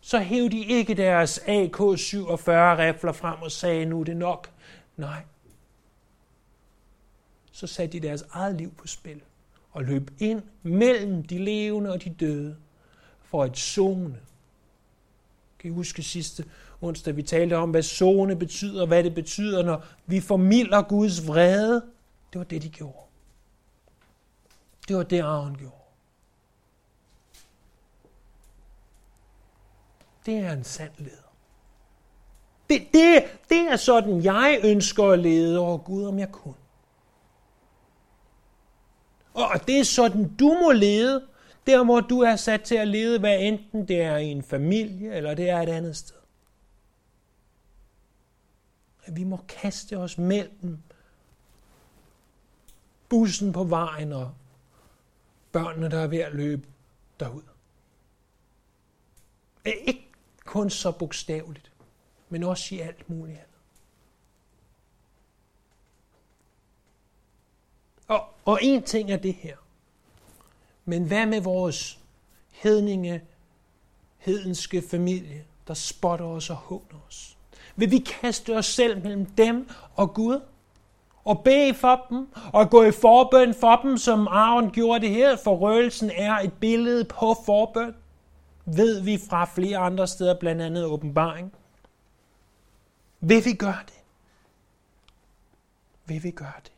så 0.00 0.18
hævde 0.18 0.50
de 0.50 0.64
ikke 0.64 0.94
deres 0.94 1.38
AK-47 1.38 2.50
rifler 2.50 3.12
frem 3.12 3.42
og 3.42 3.52
sagde, 3.52 3.86
nu 3.86 4.00
er 4.00 4.04
det 4.04 4.16
nok. 4.16 4.50
Nej. 4.96 5.22
Så 7.52 7.66
satte 7.66 7.98
de 7.98 8.06
deres 8.06 8.24
eget 8.30 8.54
liv 8.54 8.74
på 8.74 8.86
spil 8.86 9.20
og 9.72 9.84
løb 9.84 10.10
ind 10.18 10.42
mellem 10.62 11.22
de 11.22 11.38
levende 11.38 11.92
og 11.92 12.04
de 12.04 12.10
døde 12.10 12.56
for 13.22 13.42
at 13.42 13.58
zone. 13.58 14.16
Kan 15.58 15.70
I 15.70 15.74
huske 15.74 16.02
sidste 16.02 16.44
onsdag, 16.80 17.16
vi 17.16 17.22
talte 17.22 17.56
om, 17.56 17.70
hvad 17.70 17.82
zone 17.82 18.36
betyder, 18.36 18.86
hvad 18.86 19.04
det 19.04 19.14
betyder, 19.14 19.62
når 19.62 19.84
vi 20.06 20.20
formilder 20.20 20.82
Guds 20.82 21.28
vrede. 21.28 21.82
Det 22.32 22.38
var 22.38 22.44
det, 22.44 22.62
de 22.62 22.68
gjorde. 22.68 22.98
Det 24.88 24.96
var 24.96 25.02
det, 25.02 25.20
Aaron 25.20 25.56
gjorde. 25.56 25.74
Det 30.26 30.38
er 30.38 30.52
en 30.52 30.64
sand 30.64 30.92
leder. 30.98 31.28
Det, 32.70 32.82
det, 32.92 33.24
det 33.48 33.58
er 33.58 33.76
sådan, 33.76 34.24
jeg 34.24 34.60
ønsker 34.64 35.04
at 35.04 35.18
lede 35.18 35.58
over 35.58 35.78
Gud, 35.78 36.04
om 36.04 36.18
jeg 36.18 36.32
kunne. 36.32 36.54
Og 39.34 39.66
det 39.66 39.80
er 39.80 39.84
sådan, 39.84 40.34
du 40.36 40.56
må 40.62 40.72
lede, 40.72 41.26
der 41.66 41.84
hvor 41.84 42.00
du 42.00 42.20
er 42.20 42.36
sat 42.36 42.62
til 42.62 42.74
at 42.74 42.88
lede, 42.88 43.18
hvad 43.18 43.38
enten 43.40 43.88
det 43.88 44.02
er 44.02 44.16
i 44.16 44.26
en 44.26 44.42
familie, 44.42 45.14
eller 45.14 45.34
det 45.34 45.50
er 45.50 45.60
et 45.60 45.68
andet 45.68 45.96
sted. 45.96 46.17
At 49.08 49.16
vi 49.16 49.24
må 49.24 49.36
kaste 49.48 49.98
os 49.98 50.18
mellem 50.18 50.78
bussen 53.08 53.52
på 53.52 53.64
vejen 53.64 54.12
og 54.12 54.34
børnene, 55.52 55.90
der 55.90 55.98
er 55.98 56.06
ved 56.06 56.18
at 56.18 56.34
løbe 56.34 56.68
derud. 57.20 57.42
Ikke 59.64 60.08
kun 60.44 60.70
så 60.70 60.92
bogstaveligt, 60.92 61.72
men 62.28 62.42
også 62.42 62.74
i 62.74 62.78
alt 62.78 63.10
muligt 63.10 63.38
andet. 63.38 63.48
Og, 68.08 68.28
og 68.44 68.58
en 68.62 68.82
ting 68.82 69.10
er 69.10 69.16
det 69.16 69.34
her. 69.34 69.56
Men 70.84 71.06
hvad 71.06 71.26
med 71.26 71.40
vores 71.40 71.98
hedninge, 72.50 73.24
hedenske 74.18 74.82
familie, 74.82 75.44
der 75.68 75.74
spotter 75.74 76.26
os 76.26 76.50
og 76.50 76.56
håner 76.56 77.06
os? 77.06 77.37
Vil 77.76 77.90
vi 77.90 77.98
kaste 77.98 78.56
os 78.56 78.66
selv 78.66 79.02
mellem 79.02 79.26
dem 79.26 79.68
og 79.94 80.14
Gud? 80.14 80.40
Og 81.24 81.44
bede 81.44 81.74
for 81.74 82.06
dem, 82.10 82.28
og 82.52 82.70
gå 82.70 82.82
i 82.82 82.92
forbøn 82.92 83.54
for 83.54 83.80
dem, 83.82 83.96
som 83.96 84.28
Aaron 84.28 84.70
gjorde 84.70 85.00
det 85.00 85.10
her, 85.10 85.36
for 85.36 85.56
røgelsen 85.56 86.10
er 86.14 86.32
et 86.32 86.52
billede 86.52 87.04
på 87.04 87.36
forbøn, 87.46 87.94
ved 88.64 89.00
vi 89.00 89.18
fra 89.30 89.44
flere 89.44 89.78
andre 89.78 90.06
steder, 90.06 90.34
blandt 90.34 90.62
andet 90.62 90.84
åbenbaring. 90.84 91.52
Vil 93.20 93.44
vi 93.44 93.52
gøre 93.52 93.82
det? 93.86 93.98
Vil 96.06 96.22
vi 96.22 96.30
gøre 96.30 96.60
det? 96.64 96.72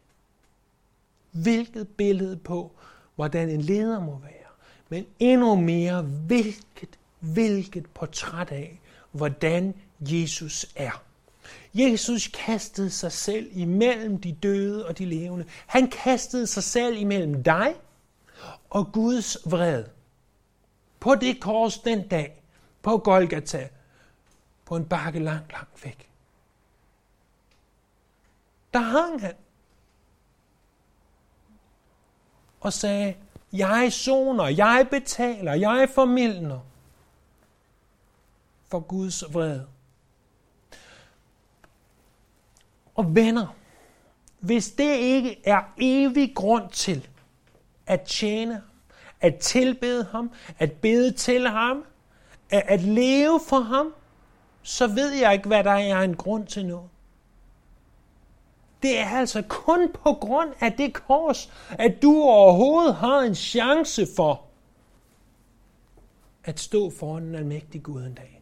Hvilket 1.30 1.88
billede 1.88 2.36
på, 2.36 2.70
hvordan 3.14 3.48
en 3.48 3.60
leder 3.60 4.00
må 4.00 4.18
være. 4.22 4.50
Men 4.88 5.06
endnu 5.18 5.54
mere, 5.54 6.02
hvilket, 6.02 6.98
hvilket 7.18 7.86
portræt 7.86 8.50
af, 8.50 8.80
hvordan 9.12 9.74
Jesus 10.00 10.66
er. 10.76 11.02
Jesus 11.74 12.28
kastede 12.28 12.90
sig 12.90 13.12
selv 13.12 13.50
imellem 13.52 14.20
de 14.20 14.32
døde 14.32 14.86
og 14.86 14.98
de 14.98 15.04
levende. 15.04 15.46
Han 15.66 15.90
kastede 15.90 16.46
sig 16.46 16.62
selv 16.62 16.96
imellem 16.96 17.42
dig 17.42 17.74
og 18.70 18.92
Guds 18.92 19.36
vrede. 19.44 19.90
På 21.00 21.14
det 21.14 21.40
kors 21.40 21.78
den 21.78 22.08
dag, 22.08 22.42
på 22.82 22.98
Golgata, 22.98 23.68
på 24.64 24.76
en 24.76 24.84
bakke 24.84 25.18
langt, 25.18 25.52
langt 25.52 25.84
væk. 25.84 26.10
Der 28.74 28.80
hang 28.80 29.20
han 29.20 29.34
og 32.60 32.72
sagde, 32.72 33.14
jeg 33.52 33.92
soner, 33.92 34.46
jeg 34.46 34.86
betaler, 34.90 35.54
jeg 35.54 35.88
formidler 35.94 36.60
for 38.68 38.80
Guds 38.80 39.34
vrede. 39.34 39.66
Og 43.00 43.14
venner, 43.14 43.46
hvis 44.40 44.70
det 44.70 44.96
ikke 44.96 45.40
er 45.44 45.60
evig 45.78 46.32
grund 46.34 46.70
til 46.70 47.08
at 47.86 48.00
tjene 48.00 48.62
at 49.20 49.36
tilbede 49.36 50.04
ham, 50.04 50.30
at 50.58 50.72
bede 50.72 51.12
til 51.12 51.48
ham, 51.48 51.84
at, 52.50 52.62
at 52.66 52.80
leve 52.80 53.40
for 53.48 53.60
ham, 53.60 53.94
så 54.62 54.86
ved 54.86 55.12
jeg 55.12 55.32
ikke, 55.32 55.46
hvad 55.46 55.64
der 55.64 55.70
er 55.70 56.02
en 56.02 56.16
grund 56.16 56.46
til 56.46 56.66
noget. 56.66 56.88
Det 58.82 58.98
er 58.98 59.08
altså 59.08 59.42
kun 59.48 59.92
på 59.92 60.12
grund 60.12 60.50
af 60.60 60.72
det 60.72 60.94
kors, 60.94 61.52
at 61.70 62.02
du 62.02 62.22
overhovedet 62.22 62.94
har 62.94 63.20
en 63.20 63.34
chance 63.34 64.06
for 64.16 64.44
at 66.44 66.60
stå 66.60 66.90
foran 66.90 67.22
en 67.22 67.34
almægtig 67.34 67.82
Gud 67.82 68.02
en 68.02 68.14
dag. 68.14 68.39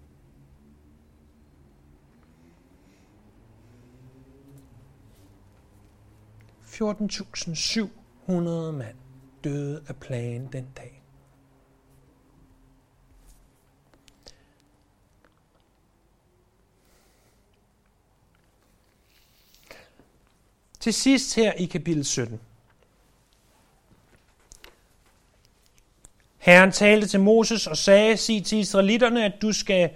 ...14.700 6.82 8.32
mand 8.72 8.96
døde 9.44 9.82
af 9.88 9.96
plagen 9.96 10.48
den 10.52 10.68
dag. 10.76 11.02
Til 20.80 20.94
sidst 20.94 21.34
her 21.34 21.52
i 21.52 21.64
kapitel 21.64 22.04
17. 22.04 22.40
Herren 26.38 26.72
talte 26.72 27.06
til 27.06 27.20
Moses 27.20 27.66
og 27.66 27.76
sagde, 27.76 28.16
sig 28.16 28.44
til 28.44 28.58
israelitterne, 28.58 29.24
at 29.24 29.42
du 29.42 29.52
skal 29.52 29.90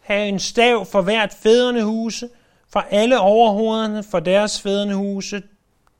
have 0.00 0.28
en 0.28 0.38
stav 0.38 0.86
for 0.86 1.02
hvert 1.02 1.32
fædrene 1.32 1.84
huse, 1.84 2.30
for 2.68 2.80
alle 2.80 3.20
overhovederne 3.20 4.02
for 4.02 4.20
deres 4.20 4.60
fædrene 4.60 4.94
huse, 4.94 5.42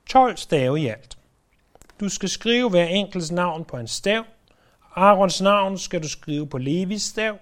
12 0.05 0.37
stave 0.37 0.79
i 0.79 0.87
alt. 0.87 1.17
Du 1.99 2.09
skal 2.09 2.29
skrive 2.29 2.69
hver 2.69 2.85
enkelts 2.85 3.31
navn 3.31 3.65
på 3.65 3.77
en 3.77 3.87
stav. 3.87 4.23
Arons 4.95 5.41
navn 5.41 5.77
skal 5.77 6.03
du 6.03 6.09
skrive 6.09 6.47
på 6.47 6.57
Levis 6.57 7.03
stav, 7.03 7.37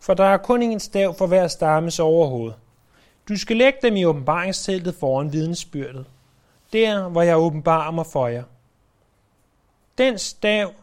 for 0.00 0.14
der 0.14 0.24
er 0.24 0.36
kun 0.36 0.62
en 0.62 0.80
stav 0.80 1.14
for 1.14 1.26
hver 1.26 1.48
stammes 1.48 1.98
overhoved. 1.98 2.52
Du 3.28 3.36
skal 3.36 3.56
lægge 3.56 3.78
dem 3.82 3.96
i 3.96 4.04
åbenbaringsteltet 4.04 4.94
foran 4.94 5.32
vidensbyrdet, 5.32 6.06
der 6.72 7.08
hvor 7.08 7.22
jeg 7.22 7.38
åbenbarer 7.38 7.90
mig 7.90 8.06
for 8.06 8.28
jer. 8.28 8.44
Den 9.98 10.18
stav, 10.18 10.74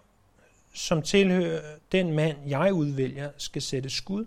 som 0.74 1.02
tilhører 1.02 1.62
den 1.92 2.14
mand, 2.14 2.38
jeg 2.48 2.74
udvælger, 2.74 3.30
skal 3.38 3.62
sætte 3.62 3.90
skud, 3.90 4.26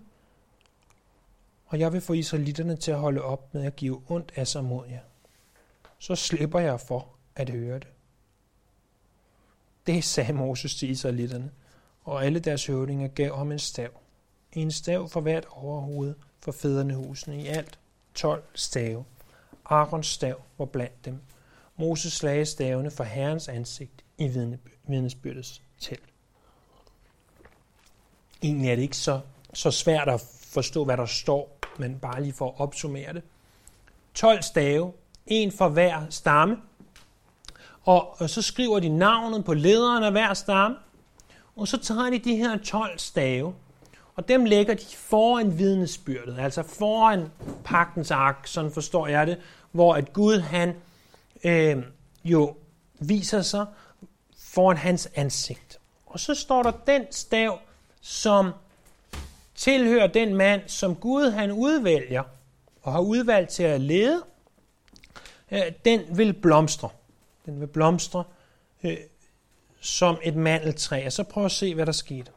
og 1.66 1.78
jeg 1.78 1.93
vil 1.93 2.01
få 2.01 2.12
israelitterne 2.12 2.76
til 2.76 2.91
at 2.91 2.99
holde 2.99 3.22
op 3.22 3.55
med 3.55 3.64
at 3.64 3.76
give 3.76 4.03
ondt 4.09 4.32
af 4.37 4.47
sig 4.47 4.64
mod 4.64 4.87
jer. 4.91 5.01
Så 6.07 6.14
slipper 6.14 6.61
jeg 6.61 6.80
for 6.80 7.09
at 7.36 7.50
høre 7.50 7.78
det. 7.78 7.88
Det 9.86 10.04
sagde 10.04 10.32
Moses 10.32 10.74
til 10.74 10.90
israelitterne, 10.90 11.50
og 12.04 12.24
alle 12.24 12.40
deres 12.40 12.66
høvdinger 12.66 13.09
gav 13.09 13.36
ham 13.36 13.52
en 13.52 13.59
stav. 13.59 13.90
En 14.52 14.70
stav 14.70 15.09
for 15.09 15.20
hvert 15.20 15.46
overhoved 15.50 16.14
for 16.40 16.52
fædrene 16.52 16.94
husene 16.94 17.42
i 17.42 17.46
alt 17.46 17.78
12 18.14 18.44
stave. 18.54 19.04
Arons 19.64 20.07
stav 20.07 20.40
var 20.59 20.64
blandt 20.64 21.04
dem. 21.04 21.20
Moses 21.76 22.22
lagde 22.22 22.46
stavene 22.46 22.90
for 22.90 23.04
Herrens 23.04 23.48
ansigt 23.48 24.04
i 24.18 24.28
vidnesbyrdets 24.86 25.62
telt. 25.78 26.09
Egentlig 28.42 28.70
er 28.70 28.74
det 28.74 28.82
ikke 28.82 28.96
så, 28.96 29.20
så 29.54 29.70
svært 29.70 30.09
at 30.09 30.20
forstå, 30.40 30.84
hvad 30.84 30.96
der 30.96 31.07
står 31.07 31.59
men 31.78 31.98
bare 31.98 32.22
lige 32.22 32.32
for 32.32 32.48
at 32.48 32.61
opsummere 32.61 33.12
det. 33.12 33.22
12 34.14 34.42
stave, 34.42 34.92
en 35.27 35.53
for 35.53 35.68
hver 35.68 36.01
stamme. 36.11 36.57
Og, 37.83 38.20
og 38.20 38.31
så 38.31 38.43
skriver 38.43 38.81
de 38.81 38.89
navnet 38.89 39.45
på 39.45 39.55
lederen 39.55 40.05
af 40.05 40.11
hver 40.11 40.35
stamme. 40.35 40.77
Og 41.57 41.68
så 41.68 41.77
tager 41.79 42.11
de 42.11 42.18
de 42.18 42.37
her 42.37 42.59
12 42.59 42.99
stave, 42.99 43.55
og 44.14 44.29
dem 44.29 44.45
lægger 44.45 44.74
de 44.74 44.97
foran 44.97 45.59
vidnesbyrdet, 45.59 46.39
altså 46.39 46.62
foran 46.62 47.31
pagtens 47.64 48.11
ark, 48.11 48.47
sådan 48.47 48.70
forstår 48.70 49.07
jeg 49.07 49.27
det, 49.27 49.39
hvor 49.72 49.95
at 49.95 50.12
Gud 50.12 50.39
han 50.39 50.74
øh, 51.45 51.77
jo 52.24 52.57
viser 52.99 53.43
sig 53.43 53.66
foran 54.39 54.77
hans 54.77 55.09
ansigt. 55.14 55.79
Og 56.07 56.20
så 56.20 56.35
står 56.35 56.62
der 56.62 56.70
den 56.70 57.03
stav, 57.11 57.59
som 58.01 58.53
tilhører 59.55 60.07
den 60.07 60.35
mand, 60.35 60.61
som 60.66 60.95
Gud 60.95 61.31
han 61.31 61.53
udvælger 61.53 62.22
og 62.83 62.93
har 62.93 63.01
udvalgt 63.01 63.51
til 63.51 63.62
at 63.62 63.81
lede, 63.81 64.22
Øh, 65.51 65.62
den 65.84 66.18
vil 66.18 66.32
blomstre. 66.32 66.88
Den 67.47 67.61
vil 67.61 67.66
blomstre 67.66 68.24
øh, 68.84 68.97
som 69.80 70.18
et 70.22 70.36
mandeltræ. 70.36 71.07
Og 71.07 71.12
så 71.12 71.22
prøv 71.22 71.44
at 71.44 71.53
se, 71.53 71.74
hvad 71.74 71.86
der 71.86 71.92
skete. 71.92 72.30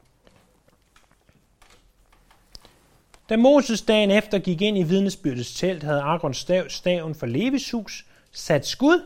Da 3.29 3.37
Moses 3.37 3.81
dagen 3.81 4.11
efter 4.11 4.39
gik 4.39 4.61
ind 4.61 4.77
i 4.77 4.83
vidnesbyrdets 4.83 5.53
telt, 5.53 5.83
havde 5.83 6.01
Aaron 6.01 6.33
stav, 6.33 6.69
staven 6.69 7.15
for 7.15 7.25
Levis 7.25 7.71
hus 7.71 8.05
sat 8.31 8.67
skud. 8.67 9.05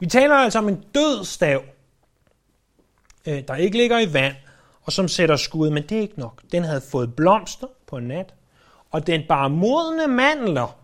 Vi 0.00 0.06
taler 0.06 0.34
altså 0.34 0.58
om 0.58 0.68
en 0.68 0.84
død 0.94 1.24
stav, 1.24 1.62
øh, 3.26 3.42
der 3.48 3.56
ikke 3.56 3.76
ligger 3.76 3.98
i 3.98 4.12
vand, 4.12 4.34
og 4.82 4.92
som 4.92 5.08
sætter 5.08 5.36
skud, 5.36 5.70
men 5.70 5.82
det 5.82 5.96
er 5.96 6.00
ikke 6.00 6.20
nok. 6.20 6.42
Den 6.52 6.64
havde 6.64 6.80
fået 6.80 7.16
blomster 7.16 7.66
på 7.86 7.96
en 7.96 8.04
nat, 8.04 8.34
og 8.90 9.06
den 9.06 9.22
bare 9.28 9.50
modne 9.50 10.06
mandler. 10.06 10.81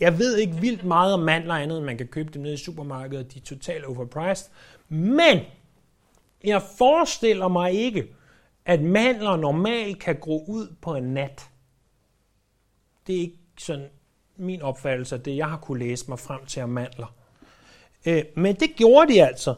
Jeg 0.00 0.18
ved 0.18 0.36
ikke 0.36 0.54
vildt 0.54 0.84
meget 0.84 1.14
om 1.14 1.20
mandler 1.20 1.54
andet, 1.54 1.78
end 1.78 1.86
man 1.86 1.98
kan 1.98 2.06
købe 2.06 2.30
dem 2.34 2.42
nede 2.42 2.54
i 2.54 2.56
supermarkedet, 2.56 3.34
de 3.34 3.38
er 3.38 3.44
totalt 3.44 3.84
overpriced. 3.84 4.50
Men 4.88 5.40
jeg 6.44 6.62
forestiller 6.78 7.48
mig 7.48 7.72
ikke, 7.72 8.06
at 8.64 8.82
mandler 8.82 9.36
normalt 9.36 9.98
kan 9.98 10.16
gro 10.16 10.44
ud 10.48 10.74
på 10.80 10.94
en 10.94 11.04
nat. 11.04 11.48
Det 13.06 13.16
er 13.16 13.20
ikke 13.20 13.38
sådan 13.58 13.88
min 14.36 14.62
opfattelse 14.62 15.14
af 15.14 15.22
det, 15.22 15.36
jeg 15.36 15.46
har 15.46 15.56
kunne 15.56 15.78
læse 15.78 16.04
mig 16.08 16.18
frem 16.18 16.46
til 16.46 16.62
om 16.62 16.68
mandler. 16.68 17.14
Øh, 18.06 18.24
men 18.36 18.54
det 18.54 18.70
gjorde 18.76 19.12
de 19.12 19.22
altså. 19.22 19.54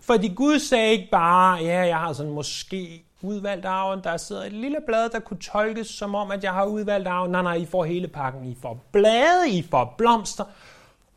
Fordi 0.00 0.28
Gud 0.34 0.58
sagde 0.58 0.92
ikke 0.92 1.08
bare, 1.10 1.58
ja, 1.58 1.80
jeg 1.80 1.98
har 1.98 2.12
sådan 2.12 2.32
måske 2.32 3.04
udvalgt 3.22 3.64
arven, 3.64 4.00
der 4.04 4.16
sidder 4.16 4.44
et 4.44 4.52
lille 4.52 4.78
blad, 4.86 5.10
der 5.10 5.20
kunne 5.20 5.40
tolkes 5.40 5.86
som 5.86 6.14
om, 6.14 6.30
at 6.30 6.44
jeg 6.44 6.52
har 6.52 6.64
udvalgt 6.64 7.08
arven. 7.08 7.32
Nej, 7.32 7.42
nej, 7.42 7.54
I 7.54 7.66
får 7.66 7.84
hele 7.84 8.08
pakken. 8.08 8.44
I 8.44 8.54
får 8.62 8.84
blade, 8.92 9.50
I 9.50 9.62
får 9.62 9.94
blomster, 9.98 10.44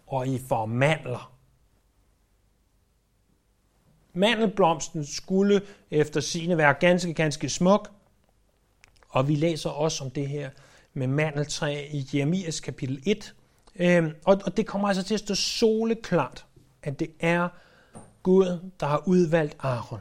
og 0.08 0.28
I 0.28 0.42
får 0.48 0.66
mandler. 0.66 1.32
Mandelblomsten 4.14 5.06
skulle 5.06 5.62
efter 5.92 6.20
sine 6.22 6.58
være 6.58 6.74
ganske, 6.74 7.14
ganske 7.14 7.50
smuk. 7.50 7.90
Og 9.10 9.28
vi 9.28 9.36
læser 9.36 9.70
også 9.70 10.04
om 10.04 10.12
det 10.12 10.28
her 10.28 10.50
med 10.94 11.08
mandeltræ 11.08 11.88
i 11.92 12.10
Jeremias 12.14 12.60
kapitel 12.60 13.04
1. 13.06 13.36
Øhm, 13.76 14.16
og 14.26 14.42
og 14.46 14.58
det 14.58 14.68
kommer 14.68 14.88
altså 14.88 15.04
til 15.04 15.14
at 15.14 15.20
stå 15.20 15.36
soleklart, 15.36 16.46
at 16.84 17.00
det 17.00 17.12
er 17.20 17.50
Gud, 18.24 18.72
der 18.80 18.86
har 18.86 19.04
udvalgt 19.08 19.56
Aaron. 19.60 20.00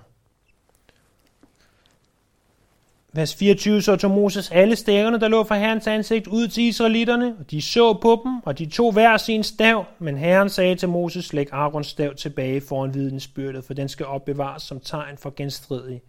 Vers 3.17 3.35
24, 3.35 3.83
så 3.83 3.97
tog 3.97 4.11
Moses 4.11 4.51
alle 4.51 4.77
stæverne, 4.77 5.21
der 5.21 5.29
lå 5.29 5.45
for 5.45 5.55
Herrens 5.55 5.87
ansigt, 5.87 6.27
ud 6.27 6.49
til 6.49 6.63
israelitterne, 6.63 7.37
og 7.39 7.51
de 7.51 7.63
så 7.63 7.95
på 8.03 8.21
dem, 8.25 8.41
og 8.45 8.59
de 8.59 8.67
tog 8.67 8.93
hver 8.93 9.17
sin 9.17 9.43
stav, 9.43 9.85
men 9.99 10.19
Herren 10.19 10.49
sagde 10.49 10.75
til 10.75 10.89
Moses, 10.89 11.33
læg 11.33 11.49
Arons 11.53 11.87
stav 11.87 12.15
tilbage 12.15 12.61
foran 12.61 12.95
vidensbyrdet, 12.95 13.65
for 13.65 13.75
den 13.75 13.89
skal 13.89 14.07
opbevares 14.07 14.63
som 14.63 14.81
tegn 14.81 15.19
for 15.19 15.33
genstridige, 15.37 16.03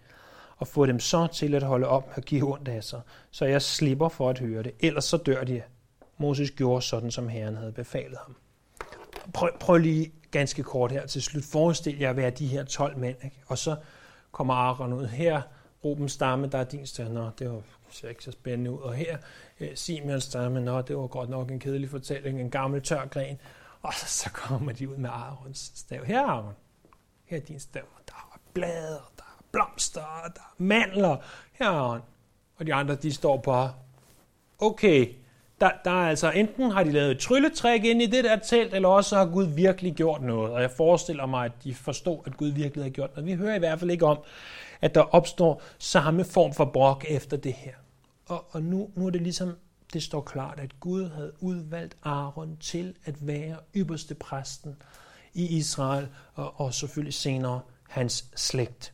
og 0.57 0.67
få 0.67 0.85
dem 0.85 0.99
så 0.99 1.27
til 1.27 1.55
at 1.55 1.63
holde 1.63 1.87
op 1.87 2.07
med 2.07 2.13
at 2.17 2.25
give 2.25 2.53
ondt 2.53 2.67
af 2.67 2.83
sig, 2.83 3.01
så 3.31 3.45
jeg 3.45 3.61
slipper 3.61 4.09
for 4.09 4.29
at 4.29 4.39
høre 4.39 4.63
det, 4.63 4.71
ellers 4.79 5.05
så 5.05 5.17
dør 5.17 5.43
de. 5.43 5.61
Moses 6.17 6.51
gjorde 6.51 6.81
sådan, 6.81 7.11
som 7.11 7.27
Herren 7.27 7.55
havde 7.55 7.71
befalet 7.71 8.17
ham. 8.25 8.35
Prøv, 9.33 9.49
prøv 9.59 9.77
lige 9.77 10.11
ganske 10.31 10.63
kort 10.63 10.91
her 10.91 11.05
til 11.05 11.21
slut. 11.21 11.43
Forestil 11.43 11.99
jer 11.99 12.09
at 12.09 12.17
være 12.17 12.29
de 12.29 12.47
her 12.47 12.63
12 12.63 12.97
mænd, 12.97 13.17
ikke? 13.23 13.37
og 13.47 13.57
så 13.57 13.75
kommer 14.31 14.53
Aaron 14.53 14.93
ud 14.93 15.07
her, 15.07 15.41
Ruben 15.85 16.09
stamme, 16.09 16.47
der 16.47 16.57
er 16.57 16.63
din 16.63 16.85
stjerne, 16.85 17.13
Nå, 17.13 17.29
det 17.39 17.49
var, 17.49 17.61
ser 17.89 18.09
ikke 18.09 18.23
så 18.23 18.31
spændende 18.31 18.71
ud. 18.71 18.79
Og 18.79 18.93
her, 18.93 19.17
eh, 19.59 20.19
stamme, 20.19 20.61
nå, 20.61 20.81
det 20.81 20.97
var 20.97 21.07
godt 21.07 21.29
nok 21.29 21.51
en 21.51 21.59
kedelig 21.59 21.89
fortælling, 21.89 22.41
en 22.41 22.49
gammel 22.49 22.81
tør 22.81 23.05
gren. 23.05 23.37
Og 23.81 23.93
så, 23.93 24.05
så 24.07 24.29
kommer 24.31 24.71
de 24.71 24.89
ud 24.89 24.97
med 24.97 25.09
Arons 25.09 25.71
stav. 25.75 26.05
Her, 26.05 26.21
Aron. 26.21 26.53
Her 27.25 27.37
er 27.37 27.41
din 27.41 27.59
stav. 27.59 27.83
Der 28.07 28.13
er 28.33 28.39
blade, 28.53 29.01
der 29.17 29.23
er 29.23 29.43
blomster, 29.51 30.01
der 30.35 30.41
er 30.41 30.53
mandler. 30.57 31.17
Her, 31.53 31.69
Aron. 31.69 32.01
Og 32.57 32.67
de 32.67 32.73
andre, 32.73 32.95
de 32.95 33.13
står 33.13 33.37
bare, 33.37 33.73
okay, 34.59 35.13
der, 35.61 35.69
der 35.85 35.91
er 35.91 36.09
altså 36.09 36.31
enten 36.31 36.71
har 36.71 36.83
de 36.83 36.91
lavet 36.91 37.11
et 37.11 37.19
trylletræk 37.19 37.83
ind 37.83 38.01
i 38.01 38.05
det 38.05 38.23
der 38.23 38.35
telt, 38.35 38.73
eller 38.73 38.89
også 38.89 39.15
har 39.15 39.25
Gud 39.25 39.45
virkelig 39.45 39.93
gjort 39.93 40.21
noget. 40.21 40.51
Og 40.51 40.61
jeg 40.61 40.71
forestiller 40.71 41.25
mig, 41.25 41.45
at 41.45 41.51
de 41.63 41.75
forstår, 41.75 42.23
at 42.25 42.37
Gud 42.37 42.47
virkelig 42.47 42.85
har 42.85 42.89
gjort 42.89 43.15
noget. 43.15 43.25
Vi 43.25 43.33
hører 43.33 43.55
i 43.55 43.59
hvert 43.59 43.79
fald 43.79 43.91
ikke 43.91 44.05
om, 44.05 44.17
at 44.81 44.95
der 44.95 45.01
opstår 45.01 45.61
samme 45.79 46.25
form 46.25 46.53
for 46.53 46.65
brok 46.65 47.05
efter 47.09 47.37
det 47.37 47.53
her. 47.53 47.73
Og, 48.25 48.45
og 48.49 48.61
nu, 48.61 48.89
nu 48.95 49.05
er 49.05 49.09
det 49.09 49.21
ligesom, 49.21 49.57
det 49.93 50.03
står 50.03 50.21
klart, 50.21 50.59
at 50.59 50.79
Gud 50.79 51.09
havde 51.09 51.33
udvalgt 51.39 51.97
Aaron 52.03 52.57
til 52.57 52.95
at 53.05 53.27
være 53.27 53.57
ypperste 53.75 54.15
præsten 54.15 54.75
i 55.33 55.57
Israel, 55.57 56.07
og, 56.33 56.59
og 56.59 56.73
selvfølgelig 56.73 57.13
senere 57.13 57.61
hans 57.89 58.25
slægt. 58.35 58.93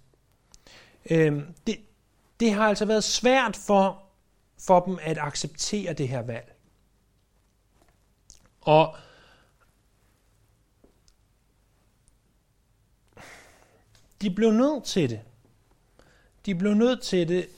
Øhm, 1.09 1.53
det, 1.67 1.77
det 2.39 2.53
har 2.53 2.67
altså 2.67 2.85
været 2.85 3.03
svært 3.03 3.55
for, 3.55 4.03
for 4.59 4.79
dem 4.79 4.99
at 5.01 5.17
acceptere 5.17 5.93
det 5.93 6.07
her 6.07 6.21
valg. 6.21 6.55
Og 8.61 8.95
de 14.21 14.29
blev 14.29 14.51
nødt 14.51 14.83
til 14.83 15.09
det. 15.09 15.19
De 16.45 16.55
blev 16.55 16.73
nødt 16.73 17.01
til 17.01 17.27
det 17.27 17.49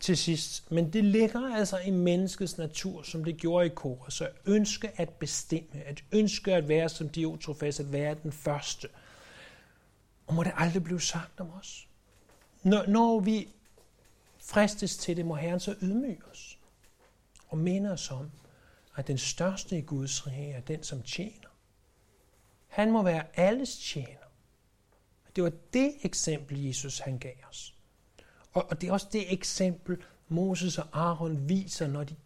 til 0.00 0.16
sidst, 0.16 0.70
men 0.70 0.92
det 0.92 1.04
ligger 1.04 1.54
altså 1.54 1.78
i 1.78 1.90
menneskets 1.90 2.58
natur, 2.58 3.02
som 3.02 3.24
det 3.24 3.36
gjorde 3.36 3.66
i 3.66 3.68
Kora. 3.68 4.10
Så 4.10 4.28
ønske 4.46 5.00
at 5.00 5.08
bestemme, 5.08 5.82
at 5.84 6.04
ønske 6.12 6.54
at 6.54 6.68
være 6.68 6.88
som 6.88 7.08
Diotrofes, 7.08 7.80
at 7.80 7.92
være 7.92 8.16
den 8.22 8.32
første. 8.32 8.88
Og 10.26 10.34
må 10.34 10.42
det 10.42 10.52
aldrig 10.56 10.84
blive 10.84 11.00
sagt 11.00 11.40
om 11.40 11.50
os. 11.60 11.88
Når, 12.62 12.86
når 12.86 13.20
vi 13.20 13.48
fristes 14.38 14.96
til 14.96 15.16
det, 15.16 15.26
må 15.26 15.34
Herren 15.34 15.60
så 15.60 15.74
ydmyge 15.82 16.22
os 16.32 16.58
og 17.48 17.58
minde 17.58 17.92
os 17.92 18.10
om, 18.10 18.30
at 18.96 19.06
den 19.06 19.18
største 19.18 19.78
i 19.78 19.80
Guds 19.80 20.26
rige 20.26 20.52
er 20.52 20.60
den, 20.60 20.82
som 20.82 21.02
tjener. 21.02 21.48
Han 22.68 22.90
må 22.90 23.02
være 23.02 23.24
alles 23.34 23.76
tjener. 23.76 24.28
Det 25.36 25.44
var 25.44 25.52
det 25.72 25.92
eksempel, 26.02 26.64
Jesus 26.64 26.98
han 26.98 27.18
gav 27.18 27.34
os. 27.50 27.74
Og, 28.52 28.66
og 28.70 28.80
det 28.80 28.88
er 28.88 28.92
også 28.92 29.08
det 29.12 29.32
eksempel, 29.32 30.02
Moses 30.28 30.78
og 30.78 30.86
Aaron 30.92 31.48
viser, 31.48 31.86
når 31.86 32.04
de 32.04 32.16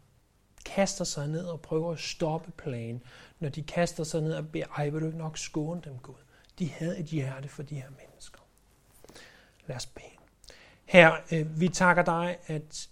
kaster 0.65 1.05
sig 1.05 1.29
ned 1.29 1.45
og 1.47 1.61
prøver 1.61 1.93
at 1.93 1.99
stoppe 1.99 2.51
planen. 2.51 3.03
Når 3.41 3.49
de 3.49 3.63
kaster 3.63 4.05
sig 4.05 4.21
ned 4.21 4.35
og 4.35 4.49
beder, 4.49 4.67
ej, 4.67 4.89
vil 4.89 5.01
du 5.01 5.07
ikke 5.07 5.19
nok 5.19 5.39
skåne 5.39 5.81
dem, 5.85 5.99
Gud? 5.99 6.15
De 6.59 6.71
havde 6.71 6.99
et 6.99 7.07
hjerte 7.07 7.49
for 7.49 7.63
de 7.63 7.75
her 7.75 7.91
mennesker. 7.91 8.41
Lad 9.67 9.77
os 9.77 9.87
bede. 9.87 10.07
Her, 10.85 11.17
øh, 11.33 11.61
vi 11.61 11.69
takker 11.69 12.03
dig, 12.03 12.39
at 12.47 12.89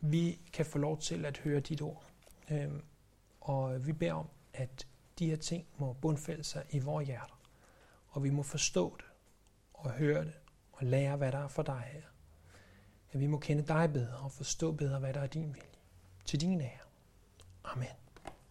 vi 0.00 0.40
kan 0.52 0.66
få 0.66 0.78
lov 0.78 0.98
til 1.00 1.24
at 1.24 1.38
høre 1.38 1.60
dit 1.60 1.82
ord. 1.82 2.04
Øh, 2.50 2.70
og 3.40 3.86
vi 3.86 3.92
beder 3.92 4.12
om, 4.12 4.28
at 4.54 4.86
de 5.18 5.26
her 5.26 5.36
ting 5.36 5.66
må 5.78 5.92
bundfælde 5.92 6.44
sig 6.44 6.64
i 6.70 6.78
vores 6.78 7.06
hjerter. 7.06 7.40
Og 8.08 8.24
vi 8.24 8.30
må 8.30 8.42
forstå 8.42 8.96
det 8.96 9.06
og 9.74 9.90
høre 9.90 10.24
det 10.24 10.34
og 10.72 10.86
lære, 10.86 11.16
hvad 11.16 11.32
der 11.32 11.38
er 11.38 11.48
for 11.48 11.62
dig 11.62 11.88
her 11.92 12.13
at 13.14 13.20
vi 13.20 13.26
må 13.26 13.38
kende 13.38 13.62
dig 13.62 13.92
bedre 13.92 14.16
og 14.16 14.32
forstå 14.32 14.72
bedre, 14.72 14.98
hvad 14.98 15.14
der 15.14 15.20
er 15.20 15.26
din 15.26 15.54
vilje. 15.54 15.68
Til 16.24 16.40
din 16.40 16.60
ære. 16.60 16.84
Amen. 17.64 18.03